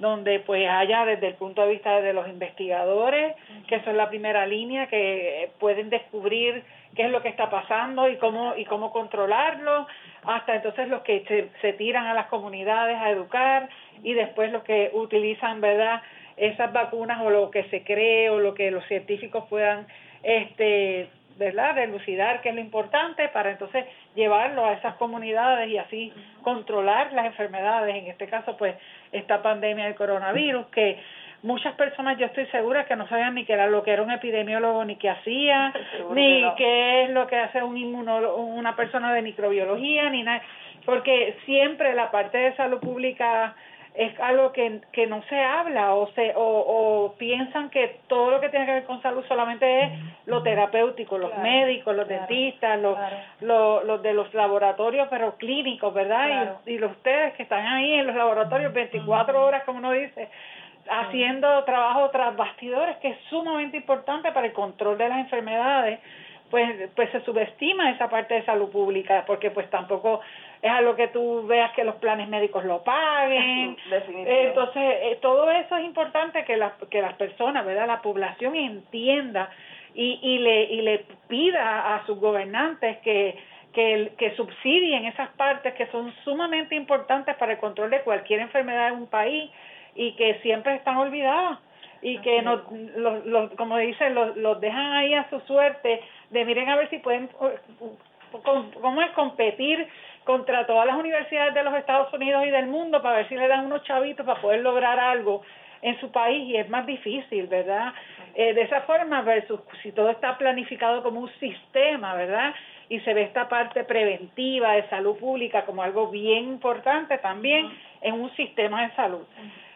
donde 0.00 0.40
pues 0.40 0.68
haya 0.68 1.04
desde 1.04 1.28
el 1.28 1.34
punto 1.34 1.62
de 1.62 1.70
vista 1.70 2.00
de 2.00 2.12
los 2.12 2.28
investigadores 2.28 3.34
que 3.68 3.82
son 3.84 3.96
la 3.96 4.08
primera 4.08 4.46
línea 4.46 4.86
que 4.86 5.50
pueden 5.58 5.88
descubrir 5.88 6.62
qué 6.94 7.04
es 7.04 7.10
lo 7.10 7.22
que 7.22 7.28
está 7.28 7.48
pasando 7.48 8.08
y 8.08 8.16
cómo 8.16 8.54
y 8.54 8.66
cómo 8.66 8.92
controlarlo 8.92 9.86
hasta 10.24 10.56
entonces 10.56 10.88
los 10.88 11.00
que 11.02 11.24
se, 11.26 11.48
se 11.62 11.72
tiran 11.74 12.06
a 12.06 12.14
las 12.14 12.26
comunidades 12.26 12.98
a 12.98 13.10
educar 13.10 13.70
y 14.02 14.12
después 14.12 14.52
los 14.52 14.62
que 14.64 14.90
utilizan 14.92 15.62
verdad 15.62 16.02
esas 16.36 16.70
vacunas 16.72 17.20
o 17.22 17.30
lo 17.30 17.50
que 17.50 17.64
se 17.64 17.82
cree 17.82 18.28
o 18.28 18.38
lo 18.38 18.52
que 18.52 18.70
los 18.70 18.84
científicos 18.86 19.44
puedan 19.48 19.86
este 20.22 21.08
¿verdad? 21.40 21.74
Delucidar 21.74 22.42
qué 22.42 22.50
es 22.50 22.54
lo 22.54 22.60
importante 22.60 23.26
para 23.30 23.50
entonces 23.50 23.86
llevarlo 24.14 24.66
a 24.66 24.74
esas 24.74 24.96
comunidades 24.96 25.70
y 25.70 25.78
así 25.78 26.12
controlar 26.42 27.14
las 27.14 27.24
enfermedades, 27.24 27.96
en 27.96 28.08
este 28.08 28.28
caso 28.28 28.58
pues 28.58 28.76
esta 29.10 29.40
pandemia 29.40 29.86
del 29.86 29.94
coronavirus 29.94 30.66
que 30.66 30.98
muchas 31.42 31.74
personas 31.76 32.18
yo 32.18 32.26
estoy 32.26 32.44
segura 32.48 32.84
que 32.84 32.94
no 32.94 33.08
sabían 33.08 33.34
ni 33.34 33.46
qué 33.46 33.54
era 33.54 33.68
lo 33.68 33.82
que 33.82 33.90
era 33.90 34.02
un 34.02 34.10
epidemiólogo 34.10 34.84
ni 34.84 34.96
qué 34.96 35.08
hacía 35.08 35.72
ni 36.14 36.44
qué 36.58 37.04
es 37.04 37.10
lo 37.10 37.26
que 37.26 37.36
hace 37.36 37.62
un 37.62 37.78
inmunólogo 37.78 38.36
una 38.36 38.76
persona 38.76 39.14
de 39.14 39.22
microbiología 39.22 40.10
ni 40.10 40.22
nada. 40.22 40.42
Porque 40.84 41.38
siempre 41.46 41.94
la 41.94 42.10
parte 42.10 42.36
de 42.36 42.56
salud 42.56 42.80
pública 42.80 43.54
es 44.00 44.18
algo 44.18 44.50
que, 44.52 44.80
que 44.92 45.06
no 45.06 45.22
se 45.24 45.38
habla 45.38 45.92
o 45.92 46.10
se 46.12 46.32
o, 46.34 46.40
o 46.42 47.14
piensan 47.18 47.68
que 47.68 48.00
todo 48.08 48.30
lo 48.30 48.40
que 48.40 48.48
tiene 48.48 48.64
que 48.64 48.72
ver 48.72 48.84
con 48.84 49.02
salud 49.02 49.22
solamente 49.28 49.84
es 49.84 49.90
lo 50.24 50.42
terapéutico, 50.42 51.18
los 51.18 51.36
médicos, 51.36 51.94
los 51.94 52.08
dentistas, 52.08 52.80
los, 52.80 52.96
los, 53.42 53.84
los 53.84 54.02
de 54.02 54.14
los 54.14 54.32
laboratorios, 54.32 55.06
pero 55.10 55.36
clínicos, 55.36 55.92
¿verdad? 55.92 56.56
Y, 56.64 56.72
y 56.72 56.78
los 56.78 56.92
ustedes 56.92 57.34
que 57.34 57.42
están 57.42 57.66
ahí 57.66 57.92
en 57.92 58.06
los 58.06 58.16
laboratorios 58.16 58.72
24 58.72 59.44
horas, 59.44 59.64
como 59.64 59.80
uno 59.80 59.92
dice, 59.92 60.30
haciendo 60.88 61.62
trabajo 61.64 62.08
tras 62.08 62.34
bastidores, 62.34 62.96
que 62.98 63.08
es 63.08 63.18
sumamente 63.28 63.76
importante 63.76 64.32
para 64.32 64.46
el 64.46 64.54
control 64.54 64.96
de 64.96 65.10
las 65.10 65.18
enfermedades, 65.18 66.00
pues, 66.50 66.90
pues 66.96 67.10
se 67.10 67.20
subestima 67.20 67.90
esa 67.90 68.08
parte 68.08 68.32
de 68.32 68.44
salud 68.46 68.70
pública, 68.70 69.24
porque 69.26 69.50
pues 69.50 69.68
tampoco 69.68 70.20
es 70.62 70.70
algo 70.70 70.94
que 70.94 71.08
tú 71.08 71.46
veas 71.46 71.72
que 71.72 71.84
los 71.84 71.96
planes 71.96 72.28
médicos 72.28 72.64
lo 72.64 72.84
paguen. 72.84 73.76
Entonces, 74.26 74.82
eh, 74.84 75.18
todo 75.22 75.50
eso 75.50 75.76
es 75.76 75.84
importante 75.84 76.44
que, 76.44 76.56
la, 76.56 76.74
que 76.90 77.00
las 77.00 77.14
personas, 77.14 77.64
¿verdad? 77.64 77.86
La 77.86 78.02
población 78.02 78.54
entienda 78.56 79.50
y, 79.94 80.18
y, 80.22 80.38
le, 80.38 80.64
y 80.64 80.82
le 80.82 81.04
pida 81.28 81.94
a 81.94 82.06
sus 82.06 82.18
gobernantes 82.20 82.98
que, 82.98 83.38
que, 83.72 84.12
que 84.18 84.36
subsidien 84.36 85.06
esas 85.06 85.30
partes 85.30 85.74
que 85.74 85.86
son 85.86 86.12
sumamente 86.24 86.74
importantes 86.74 87.36
para 87.36 87.52
el 87.52 87.58
control 87.58 87.90
de 87.90 88.02
cualquier 88.02 88.40
enfermedad 88.40 88.88
en 88.88 88.94
un 88.94 89.06
país 89.06 89.50
y 89.94 90.12
que 90.12 90.40
siempre 90.42 90.74
están 90.74 90.96
olvidadas 90.98 91.58
y 92.02 92.18
que 92.18 92.42
no, 92.42 92.62
los, 92.96 93.26
los, 93.26 93.50
como 93.52 93.76
dicen, 93.78 94.14
los, 94.14 94.36
los 94.36 94.60
dejan 94.60 94.92
ahí 94.92 95.14
a 95.14 95.28
su 95.28 95.40
suerte 95.40 96.00
de 96.30 96.44
miren 96.44 96.68
a 96.68 96.76
ver 96.76 96.88
si 96.90 96.98
pueden, 96.98 97.28
cómo 98.80 99.02
es 99.02 99.10
competir 99.10 99.86
contra 100.24 100.66
todas 100.66 100.86
las 100.86 100.96
universidades 100.96 101.54
de 101.54 101.62
los 101.62 101.74
Estados 101.74 102.12
Unidos 102.12 102.44
y 102.46 102.50
del 102.50 102.66
mundo 102.66 103.02
para 103.02 103.16
ver 103.16 103.28
si 103.28 103.36
le 103.36 103.48
dan 103.48 103.66
unos 103.66 103.82
chavitos 103.84 104.24
para 104.26 104.40
poder 104.40 104.60
lograr 104.60 104.98
algo 104.98 105.42
en 105.82 105.98
su 106.00 106.10
país 106.10 106.48
y 106.48 106.56
es 106.56 106.68
más 106.68 106.86
difícil, 106.86 107.46
¿verdad? 107.46 107.92
Eh, 108.34 108.52
de 108.54 108.62
esa 108.62 108.82
forma 108.82 109.22
versus 109.22 109.60
si 109.82 109.92
todo 109.92 110.10
está 110.10 110.36
planificado 110.36 111.02
como 111.02 111.20
un 111.20 111.30
sistema, 111.40 112.14
¿verdad? 112.14 112.54
Y 112.88 113.00
se 113.00 113.14
ve 113.14 113.22
esta 113.22 113.48
parte 113.48 113.84
preventiva 113.84 114.72
de 114.72 114.88
salud 114.88 115.16
pública 115.16 115.64
como 115.64 115.82
algo 115.82 116.08
bien 116.08 116.44
importante 116.44 117.18
también 117.18 117.70
en 118.02 118.14
un 118.14 118.30
sistema 118.36 118.82
de 118.82 118.94
salud. 118.94 119.24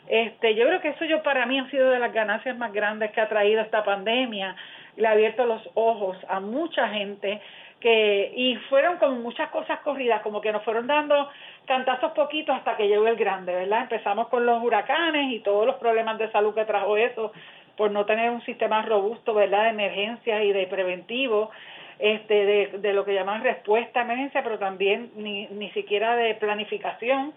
Este, 0.06 0.54
yo 0.54 0.66
creo 0.66 0.80
que 0.80 0.88
eso 0.88 1.04
yo 1.06 1.22
para 1.22 1.46
mí 1.46 1.58
ha 1.58 1.70
sido 1.70 1.90
de 1.90 1.98
las 1.98 2.12
ganancias 2.12 2.56
más 2.58 2.72
grandes 2.72 3.10
que 3.12 3.20
ha 3.20 3.28
traído 3.28 3.62
esta 3.62 3.84
pandemia, 3.84 4.54
le 4.96 5.08
ha 5.08 5.12
abierto 5.12 5.46
los 5.46 5.62
ojos 5.74 6.16
a 6.28 6.40
mucha 6.40 6.88
gente 6.88 7.40
que 7.80 8.32
y 8.34 8.56
fueron 8.70 8.96
como 8.98 9.16
muchas 9.16 9.50
cosas 9.50 9.80
corridas, 9.80 10.22
como 10.22 10.40
que 10.40 10.52
nos 10.52 10.62
fueron 10.64 10.86
dando 10.86 11.28
cantazos 11.66 12.12
poquitos 12.12 12.56
hasta 12.56 12.76
que 12.76 12.88
llegó 12.88 13.06
el 13.08 13.16
grande, 13.16 13.54
¿verdad? 13.54 13.82
Empezamos 13.82 14.28
con 14.28 14.46
los 14.46 14.62
huracanes 14.62 15.32
y 15.32 15.40
todos 15.40 15.66
los 15.66 15.76
problemas 15.76 16.18
de 16.18 16.30
salud 16.30 16.54
que 16.54 16.64
trajo 16.64 16.96
eso 16.96 17.32
por 17.76 17.90
no 17.90 18.04
tener 18.06 18.30
un 18.30 18.42
sistema 18.42 18.82
robusto, 18.82 19.34
¿verdad? 19.34 19.64
De 19.64 19.70
emergencias 19.70 20.44
y 20.44 20.52
de 20.52 20.66
preventivo. 20.66 21.50
este, 21.98 22.34
de, 22.34 22.66
de 22.78 22.92
lo 22.92 23.04
que 23.04 23.14
llaman 23.14 23.42
respuesta 23.42 24.00
a 24.00 24.02
emergencia, 24.02 24.42
pero 24.42 24.58
también 24.58 25.10
ni, 25.16 25.46
ni 25.46 25.70
siquiera 25.70 26.16
de 26.16 26.34
planificación. 26.34 27.32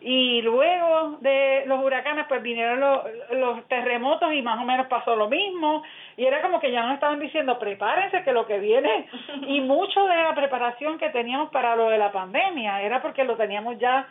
Y 0.00 0.40
luego 0.42 1.18
de 1.20 1.64
los 1.66 1.84
huracanes, 1.84 2.24
pues 2.26 2.42
vinieron 2.42 2.80
los, 2.80 3.00
los 3.32 3.68
terremotos 3.68 4.32
y 4.32 4.40
más 4.40 4.58
o 4.58 4.64
menos 4.64 4.86
pasó 4.86 5.14
lo 5.14 5.28
mismo. 5.28 5.82
Y 6.16 6.24
era 6.24 6.40
como 6.40 6.58
que 6.58 6.72
ya 6.72 6.82
nos 6.84 6.94
estaban 6.94 7.20
diciendo, 7.20 7.58
prepárense 7.58 8.22
que 8.22 8.32
lo 8.32 8.46
que 8.46 8.58
viene. 8.58 9.06
Y 9.46 9.60
mucho 9.60 10.06
de 10.06 10.16
la 10.16 10.34
preparación 10.34 10.98
que 10.98 11.10
teníamos 11.10 11.50
para 11.50 11.76
lo 11.76 11.90
de 11.90 11.98
la 11.98 12.12
pandemia 12.12 12.82
era 12.82 13.02
porque 13.02 13.24
lo 13.24 13.36
teníamos 13.36 13.78
ya 13.78 14.06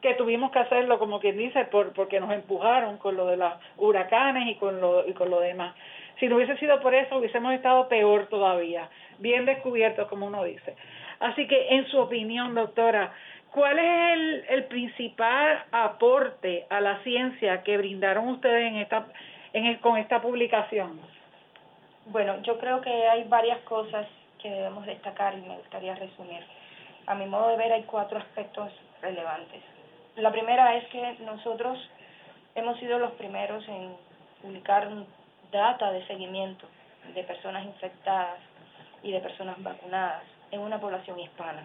que 0.00 0.14
tuvimos 0.14 0.50
que 0.50 0.58
hacerlo 0.58 0.98
como 0.98 1.20
quien 1.20 1.36
dice 1.36 1.64
por 1.66 1.92
porque 1.92 2.20
nos 2.20 2.32
empujaron 2.32 2.96
con 2.98 3.16
lo 3.16 3.26
de 3.26 3.36
los 3.36 3.52
huracanes 3.76 4.48
y 4.48 4.54
con 4.56 4.80
lo 4.80 5.06
y 5.06 5.12
con 5.12 5.30
lo 5.30 5.40
demás 5.40 5.74
si 6.18 6.26
no 6.26 6.36
hubiese 6.36 6.56
sido 6.56 6.80
por 6.80 6.94
eso 6.94 7.18
hubiésemos 7.18 7.52
estado 7.52 7.88
peor 7.88 8.26
todavía 8.26 8.88
bien 9.18 9.44
descubiertos 9.44 10.08
como 10.08 10.26
uno 10.26 10.44
dice 10.44 10.74
así 11.20 11.46
que 11.46 11.68
en 11.74 11.86
su 11.88 11.98
opinión 11.98 12.54
doctora 12.54 13.12
cuál 13.52 13.78
es 13.78 14.12
el, 14.12 14.44
el 14.48 14.64
principal 14.64 15.64
aporte 15.72 16.66
a 16.70 16.80
la 16.80 17.02
ciencia 17.02 17.62
que 17.62 17.76
brindaron 17.76 18.28
ustedes 18.28 18.68
en 18.68 18.76
esta 18.76 19.06
en 19.52 19.76
con 19.78 19.96
esta 19.98 20.22
publicación 20.22 21.00
bueno 22.06 22.40
yo 22.42 22.58
creo 22.58 22.80
que 22.80 22.90
hay 22.90 23.24
varias 23.24 23.58
cosas 23.60 24.06
que 24.42 24.50
debemos 24.50 24.86
destacar 24.86 25.36
y 25.36 25.42
me 25.42 25.56
gustaría 25.56 25.94
resumir. 25.94 26.42
A 27.06 27.14
mi 27.14 27.26
modo 27.26 27.48
de 27.48 27.56
ver 27.56 27.72
hay 27.72 27.82
cuatro 27.84 28.18
aspectos 28.18 28.72
relevantes. 29.02 29.62
La 30.16 30.30
primera 30.30 30.76
es 30.76 30.86
que 30.88 31.16
nosotros 31.24 31.78
hemos 32.54 32.78
sido 32.78 32.98
los 32.98 33.12
primeros 33.12 33.66
en 33.68 33.96
publicar 34.42 34.88
data 35.52 35.92
de 35.92 36.06
seguimiento 36.06 36.66
de 37.14 37.22
personas 37.24 37.64
infectadas 37.64 38.38
y 39.02 39.12
de 39.12 39.20
personas 39.20 39.62
vacunadas 39.62 40.22
en 40.50 40.60
una 40.60 40.80
población 40.80 41.18
hispana. 41.18 41.64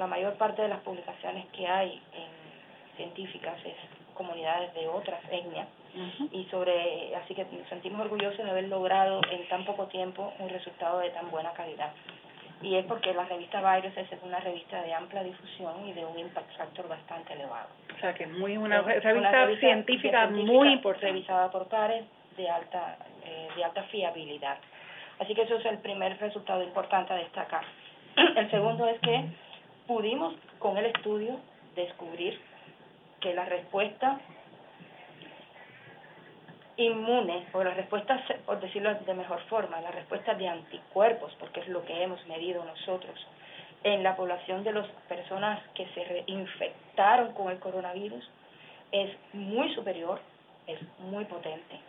La 0.00 0.06
mayor 0.06 0.32
parte 0.38 0.62
de 0.62 0.68
las 0.68 0.80
publicaciones 0.80 1.44
que 1.48 1.68
hay 1.68 2.00
en 2.14 2.96
científicas 2.96 3.54
es 3.66 3.74
comunidades 4.14 4.72
de 4.72 4.88
otras 4.88 5.20
etnias 5.30 5.68
y 6.32 6.44
sobre 6.50 7.14
así 7.16 7.34
que 7.34 7.44
nos 7.44 7.68
sentimos 7.68 8.00
orgullosos 8.00 8.42
de 8.42 8.50
haber 8.50 8.68
logrado 8.68 9.20
en 9.30 9.46
tan 9.50 9.66
poco 9.66 9.88
tiempo 9.88 10.32
un 10.38 10.48
resultado 10.48 11.00
de 11.00 11.10
tan 11.10 11.30
buena 11.30 11.52
calidad 11.52 11.92
y 12.62 12.76
es 12.76 12.86
porque 12.86 13.12
la 13.12 13.26
revista 13.26 13.60
Virus 13.60 13.94
es 13.94 14.08
una 14.22 14.40
revista 14.40 14.80
de 14.80 14.94
amplia 14.94 15.22
difusión 15.22 15.86
y 15.86 15.92
de 15.92 16.06
un 16.06 16.18
impact 16.18 16.56
factor 16.56 16.88
bastante 16.88 17.34
elevado. 17.34 17.68
O 17.94 18.00
sea, 18.00 18.14
que 18.14 18.24
es 18.24 18.30
muy 18.30 18.56
una, 18.56 18.80
revista, 18.80 19.46
científica, 19.58 20.28
muy 20.28 20.72
importante. 20.72 21.08
Revisada 21.08 21.50
por 21.50 21.68
pares 21.68 22.04
de 22.38 22.48
alta, 22.48 22.96
eh, 23.24 23.48
de 23.54 23.64
alta 23.64 23.82
fiabilidad. 23.84 24.56
Así 25.18 25.34
que 25.34 25.42
eso 25.42 25.56
es 25.56 25.64
el 25.66 25.78
primer 25.78 26.18
resultado 26.18 26.62
importante 26.62 27.12
a 27.12 27.16
destacar. 27.16 27.64
El 28.36 28.50
segundo 28.50 28.86
es 28.86 28.98
que 29.00 29.24
pudimos 29.90 30.32
con 30.60 30.76
el 30.76 30.86
estudio 30.86 31.40
descubrir 31.74 32.40
que 33.20 33.34
la 33.34 33.44
respuesta 33.44 34.20
inmune, 36.76 37.48
o 37.52 37.64
las 37.64 37.76
respuestas, 37.76 38.20
por 38.46 38.60
decirlo 38.60 38.94
de 38.94 39.14
mejor 39.14 39.40
forma, 39.48 39.80
las 39.80 39.92
respuestas 39.92 40.38
de 40.38 40.46
anticuerpos, 40.46 41.34
porque 41.40 41.58
es 41.58 41.68
lo 41.68 41.84
que 41.84 42.04
hemos 42.04 42.24
medido 42.28 42.64
nosotros, 42.64 43.18
en 43.82 44.04
la 44.04 44.14
población 44.14 44.62
de 44.62 44.74
las 44.74 44.86
personas 45.08 45.60
que 45.74 45.88
se 45.88 46.04
reinfectaron 46.04 47.32
con 47.32 47.50
el 47.50 47.58
coronavirus, 47.58 48.24
es 48.92 49.10
muy 49.32 49.74
superior, 49.74 50.20
es 50.68 50.78
muy 51.00 51.24
potente, 51.24 51.80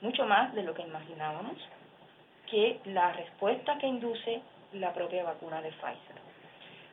mucho 0.00 0.26
más 0.26 0.52
de 0.56 0.64
lo 0.64 0.74
que 0.74 0.82
imaginábamos, 0.82 1.56
que 2.50 2.80
la 2.86 3.12
respuesta 3.12 3.78
que 3.78 3.86
induce 3.86 4.42
la 4.72 4.92
propia 4.92 5.22
vacuna 5.22 5.62
de 5.62 5.70
Pfizer. 5.70 6.33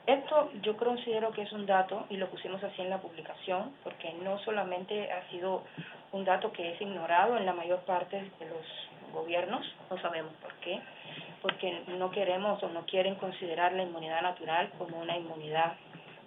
Esto 0.07 0.49
yo 0.63 0.75
considero 0.77 1.31
que 1.31 1.43
es 1.43 1.51
un 1.51 1.67
dato, 1.67 2.05
y 2.09 2.17
lo 2.17 2.27
pusimos 2.27 2.63
así 2.63 2.81
en 2.81 2.89
la 2.89 2.99
publicación, 2.99 3.71
porque 3.83 4.11
no 4.23 4.39
solamente 4.39 5.11
ha 5.11 5.29
sido 5.29 5.63
un 6.11 6.25
dato 6.25 6.51
que 6.51 6.73
es 6.73 6.81
ignorado 6.81 7.37
en 7.37 7.45
la 7.45 7.53
mayor 7.53 7.81
parte 7.81 8.17
de 8.17 8.45
los 8.49 8.65
gobiernos, 9.13 9.63
no 9.89 10.01
sabemos 10.01 10.33
por 10.41 10.53
qué, 10.55 10.79
porque 11.41 11.83
no 11.99 12.09
queremos 12.09 12.61
o 12.63 12.69
no 12.69 12.85
quieren 12.85 13.15
considerar 13.15 13.73
la 13.73 13.83
inmunidad 13.83 14.21
natural 14.21 14.71
como 14.77 14.99
una 14.99 15.15
inmunidad 15.15 15.73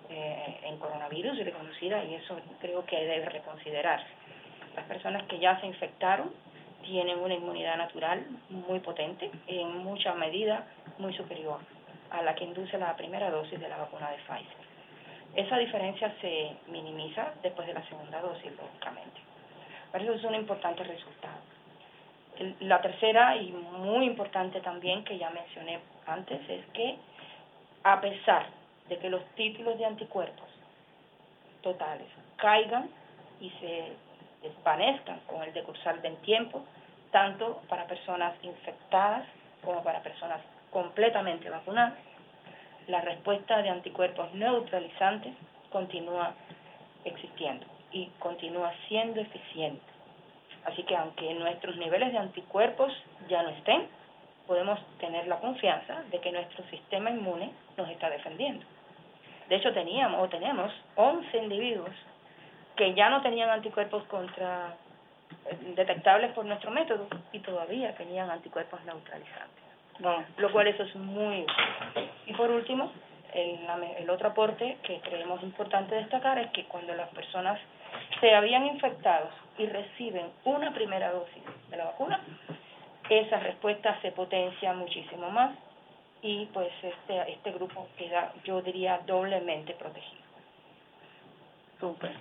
eh, 0.08 0.60
en 0.64 0.78
coronavirus 0.78 1.36
reconocida 1.38 2.04
y 2.04 2.14
eso 2.14 2.38
creo 2.60 2.84
que 2.84 2.96
debe 2.96 3.28
reconsiderarse. 3.28 4.06
Las 4.76 4.84
personas 4.86 5.24
que 5.24 5.38
ya 5.38 5.60
se 5.60 5.66
infectaron 5.66 6.30
tienen 6.82 7.18
una 7.18 7.34
inmunidad 7.34 7.76
natural 7.76 8.24
muy 8.50 8.78
potente, 8.80 9.30
en 9.46 9.78
mucha 9.78 10.14
medida 10.14 10.66
muy 10.98 11.12
superior 11.14 11.58
a 12.14 12.22
la 12.22 12.34
que 12.34 12.44
induce 12.44 12.78
la 12.78 12.96
primera 12.96 13.30
dosis 13.30 13.58
de 13.58 13.68
la 13.68 13.76
vacuna 13.76 14.10
de 14.10 14.18
Pfizer. 14.18 14.64
Esa 15.34 15.58
diferencia 15.58 16.14
se 16.20 16.56
minimiza 16.68 17.32
después 17.42 17.66
de 17.66 17.74
la 17.74 17.82
segunda 17.88 18.20
dosis, 18.20 18.52
lógicamente. 18.56 19.20
Pero 19.90 20.04
eso 20.04 20.14
es 20.14 20.24
un 20.24 20.34
importante 20.36 20.84
resultado. 20.84 21.40
La 22.60 22.80
tercera 22.80 23.36
y 23.36 23.50
muy 23.52 24.06
importante 24.06 24.60
también 24.60 25.04
que 25.04 25.18
ya 25.18 25.30
mencioné 25.30 25.80
antes 26.06 26.40
es 26.48 26.64
que 26.66 26.96
a 27.82 28.00
pesar 28.00 28.46
de 28.88 28.98
que 28.98 29.10
los 29.10 29.24
títulos 29.34 29.78
de 29.78 29.84
anticuerpos 29.84 30.48
totales 31.62 32.08
caigan 32.36 32.88
y 33.40 33.50
se 33.50 33.92
desvanezcan 34.42 35.20
con 35.26 35.42
el 35.42 35.52
decursar 35.52 36.00
del 36.02 36.16
tiempo, 36.18 36.64
tanto 37.10 37.62
para 37.68 37.86
personas 37.86 38.34
infectadas 38.42 39.26
como 39.64 39.82
para 39.82 40.00
personas 40.02 40.40
completamente 40.74 41.48
vacunadas, 41.48 41.94
la 42.88 43.00
respuesta 43.00 43.62
de 43.62 43.70
anticuerpos 43.70 44.34
neutralizantes 44.34 45.32
continúa 45.70 46.34
existiendo 47.04 47.64
y 47.92 48.08
continúa 48.18 48.72
siendo 48.88 49.20
eficiente. 49.20 49.80
Así 50.64 50.82
que 50.82 50.96
aunque 50.96 51.32
nuestros 51.34 51.76
niveles 51.76 52.12
de 52.12 52.18
anticuerpos 52.18 52.92
ya 53.28 53.42
no 53.42 53.50
estén, 53.50 53.86
podemos 54.46 54.78
tener 54.98 55.26
la 55.28 55.38
confianza 55.38 56.02
de 56.10 56.20
que 56.20 56.32
nuestro 56.32 56.64
sistema 56.68 57.10
inmune 57.10 57.52
nos 57.76 57.88
está 57.88 58.10
defendiendo. 58.10 58.66
De 59.48 59.56
hecho, 59.56 59.72
teníamos 59.72 60.22
o 60.22 60.28
tenemos 60.28 60.72
11 60.96 61.38
individuos 61.38 61.94
que 62.76 62.94
ya 62.94 63.10
no 63.10 63.22
tenían 63.22 63.50
anticuerpos 63.50 64.02
contra 64.04 64.74
eh, 65.46 65.56
detectables 65.76 66.32
por 66.32 66.44
nuestro 66.44 66.70
método 66.70 67.06
y 67.32 67.38
todavía 67.38 67.94
tenían 67.94 68.30
anticuerpos 68.30 68.82
neutralizantes. 68.84 69.63
Lo 69.98 70.52
cual 70.52 70.66
eso 70.66 70.82
es 70.82 70.94
muy 70.96 71.46
Y 72.26 72.32
por 72.34 72.50
último, 72.50 72.92
el, 73.32 74.10
otro 74.10 74.28
aporte 74.28 74.76
que 74.82 75.00
creemos 75.00 75.42
importante 75.42 75.94
destacar 75.94 76.38
es 76.38 76.50
que 76.50 76.64
cuando 76.64 76.94
las 76.94 77.08
personas 77.10 77.58
se 78.20 78.34
habían 78.34 78.66
infectado 78.66 79.28
y 79.58 79.66
reciben 79.66 80.26
una 80.44 80.72
primera 80.72 81.12
dosis 81.12 81.42
de 81.70 81.76
la 81.76 81.86
vacuna, 81.86 82.20
esa 83.08 83.38
respuesta 83.40 83.98
se 84.02 84.12
potencia 84.12 84.72
muchísimo 84.72 85.30
más 85.30 85.52
y 86.22 86.46
pues 86.52 86.72
este, 86.82 87.32
este 87.32 87.52
grupo 87.52 87.88
queda, 87.98 88.32
yo 88.44 88.62
diría, 88.62 89.00
doblemente 89.06 89.74
protegido. 89.74 90.22
Súper. 91.78 92.12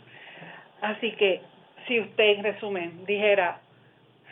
Así 0.82 1.14
que, 1.14 1.42
si 1.88 2.02
usted 2.02 2.24
en 2.24 2.44
resumen 2.44 3.06
dijera, 3.06 3.62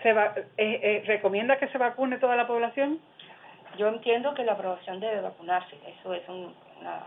¿se 0.03 0.11
va, 0.11 0.33
eh, 0.35 0.45
eh, 0.57 1.03
¿recomienda 1.05 1.57
que 1.57 1.69
se 1.69 1.77
vacune 1.77 2.17
toda 2.17 2.35
la 2.35 2.47
población? 2.47 2.99
Yo 3.77 3.87
entiendo 3.87 4.33
que 4.33 4.43
la 4.43 4.53
aprobación 4.53 4.99
debe 4.99 5.21
vacunarse, 5.21 5.77
eso 5.87 6.13
es 6.13 6.27
un, 6.27 6.53
una, 6.79 6.99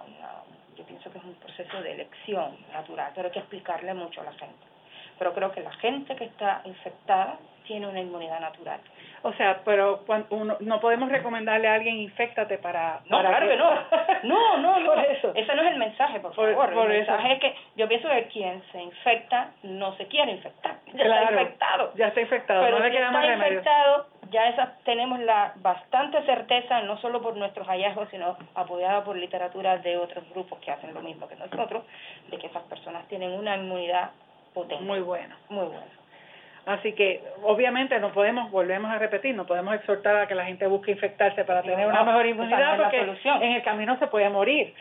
yo 0.77 0.85
pienso 0.85 1.11
que 1.11 1.19
es 1.19 1.25
un 1.25 1.35
proceso 1.35 1.83
de 1.83 1.93
elección 1.93 2.57
natural, 2.73 3.13
pero 3.15 3.29
hay 3.29 3.33
que 3.33 3.41
explicarle 3.41 3.95
mucho 3.95 4.21
a 4.23 4.25
la 4.25 4.33
gente. 4.33 4.74
Pero 5.19 5.33
creo 5.33 5.53
que 5.53 5.61
la 5.61 5.73
gente 5.73 6.17
que 6.17 6.25
está 6.25 6.63
infectada 6.65 7.39
tiene 7.67 7.87
una 7.87 8.01
inmunidad 8.01 8.41
natural. 8.41 8.81
O 9.23 9.33
sea, 9.33 9.61
pero 9.65 10.05
uno, 10.31 10.57
no 10.61 10.81
podemos 10.81 11.09
recomendarle 11.09 11.67
a 11.67 11.75
alguien 11.75 11.97
infectate 11.97 12.59
para... 12.59 13.01
No, 13.09 13.21
claro 13.21 13.49
que, 13.49 13.57
no. 13.57 13.75
No, 14.23 14.59
no, 14.59 14.81
no. 14.81 14.95
eso. 15.01 15.33
Ese 15.35 15.55
no 15.55 15.63
es 15.63 15.73
el 15.73 15.79
mensaje, 15.79 16.21
por, 16.21 16.35
favor. 16.35 16.71
el 16.91 16.99
mensaje 16.99 17.33
es 17.33 17.41
que 17.41 17.55
yo 17.77 17.89
pienso 17.89 18.09
que 18.09 18.25
quien 18.25 18.63
se 18.71 18.83
infecta 18.83 19.53
no 19.63 19.97
se 19.97 20.07
quiere 20.09 20.33
infectar. 20.33 20.77
Ya 20.93 21.05
está 21.05 21.33
infectado. 21.33 21.93
Ya 21.95 22.09
está 22.09 22.21
infectado. 22.21 22.65
Pero 22.65 22.79
no 22.79 22.85
le 22.85 22.91
queda 22.91 23.11
más 23.11 23.25
está 23.25 23.49
infectado, 23.49 24.07
ya 24.31 24.49
esa, 24.49 24.77
tenemos 24.85 25.21
la 25.21 25.53
bastante 25.57 26.23
certeza, 26.25 26.83
no 26.83 26.99
solo 26.99 27.23
por 27.23 27.37
nuestros 27.37 27.67
hallazgos, 27.67 28.11
sino 28.11 28.37
apoyada 28.55 29.05
por 29.05 29.17
literatura 29.17 29.79
de 29.79 29.97
otros 29.97 30.29
grupos 30.31 30.59
que 30.59 30.71
hacen 30.71 30.93
lo 30.93 31.01
mismo 31.01 31.29
que 31.29 31.37
nosotros, 31.37 31.85
de 32.31 32.37
que 32.37 32.49
esas 32.49 32.63
personas 32.65 33.07
tienen 33.09 33.33
una 33.33 33.57
inmunidad 33.57 34.11
potente. 34.55 34.85
Muy 34.85 35.01
buena. 35.01 35.37
Muy 35.49 35.67
buena. 35.67 35.95
Así 36.67 36.95
que 36.95 37.23
obviamente 37.43 37.99
no 38.01 38.11
podemos, 38.13 38.51
volvemos 38.51 38.91
a 38.91 38.99
repetir, 38.99 39.35
no 39.35 39.45
podemos 39.45 39.75
exhortar 39.75 40.17
a 40.17 40.27
que 40.27 40.35
la 40.35 40.47
gente 40.47 40.67
busque 40.67 40.93
infectarse 40.93 41.45
para 41.45 41.63
tener 41.63 41.87
una 41.87 42.05
mejor 42.05 42.25
inmunidad 42.25 42.79
porque 42.79 43.01
en 43.01 43.53
el 43.53 43.63
camino 43.63 43.99
se 43.99 44.07
puede 44.07 44.31
morir. 44.31 44.73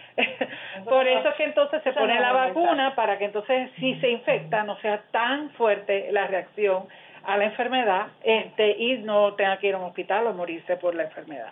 Por 0.86 1.06
eso 1.06 1.28
es 1.28 1.36
que 1.36 1.44
entonces 1.44 1.84
se 1.84 1.92
pone 1.92 2.18
la 2.22 2.32
vacuna 2.32 2.96
para 2.96 3.18
que 3.18 3.26
entonces 3.26 3.70
si 3.76 4.00
se 4.00 4.12
infecta 4.12 4.64
no 4.64 4.78
sea 4.78 5.02
tan 5.12 5.50
fuerte 5.52 6.10
la 6.12 6.28
reacción 6.28 6.86
a 7.26 7.36
la 7.36 7.46
enfermedad 7.46 8.08
este 8.24 8.78
y 8.78 9.00
no 9.00 9.34
tenga 9.34 9.58
que 9.58 9.68
ir 9.68 9.76
a 9.76 9.78
un 9.78 9.86
hospital 9.86 10.28
o 10.28 10.34
morirse 10.34 10.78
por 10.78 10.96
la 10.96 11.04
enfermedad. 11.04 11.52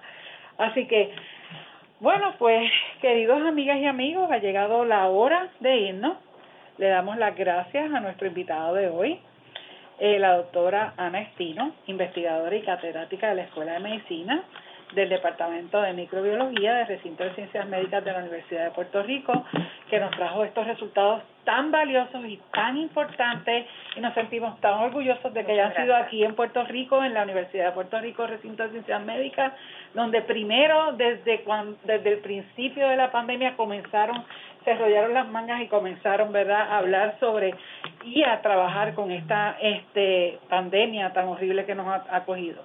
Así 0.58 0.88
que 0.88 1.14
Bueno, 2.00 2.34
pues 2.40 2.72
queridos 3.02 3.42
amigas 3.42 3.78
y 3.78 3.86
amigos, 3.86 4.32
ha 4.32 4.38
llegado 4.38 4.86
la 4.86 5.08
hora 5.08 5.50
de 5.60 5.76
irnos. 5.76 6.18
Le 6.78 6.88
damos 6.88 7.18
las 7.18 7.36
gracias 7.36 7.94
a 7.94 8.00
nuestro 8.00 8.28
invitado 8.28 8.74
de 8.76 8.88
hoy, 8.88 9.20
eh, 10.00 10.18
la 10.20 10.38
doctora 10.38 10.94
Ana 10.98 11.22
Espino, 11.22 11.76
investigadora 11.88 12.56
y 12.56 12.62
catedrática 12.62 13.30
de 13.30 13.36
la 13.36 13.44
Escuela 13.44 13.74
de 13.74 13.80
Medicina 13.80 14.44
del 14.94 15.10
Departamento 15.10 15.82
de 15.82 15.94
Microbiología 15.94 16.76
del 16.76 16.88
Recinto 16.88 17.24
de 17.24 17.34
Ciencias 17.34 17.68
Médicas 17.68 18.04
de 18.04 18.12
la 18.12 18.20
Universidad 18.20 18.66
de 18.66 18.72
Puerto 18.72 19.02
Rico, 19.04 19.46
que 19.90 20.00
nos 20.00 20.12
trajo 20.12 20.44
estos 20.44 20.68
resultados 20.68 21.24
tan 21.44 21.72
valiosos 21.72 22.24
y 22.26 22.40
tan 22.54 22.78
importantes 22.78 23.66
y 23.96 24.00
nos 24.00 24.14
sentimos 24.14 24.60
tan 24.62 24.74
orgullosos 24.74 25.34
de 25.34 25.44
que 25.44 25.54
hayan 25.54 25.74
sido 25.76 25.96
aquí 25.96 26.24
en 26.24 26.36
Puerto 26.36 26.64
Rico, 26.66 27.04
en 27.04 27.14
la 27.14 27.24
Universidad 27.24 27.68
de 27.68 27.72
Puerto 27.72 28.00
Rico, 28.00 28.28
Recinto 28.28 28.64
de 28.64 28.70
Ciencias 28.70 29.02
Médicas, 29.04 29.54
donde 29.94 30.22
primero 30.22 30.94
desde 30.94 31.42
cuando, 31.42 31.78
desde 31.84 32.14
el 32.14 32.20
principio 32.20 32.88
de 32.88 32.96
la 32.96 33.12
pandemia 33.12 33.56
comenzaron 33.56 34.24
se 34.64 34.72
enrollaron 34.72 35.14
las 35.14 35.28
mangas 35.30 35.62
y 35.62 35.68
comenzaron, 35.68 36.32
¿verdad?, 36.32 36.62
a 36.62 36.78
hablar 36.78 37.18
sobre 37.20 37.54
y 38.04 38.24
a 38.24 38.42
trabajar 38.42 38.94
con 38.94 39.12
esta 39.12 39.58
este 39.62 40.40
pandemia 40.50 41.14
tan 41.14 41.28
horrible 41.28 41.66
que 41.66 41.76
nos 41.76 41.88
ha, 41.88 42.06
ha 42.10 42.24
cogido. 42.26 42.64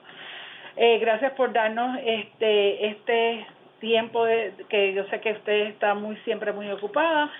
Eh, 0.76 0.98
gracias 0.98 1.32
por 1.32 1.52
darnos 1.52 1.98
este 2.04 2.86
este 2.88 3.46
tiempo 3.80 4.24
de, 4.24 4.52
que 4.68 4.92
yo 4.92 5.04
sé 5.04 5.20
que 5.20 5.32
usted 5.32 5.68
está 5.68 5.94
muy 5.94 6.16
siempre 6.18 6.52
muy 6.52 6.70
ocupada 6.70 7.30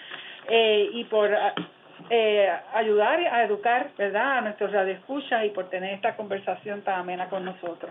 eh, 0.49 0.89
y 0.93 1.05
por 1.05 1.31
eh, 2.11 2.53
ayudar 2.75 3.21
a 3.21 3.43
educar, 3.45 3.89
¿verdad?, 3.97 4.39
a 4.39 4.41
nuestros 4.43 4.71
radioescuchas 4.71 5.45
y 5.45 5.51
por 5.51 5.71
tener 5.71 5.95
esta 5.95 6.15
conversación 6.15 6.83
tan 6.83 7.01
amena 7.01 7.29
con 7.29 7.45
nosotros. 7.45 7.91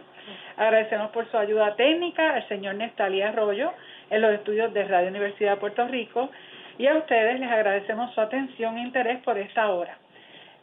Agradecemos 0.58 1.12
por 1.12 1.30
su 1.32 1.38
ayuda 1.38 1.76
técnica 1.76 2.36
al 2.36 2.48
señor 2.48 2.76
Nestalí 2.76 3.22
Arroyo 3.22 3.74
en 4.10 4.22
los 4.22 4.32
estudios 4.34 4.74
de 4.74 4.84
Radio 4.86 5.10
Universidad 5.10 5.52
de 5.52 5.58
Puerto 5.58 5.88
Rico 5.88 6.30
y 6.78 6.88
a 6.88 6.98
ustedes 6.98 7.40
les 7.40 7.52
agradecemos 7.52 8.14
su 8.14 8.22
atención 8.22 8.78
e 8.78 8.82
interés 8.82 9.22
por 9.24 9.38
esta 9.38 9.70
hora, 9.70 9.98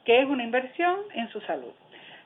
que 0.04 0.20
es 0.20 0.26
una 0.26 0.44
inversión 0.44 0.96
en 1.14 1.28
su 1.30 1.40
salud. 1.42 1.72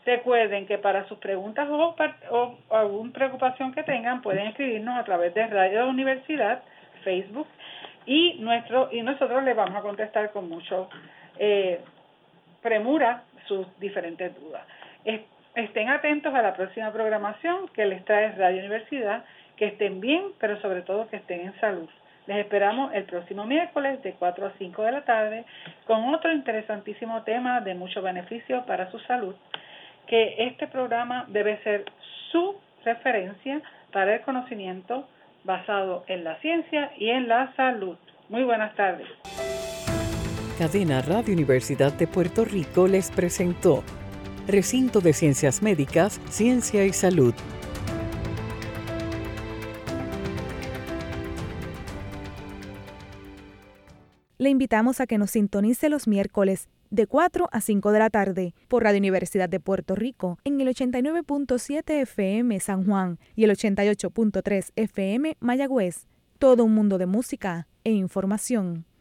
Recuerden 0.04 0.66
que 0.66 0.78
para 0.78 1.06
sus 1.08 1.18
preguntas 1.18 1.68
o, 1.68 2.56
alguna 2.70 3.12
preocupación 3.12 3.72
que 3.72 3.82
tengan 3.82 4.22
pueden 4.22 4.46
escribirnos 4.46 4.96
a 4.96 5.04
través 5.04 5.34
de 5.34 5.46
Radio 5.48 5.88
Universidad, 5.88 6.62
Facebook 7.02 7.48
y 8.06 8.34
nuestro 8.38 8.88
y 8.92 9.02
nosotros 9.02 9.42
les 9.42 9.56
vamos 9.56 9.76
a 9.76 9.82
contestar 9.82 10.30
con 10.30 10.48
mucho 10.48 10.88
eh, 11.38 11.80
premura 12.62 13.24
sus 13.46 13.66
diferentes 13.80 14.32
dudas. 14.40 14.62
estén 15.54 15.88
atentos 15.88 16.32
a 16.34 16.42
la 16.42 16.54
próxima 16.54 16.92
programación 16.92 17.68
que 17.68 17.86
les 17.86 18.04
trae 18.04 18.32
Radio 18.32 18.60
Universidad, 18.60 19.24
que 19.56 19.66
estén 19.66 20.00
bien, 20.00 20.26
pero 20.38 20.60
sobre 20.60 20.82
todo 20.82 21.08
que 21.08 21.16
estén 21.16 21.40
en 21.40 21.60
salud. 21.60 21.88
Les 22.26 22.38
esperamos 22.38 22.92
el 22.92 23.04
próximo 23.04 23.44
miércoles 23.44 24.02
de 24.02 24.12
4 24.14 24.46
a 24.46 24.52
5 24.58 24.82
de 24.82 24.92
la 24.92 25.04
tarde 25.04 25.44
con 25.86 26.12
otro 26.14 26.32
interesantísimo 26.32 27.22
tema 27.22 27.60
de 27.60 27.74
mucho 27.74 28.02
beneficio 28.02 28.64
para 28.66 28.90
su 28.90 28.98
salud 29.00 29.34
que 30.06 30.34
este 30.38 30.66
programa 30.66 31.24
debe 31.28 31.62
ser 31.62 31.84
su 32.30 32.56
referencia 32.84 33.60
para 33.92 34.14
el 34.14 34.20
conocimiento 34.22 35.06
basado 35.44 36.04
en 36.06 36.24
la 36.24 36.38
ciencia 36.40 36.92
y 36.98 37.10
en 37.10 37.28
la 37.28 37.54
salud. 37.56 37.96
Muy 38.28 38.42
buenas 38.44 38.74
tardes. 38.74 39.06
Cadena 40.58 41.02
Radio 41.02 41.34
Universidad 41.34 41.92
de 41.92 42.06
Puerto 42.06 42.44
Rico 42.44 42.88
les 42.88 43.10
presentó 43.10 43.84
Recinto 44.46 45.00
de 45.00 45.12
Ciencias 45.12 45.62
Médicas, 45.62 46.20
Ciencia 46.28 46.84
y 46.84 46.92
Salud. 46.92 47.34
Le 54.46 54.50
invitamos 54.50 55.00
a 55.00 55.08
que 55.08 55.18
nos 55.18 55.32
sintonice 55.32 55.88
los 55.88 56.06
miércoles 56.06 56.68
de 56.90 57.08
4 57.08 57.48
a 57.50 57.60
5 57.60 57.90
de 57.90 57.98
la 57.98 58.10
tarde 58.10 58.54
por 58.68 58.84
Radio 58.84 59.00
Universidad 59.00 59.48
de 59.48 59.58
Puerto 59.58 59.96
Rico 59.96 60.38
en 60.44 60.60
el 60.60 60.68
89.7 60.68 62.02
FM 62.02 62.60
San 62.60 62.86
Juan 62.86 63.18
y 63.34 63.42
el 63.42 63.50
88.3 63.50 64.70
FM 64.76 65.36
Mayagüez. 65.40 66.06
Todo 66.38 66.62
un 66.62 66.76
mundo 66.76 66.96
de 66.96 67.06
música 67.06 67.66
e 67.82 67.90
información. 67.90 68.86